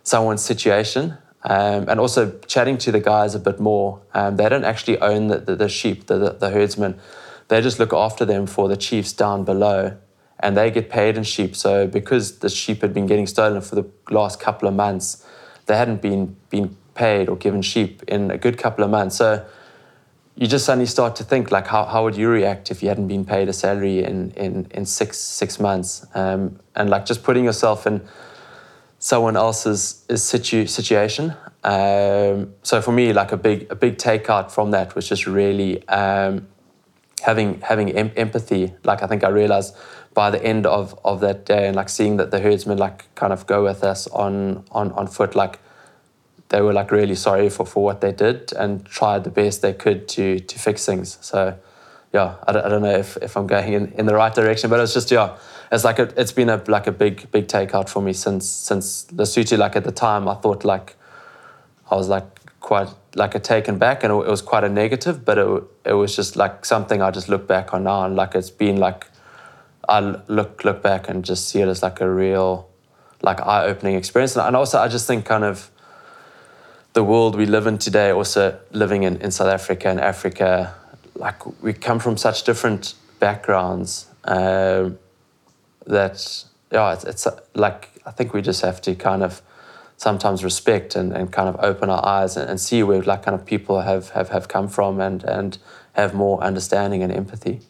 [0.02, 1.18] someone's situation.
[1.44, 5.28] Um, and also chatting to the guys a bit more um, they don't actually own
[5.28, 6.98] the, the, the sheep the, the, the, herdsmen.
[7.46, 9.96] They just look after them for the chiefs down below
[10.40, 11.54] and they get paid in sheep.
[11.54, 15.24] So because the sheep had been getting stolen for the last couple of months
[15.68, 19.16] they hadn't been been paid or given sheep in a good couple of months.
[19.16, 19.46] So
[20.34, 23.08] you just suddenly start to think like how, how would you react if you hadn't
[23.08, 26.06] been paid a salary in in, in six six months?
[26.14, 28.00] Um, and like just putting yourself in
[28.98, 31.34] someone else's situ, situation.
[31.62, 35.86] Um, so for me like a big a big takeout from that was just really
[35.88, 36.48] um,
[37.22, 38.72] having having em- empathy.
[38.84, 39.76] Like I think I realized
[40.18, 43.32] by the end of of that day and like seeing that the herdsmen like kind
[43.32, 45.60] of go with us on on on foot like
[46.48, 49.72] they were like really sorry for, for what they did and tried the best they
[49.72, 51.18] could to to fix things.
[51.20, 51.56] So
[52.12, 54.70] yeah, I don't, I don't know if, if I'm going in, in the right direction,
[54.70, 55.36] but it's just yeah,
[55.70, 59.06] it's like a, it's been a like a big big takeout for me since since
[59.12, 59.58] Lesotho.
[59.58, 60.96] Like at the time, I thought like
[61.90, 62.26] I was like
[62.60, 66.16] quite like a taken back, and it was quite a negative, but it it was
[66.16, 69.06] just like something I just look back on now, and like it's been like
[69.88, 72.68] I look look back and just see it as like a real
[73.22, 75.70] like eye opening experience, and also I just think kind of
[76.92, 80.74] the world we live in today, also living in, in South Africa and Africa,
[81.14, 84.90] like we come from such different backgrounds uh,
[85.86, 89.42] that, yeah, it's, it's like I think we just have to kind of
[89.96, 93.34] sometimes respect and, and kind of open our eyes and, and see where like kind
[93.34, 95.58] of people have, have, have come from and, and
[95.92, 97.60] have more understanding and empathy.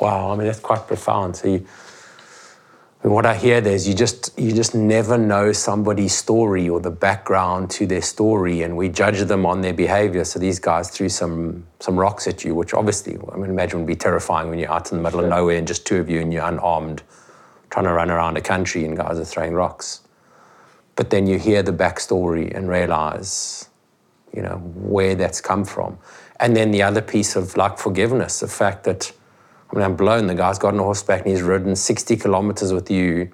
[0.00, 1.36] Wow, I mean, that's quite profound.
[1.36, 1.66] So you,
[3.02, 6.90] what I hear there is you just you just never know somebody's story or the
[6.90, 10.24] background to their story, and we judge them on their behavior.
[10.24, 13.86] So these guys threw some some rocks at you, which obviously I mean imagine would
[13.86, 16.20] be terrifying when you're out in the middle of nowhere and just two of you
[16.20, 17.02] and you're unarmed,
[17.68, 20.00] trying to run around a country and guys are throwing rocks.
[20.96, 23.68] But then you hear the backstory and realize,
[24.34, 25.98] you know, where that's come from.
[26.40, 29.12] And then the other piece of like forgiveness, the fact that
[29.72, 30.26] I mean, I'm blown.
[30.26, 33.30] The guy's got on horseback and he's ridden 60 kilometers with you,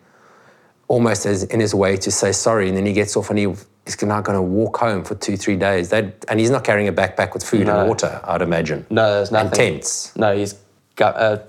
[0.88, 2.68] almost as in his way to say sorry.
[2.68, 3.44] And then he gets off and he,
[3.84, 5.90] he's now going to walk home for two, three days.
[5.90, 7.80] That, and he's not carrying a backpack with food no.
[7.80, 8.86] and water, I'd imagine.
[8.90, 9.48] No, there's nothing.
[9.48, 10.16] And tents.
[10.16, 10.54] No, he's
[10.96, 11.44] got a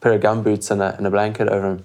[0.00, 1.84] pair of gum boots and a, and a blanket over him.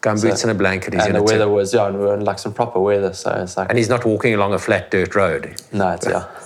[0.00, 0.94] Gum boots so, and a blanket.
[0.94, 3.12] He's and the weather was, yeah, and we were in like some proper weather.
[3.12, 3.68] So it's like.
[3.68, 5.60] And he's not walking along a flat dirt road.
[5.72, 6.26] No, it's, yeah.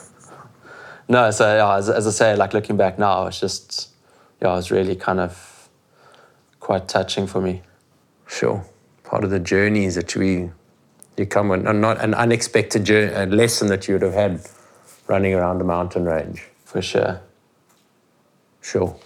[1.08, 3.91] No, so yeah, as, as I say, like looking back now, it's just
[4.42, 5.68] yeah, it was really kind of
[6.58, 7.62] quite touching for me.
[8.26, 8.64] Sure.
[9.04, 10.50] Part of the journey is that we
[11.16, 14.40] you come on not an unexpected journey, a lesson that you would have had
[15.06, 16.42] running around a mountain range.
[16.64, 17.20] For sure.
[18.62, 18.96] Sure.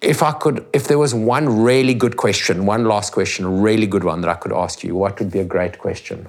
[0.00, 3.86] If I could, if there was one really good question, one last question, a really
[3.86, 6.28] good one that I could ask you, what would be a great question?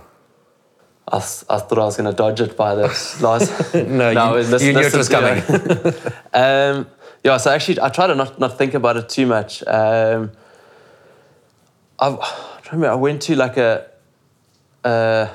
[1.08, 3.74] I, I thought I was going to dodge it by this last.
[3.76, 3.84] no,
[4.14, 5.44] no, you, listen, you knew it was coming.
[6.34, 6.88] um,
[7.24, 9.64] yeah, so actually, I try to not, not think about it too much.
[9.68, 10.32] Um,
[12.00, 13.88] I've, I remember I went to like a,
[14.84, 15.28] uh,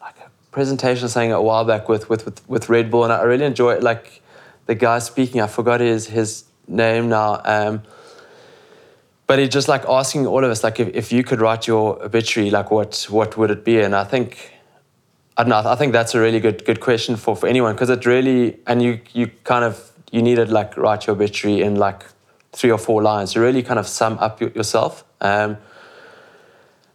[0.00, 3.22] like a presentation saying a while back with, with, with, with Red Bull, and I
[3.22, 4.22] really enjoyed like
[4.66, 5.40] the guy speaking.
[5.40, 7.40] I forgot his his name now.
[7.44, 7.82] Um,
[9.26, 12.02] but he just like asking all of us, like if, if you could write your
[12.02, 13.80] obituary, like what what would it be?
[13.80, 14.57] And I think
[15.38, 15.70] I don't know.
[15.70, 18.82] I think that's a really good good question for, for anyone because it really and
[18.82, 22.04] you you kind of you needed like write your obituary in like
[22.52, 25.04] three or four lines to really kind of sum up yourself.
[25.20, 25.58] Um,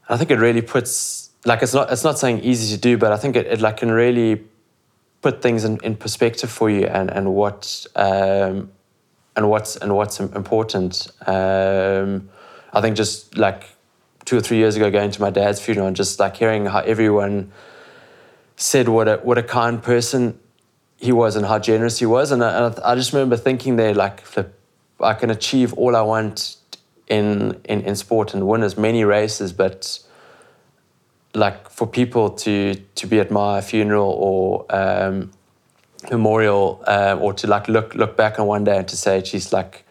[0.10, 3.14] I think it really puts like it's not it's not saying easy to do, but
[3.14, 4.44] I think it, it like can really
[5.22, 8.72] put things in, in perspective for you and and what um,
[9.38, 11.10] and what's and what's important.
[11.26, 12.30] Um,
[12.74, 13.70] I think just like
[14.26, 16.80] two or three years ago, going to my dad's funeral and just like hearing how
[16.80, 17.54] everyone
[18.64, 20.40] said what a what a kind person
[20.96, 24.24] he was and how generous he was, and I, I just remember thinking there like,
[25.02, 26.56] I can achieve all I want
[27.08, 30.00] in in in sport and win as many races, but
[31.36, 35.32] like for people to to be at my funeral or um,
[36.10, 39.52] memorial uh, or to like look look back on one day and to say she's
[39.52, 39.84] like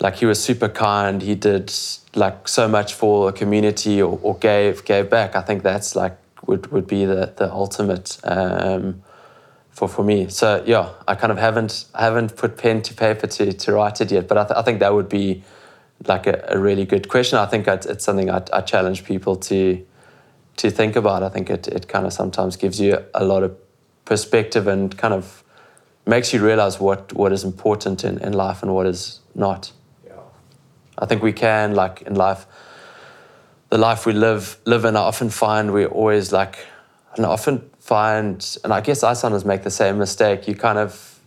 [0.00, 1.22] like he was super kind.
[1.22, 1.72] He did
[2.14, 5.34] like so much for the community or, or gave gave back.
[5.34, 9.02] I think that's like would would be the the ultimate um,
[9.70, 13.52] for for me so yeah i kind of haven't haven't put pen to paper to
[13.52, 15.42] to write it yet but i, th- I think that would be
[16.06, 19.36] like a, a really good question i think I'd, it's something I, I challenge people
[19.36, 19.84] to
[20.56, 23.56] to think about i think it, it kind of sometimes gives you a lot of
[24.04, 25.44] perspective and kind of
[26.06, 29.72] makes you realize what, what is important in, in life and what is not.
[30.06, 30.12] Yeah.
[30.98, 32.46] I think we can, like in life,
[33.74, 36.64] the life we live live in, I often find we're always like,
[37.16, 40.46] and I often find, and I guess I sometimes make the same mistake.
[40.46, 41.18] You kind of,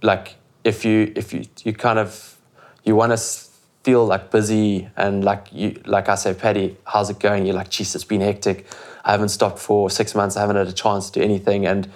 [0.00, 2.38] like, if you if you you kind of
[2.82, 3.22] you want to
[3.82, 7.44] feel like busy and like you like I say, Paddy, how's it going?
[7.44, 8.66] You're like, geez, it's been hectic.
[9.04, 10.38] I haven't stopped for six months.
[10.38, 11.66] I haven't had a chance to do anything.
[11.66, 11.90] And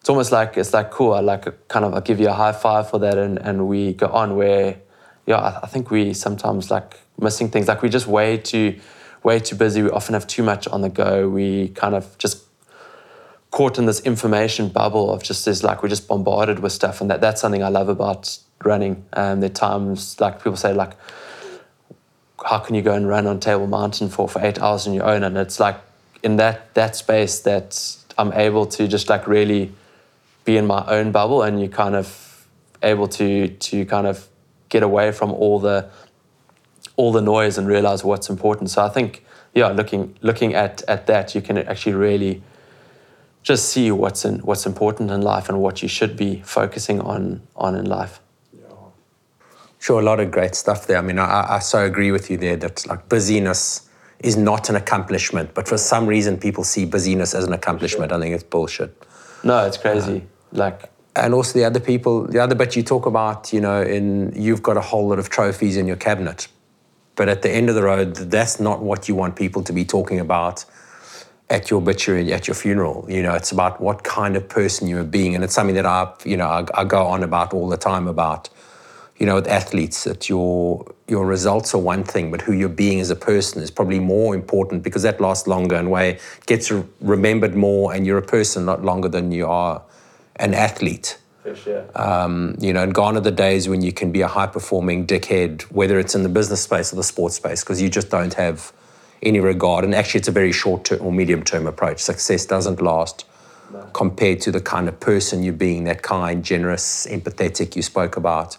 [0.00, 1.12] it's almost like it's like cool.
[1.12, 3.92] I like kind of I give you a high five for that, and, and we
[3.92, 4.36] go on.
[4.36, 4.78] Where
[5.26, 7.68] yeah, I, I think we sometimes like missing things.
[7.68, 8.78] Like we're just way too
[9.22, 9.82] way too busy.
[9.82, 11.28] We often have too much on the go.
[11.28, 12.44] We kind of just
[13.50, 17.10] caught in this information bubble of just this like we're just bombarded with stuff, and
[17.10, 19.04] that that's something I love about running.
[19.12, 20.92] Um, there are times like people say like,
[22.44, 25.04] how can you go and run on Table Mountain for for eight hours on your
[25.04, 25.22] own?
[25.24, 25.76] And it's like
[26.22, 29.72] in that that space that I'm able to just like really
[30.44, 32.46] be in my own bubble and you kind of
[32.82, 34.28] able to to kind of
[34.68, 35.88] get away from all the
[36.96, 38.70] all the noise and realize what's important.
[38.70, 39.24] So I think
[39.54, 42.42] yeah, looking looking at at that you can actually really
[43.42, 47.42] just see what's in what's important in life and what you should be focusing on
[47.54, 48.20] on in life.
[49.78, 50.98] Sure, a lot of great stuff there.
[50.98, 53.88] I mean, I, I so agree with you there that like busyness
[54.20, 55.54] is not an accomplishment.
[55.54, 58.10] But for some reason, people see busyness as an accomplishment.
[58.10, 58.18] Sure.
[58.18, 58.96] I think it's bullshit.
[59.44, 60.18] No, it's crazy.
[60.52, 63.82] Uh, like, and also the other people, the other bit you talk about, you know,
[63.82, 66.48] in you've got a whole lot of trophies in your cabinet,
[67.16, 69.84] but at the end of the road, that's not what you want people to be
[69.84, 70.64] talking about
[71.48, 73.06] at your obituary, at your funeral.
[73.08, 76.12] You know, it's about what kind of person you're being, and it's something that I,
[76.24, 78.48] you know, I, I go on about all the time about
[79.18, 83.00] you know, with athletes, that your your results are one thing, but who you're being
[83.00, 86.70] as a person is probably more important because that lasts longer and way gets
[87.00, 89.82] remembered more, and you're a person not longer than you are
[90.36, 91.16] an athlete.
[91.94, 95.06] Um, you know, and gone are the days when you can be a high performing
[95.06, 98.34] dickhead, whether it's in the business space or the sports space, because you just don't
[98.34, 98.72] have
[99.22, 99.84] any regard.
[99.84, 102.00] And actually, it's a very short term or medium term approach.
[102.00, 103.24] Success doesn't last.
[103.72, 103.82] No.
[103.92, 108.56] Compared to the kind of person you're being, that kind, generous, empathetic you spoke about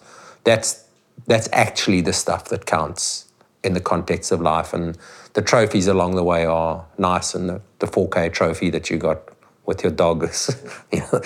[0.47, 0.85] that's
[1.25, 3.25] that's actually the stuff that counts
[3.63, 4.73] in the context of life.
[4.73, 4.97] And
[5.33, 7.35] the trophies along the way are nice.
[7.35, 9.19] And the, the 4K trophy that you got
[9.67, 10.49] with your dog is
[10.91, 11.21] you know,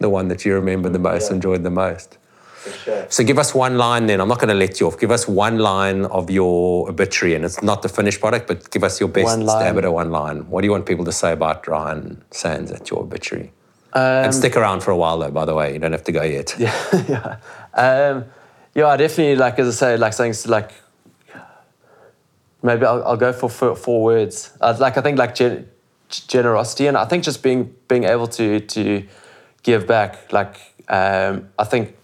[0.00, 1.36] the one that you remember the most, yeah.
[1.36, 2.18] enjoyed the most.
[2.82, 3.06] Sure.
[3.10, 4.20] So give us one line then.
[4.20, 4.98] I'm not going to let you off.
[4.98, 8.82] Give us one line of your obituary, and it's not the finished product, but give
[8.82, 10.48] us your best stab at a one line.
[10.48, 13.52] What do you want people to say about Ryan Sandes at your obituary?
[13.92, 15.30] Um, and stick around for a while, though.
[15.30, 16.54] By the way, you don't have to go yet.
[16.58, 16.74] Yeah,
[17.08, 17.36] yeah.
[17.74, 18.24] Um,
[18.74, 20.72] yeah, I definitely like as I say, like saying like
[22.62, 24.56] maybe I'll, I'll go for four, four words.
[24.60, 25.68] Uh, like I think like gen-
[26.20, 29.06] generosity, and I think just being being able to to
[29.62, 30.32] give back.
[30.32, 30.56] Like
[30.88, 31.96] um, I think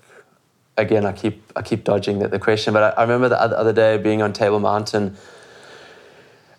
[0.76, 3.56] again, I keep I keep dodging the, the question, but I, I remember the other
[3.56, 5.16] other day being on Table Mountain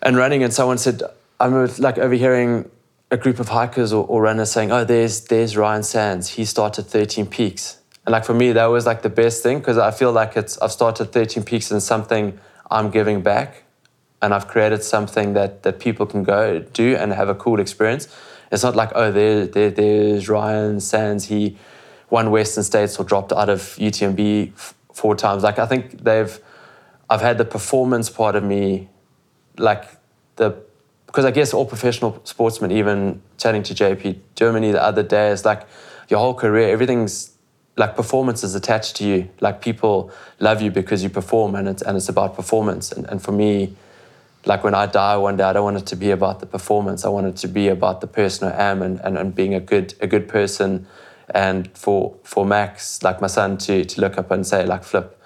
[0.02, 1.02] and running, and someone said
[1.38, 2.70] I remember like overhearing
[3.10, 6.28] a group of hikers or, or runners saying, "Oh, there's there's Ryan Sandes.
[6.28, 9.78] He started 13 peaks." And like for me, that was like the best thing because
[9.78, 12.38] I feel like it's I've started 13 Peaks and something
[12.70, 13.61] I'm giving back,
[14.22, 18.08] and I've created something that that people can go do and have a cool experience.
[18.50, 21.58] It's not like oh there, there there's Ryan Sandes he
[22.08, 25.42] won Western States or dropped out of UTMB f- four times.
[25.42, 26.38] Like I think they've
[27.10, 28.88] I've had the performance part of me,
[29.58, 29.84] like
[30.36, 30.56] the
[31.06, 35.44] because I guess all professional sportsmen, even chatting to JP Germany the other day, is
[35.44, 35.66] like
[36.08, 37.32] your whole career, everything's
[37.76, 39.28] like performance is attached to you.
[39.40, 42.92] Like people love you because you perform, and it's and it's about performance.
[42.92, 43.74] And and for me,
[44.44, 47.04] like when I die one day, I don't want it to be about the performance.
[47.04, 49.60] I want it to be about the person I am and, and, and being a
[49.60, 50.86] good a good person.
[51.34, 55.20] And for for Max, like my son, to to look up and say like flip,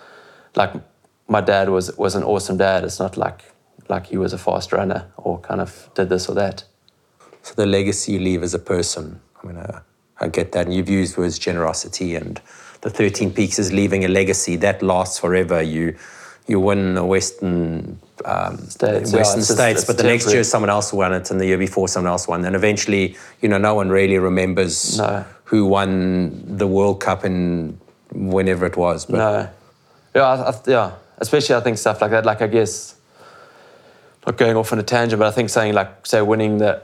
[0.54, 0.72] like
[1.28, 2.84] my dad was was an awesome dad.
[2.84, 3.44] It's not like
[3.88, 6.64] like he was a fast runner or kind of did this or that.
[7.42, 9.80] So the legacy you leave as a person, I mean, uh,
[10.20, 10.66] I get that.
[10.66, 12.40] And you've used words generosity and
[12.80, 15.62] the 13 Peaks is leaving a legacy that lasts forever.
[15.62, 15.96] You
[16.46, 20.44] you win a Western um, States, Western yeah, it's just- States, but the next year
[20.44, 22.44] someone else won it, and the year before someone else won.
[22.44, 25.24] And eventually, you know, no one really remembers No.
[25.44, 27.78] who won the World Cup in
[28.12, 29.06] whenever it was.
[29.06, 29.48] But No,
[30.14, 30.92] yeah, I, I, yeah.
[31.18, 32.24] Especially I think stuff like that.
[32.26, 32.94] Like I guess,
[34.26, 36.82] not going off on a tangent, but I think saying like say winning the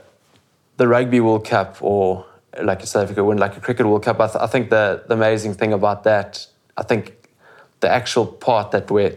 [0.78, 2.24] the rugby World Cup or
[2.62, 4.20] like South Africa win like a cricket World Cup.
[4.20, 7.28] I, th- I think the the amazing thing about that, I think
[7.80, 9.16] the actual part that where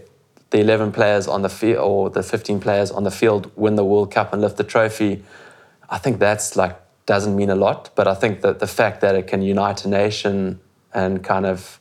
[0.51, 3.85] the 11 players on the field or the 15 players on the field win the
[3.85, 5.23] World Cup and lift the trophy,
[5.89, 7.89] I think that's like doesn't mean a lot.
[7.95, 10.59] But I think that the fact that it can unite a nation
[10.93, 11.79] and kind of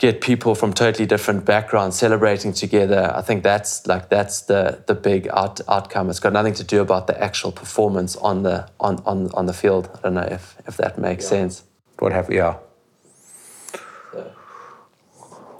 [0.00, 3.12] get people from totally different backgrounds celebrating together.
[3.14, 6.08] I think that's like that's the the big out, outcome.
[6.08, 9.52] It's got nothing to do about the actual performance on the on on, on the
[9.52, 9.90] field.
[9.94, 11.64] I don't know if if that makes sense.
[11.98, 12.36] what have we?
[12.36, 12.56] Yeah.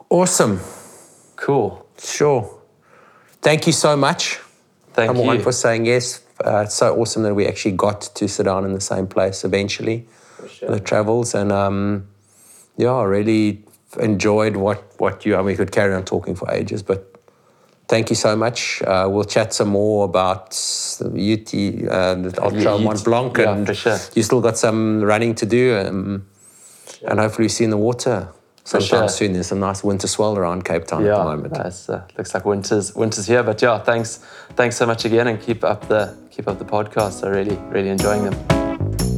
[0.08, 0.58] Awesome.
[1.40, 1.86] Cool.
[1.98, 2.60] Sure.
[3.40, 4.38] Thank you so much.
[4.92, 5.28] Thank Number you.
[5.28, 6.22] one for saying yes.
[6.44, 9.42] Uh, it's so awesome that we actually got to sit down in the same place
[9.44, 10.06] eventually.
[10.48, 10.70] sure.
[10.70, 12.06] The travels and um,
[12.76, 13.64] yeah, I really
[13.98, 15.34] enjoyed what what you.
[15.34, 17.10] I mean, we could carry on talking for ages, but
[17.88, 18.82] thank you so much.
[18.82, 20.50] Uh, we'll chat some more about
[21.00, 23.98] the UT, uh, the Ultra UT Mont Blanc, yeah, and for sure.
[24.14, 26.26] you still got some running to do, um,
[27.06, 28.28] and hopefully see in the water
[28.64, 29.08] sometime sure.
[29.08, 29.32] soon.
[29.32, 31.54] There's a nice winter swell around Cape Town at the moment.
[31.54, 31.88] Nice.
[31.88, 33.42] Uh, looks like winter's winter's here.
[33.42, 37.24] But yeah, thanks thanks so much again, and keep up the keep up the podcast.
[37.24, 38.36] I really really enjoying them.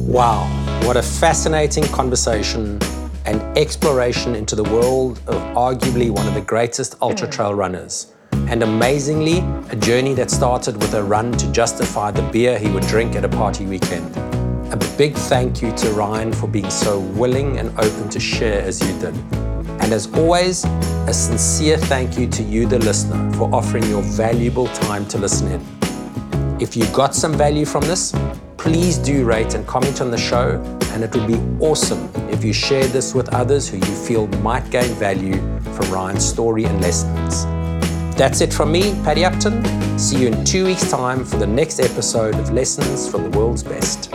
[0.07, 0.45] Wow,
[0.83, 2.79] what a fascinating conversation
[3.25, 8.13] and exploration into the world of arguably one of the greatest ultra trail runners.
[8.49, 9.39] And amazingly,
[9.69, 13.23] a journey that started with a run to justify the beer he would drink at
[13.23, 14.32] a party weekend.
[14.73, 18.81] A big thank you to Ryan for being so willing and open to share as
[18.81, 19.15] you did.
[19.83, 24.65] And as always, a sincere thank you to you, the listener, for offering your valuable
[24.69, 26.59] time to listen in.
[26.59, 28.15] If you got some value from this,
[28.57, 30.59] please do rate and comment on the show,
[30.93, 34.67] and it would be awesome if you shared this with others who you feel might
[34.71, 35.37] gain value
[35.73, 37.45] from Ryan's story and lessons.
[38.15, 39.63] That's it from me, Paddy Upton.
[39.97, 43.63] See you in two weeks' time for the next episode of Lessons from the World's
[43.63, 44.11] Best.